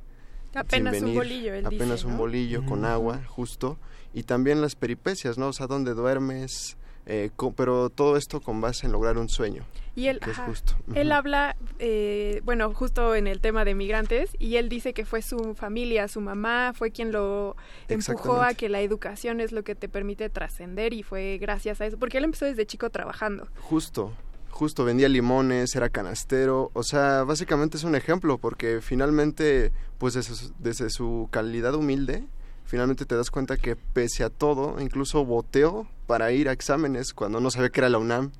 [0.56, 3.78] Apenas sin un venir, bolillo, él Apenas dice, un bolillo con agua, justo.
[4.14, 5.48] Y también las peripecias, ¿no?
[5.50, 6.78] O sea, dónde duermes.
[7.10, 9.64] eh, co- pero todo esto con base en lograr un sueño.
[9.96, 10.74] Y él, que es justo.
[10.94, 15.22] él habla, eh, bueno, justo en el tema de migrantes, y él dice que fue
[15.22, 17.56] su familia, su mamá, fue quien lo
[17.88, 21.86] empujó a que la educación es lo que te permite trascender y fue gracias a
[21.86, 23.48] eso, porque él empezó desde chico trabajando.
[23.62, 24.12] Justo,
[24.50, 30.36] justo vendía limones, era canastero, o sea, básicamente es un ejemplo porque finalmente, pues desde
[30.36, 32.26] su, desde su calidad humilde,
[32.66, 37.40] finalmente te das cuenta que pese a todo, incluso boteó para ir a exámenes cuando
[37.40, 38.32] no sabía que era la UNAM.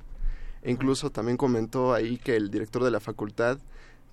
[0.64, 3.60] E incluso también comentó ahí que el director de la facultad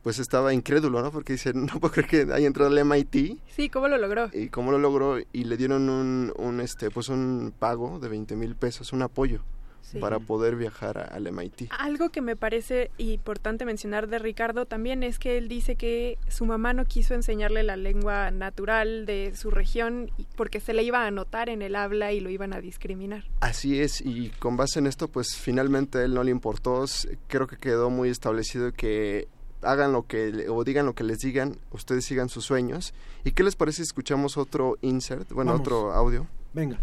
[0.03, 1.11] pues estaba incrédulo, ¿no?
[1.11, 4.29] Porque dice, no puedo creer que haya entrado al MIT Sí, ¿cómo lo logró?
[4.35, 8.37] y cómo lo logró y le dieron un, un este pues un pago de 20
[8.37, 9.41] mil pesos, un apoyo
[9.85, 9.98] Sí.
[9.98, 11.69] para poder viajar a- al MIT.
[11.78, 16.47] Algo que me parece importante mencionar de Ricardo también es que él dice que su
[16.47, 21.06] mamá no quiso enseñarle la lengua natural de su región porque se le iba a
[21.09, 23.24] anotar en el habla y lo iban a discriminar.
[23.40, 26.85] Así es, y con base en esto, pues finalmente a él no le importó,
[27.28, 29.28] creo que quedó muy establecido que
[29.62, 32.94] hagan lo que, o digan lo que les digan, ustedes sigan sus sueños.
[33.24, 35.66] ¿Y qué les parece si escuchamos otro insert, bueno, Vamos.
[35.66, 36.27] otro audio?
[36.52, 36.78] Venga.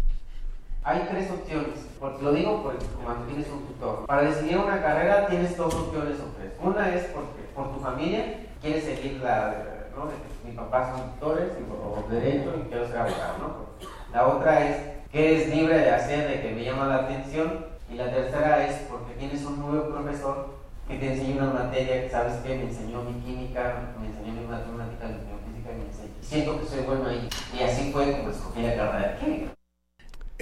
[0.84, 4.04] Hay tres opciones, porque lo digo porque cuando tienes un tutor.
[4.04, 6.52] Para decidir una carrera tienes dos opciones o tres.
[6.60, 9.54] Una es porque por tu familia quieres seguir la,
[9.94, 10.10] ¿no?
[10.44, 13.88] Mi papá son tutores por derecho y quiero ser abogado, ¿no?
[14.12, 14.76] La otra es
[15.12, 17.64] que eres libre de hacer, de que me llama la atención.
[17.88, 20.56] Y la tercera es porque tienes un nuevo profesor
[20.88, 24.48] que te enseña una materia que sabes que me enseñó mi química, me enseñó mi
[24.48, 25.14] matemática, mi
[25.46, 26.12] física, me enseñó.
[26.20, 27.28] Siento que soy bueno ahí.
[27.56, 29.52] Y así fue como escogí la carrera de química.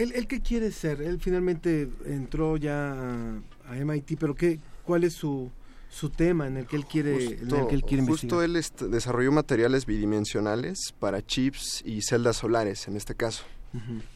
[0.00, 1.02] ¿Él, él qué quiere ser?
[1.02, 5.50] Él finalmente entró ya a, a MIT, pero ¿qué, ¿cuál es su,
[5.90, 8.88] su tema en el que él quiere, en el que él quiere justo investigar?
[8.88, 13.44] él desarrolló materiales bidimensionales para chips y celdas solares, en este caso.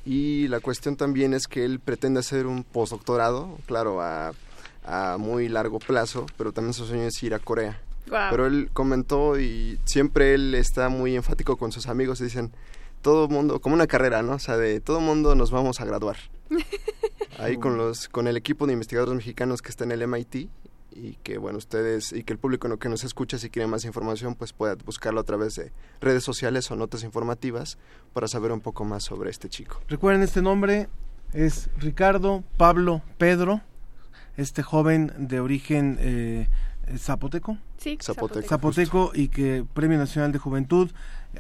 [0.05, 4.33] Y la cuestión también es que él pretende hacer un postdoctorado, claro, a,
[4.85, 7.81] a muy largo plazo, pero también su sueño es ir a Corea.
[8.07, 12.53] Pero él comentó y siempre él está muy enfático con sus amigos, dicen,
[13.05, 14.33] todo mundo, como una carrera, ¿no?
[14.33, 16.17] O sea, de todo mundo nos vamos a graduar.
[17.39, 20.49] Ahí con los con el equipo de investigadores mexicanos que está en el MIT
[20.93, 24.35] y que bueno, ustedes y que el público que nos escucha si quiere más información,
[24.37, 25.71] pues pueda buscarlo a través de
[26.01, 27.77] redes sociales o notas informativas
[28.15, 29.83] para saber un poco más sobre este chico.
[29.89, 30.89] Recuerden, este nombre
[31.35, 33.61] es Ricardo Pablo Pedro,
[34.39, 36.49] este joven de origen eh,
[36.97, 37.59] zapoteco.
[37.77, 38.49] Sí, Zapoteco.
[38.49, 40.91] Zapoteco y que Premio Nacional de Juventud,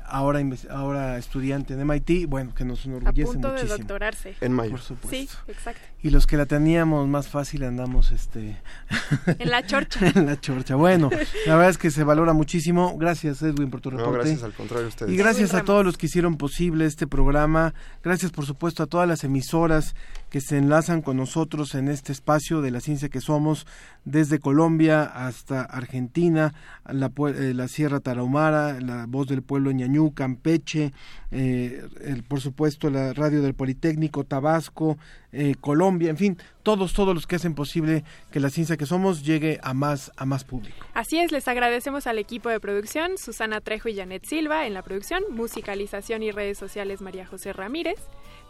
[0.07, 0.41] ahora
[0.71, 3.79] ahora estudiante en MIT, bueno, que nos A enorgullece punto de muchísimo.
[3.79, 4.35] doctorarse.
[4.41, 4.71] En mayo.
[4.73, 5.11] Por supuesto.
[5.16, 5.81] Sí, exacto.
[6.03, 8.57] Y los que la teníamos más fácil andamos este
[9.39, 10.01] En la chorcha.
[10.15, 10.75] en la chorcha.
[10.77, 11.11] Bueno,
[11.47, 12.97] la verdad es que se valora muchísimo.
[12.99, 14.19] Gracias Edwin por tu No, reporte.
[14.19, 15.12] gracias al contrario a ustedes.
[15.12, 17.75] Y gracias a todos los que hicieron posible este programa.
[18.03, 19.95] Gracias, por supuesto, a todas las emisoras
[20.35, 23.69] que se enlazan con nosotros en este espacio de la ciencia que somos,
[24.05, 26.52] desde Colombia hasta Argentina.
[26.86, 30.93] La, eh, la Sierra Tarahumara, la Voz del Pueblo Ñañú, Campeche,
[31.31, 31.86] eh,
[32.27, 34.98] por supuesto la Radio del Politécnico, Tabasco,
[35.31, 38.02] eh, Colombia, en fin, todos, todos los que hacen posible
[38.32, 40.85] que la ciencia que somos llegue a más, a más público.
[40.94, 44.82] Así es, les agradecemos al equipo de producción, Susana Trejo y Janet Silva en la
[44.82, 48.01] producción, musicalización y redes sociales María José Ramírez,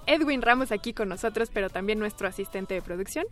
[0.07, 3.27] Edwin Ramos aquí con nosotros, pero también nuestro asistente de producción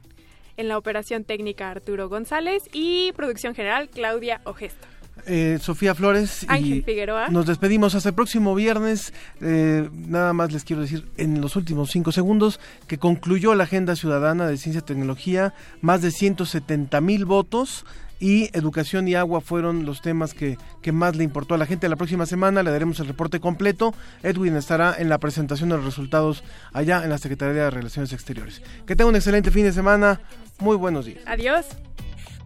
[0.57, 4.87] en la operación técnica Arturo González y producción general Claudia Ogesto.
[5.27, 7.29] Eh, Sofía Flores y Figueroa.
[7.29, 9.13] Nos despedimos hasta el próximo viernes.
[9.41, 12.59] Eh, nada más les quiero decir en los últimos cinco segundos
[12.89, 17.85] que concluyó la Agenda Ciudadana de Ciencia y Tecnología, más de 170 mil votos
[18.23, 21.89] y educación y agua fueron los temas que, que, más le importó a la gente.
[21.89, 23.93] La próxima semana le daremos el reporte completo.
[24.23, 28.63] Edwin estará en la presentación de los resultados allá en la Secretaría de Relaciones Exteriores.
[28.87, 30.21] Que tenga un excelente fin de semana.
[30.61, 31.25] Muy buenos días.
[31.27, 31.67] Adiós.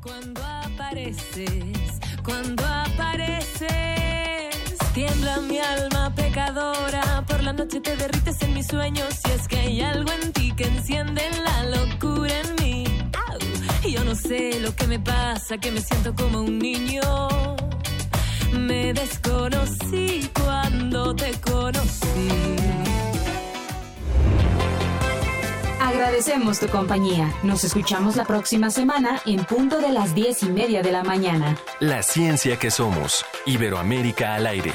[0.00, 1.50] Cuando apareces,
[2.24, 3.68] cuando apareces,
[4.94, 7.22] tiembla mi alma pecadora.
[7.28, 9.08] Por la noche te derrites en mis sueños.
[9.22, 12.55] Si es que hay algo en ti que enciende la locura en mí.
[13.96, 17.00] Yo no sé lo que me pasa, que me siento como un niño.
[18.52, 22.28] Me desconocí cuando te conocí.
[25.80, 27.32] Agradecemos tu compañía.
[27.42, 31.56] Nos escuchamos la próxima semana en punto de las diez y media de la mañana.
[31.80, 33.24] La ciencia que somos.
[33.46, 34.74] Iberoamérica al aire.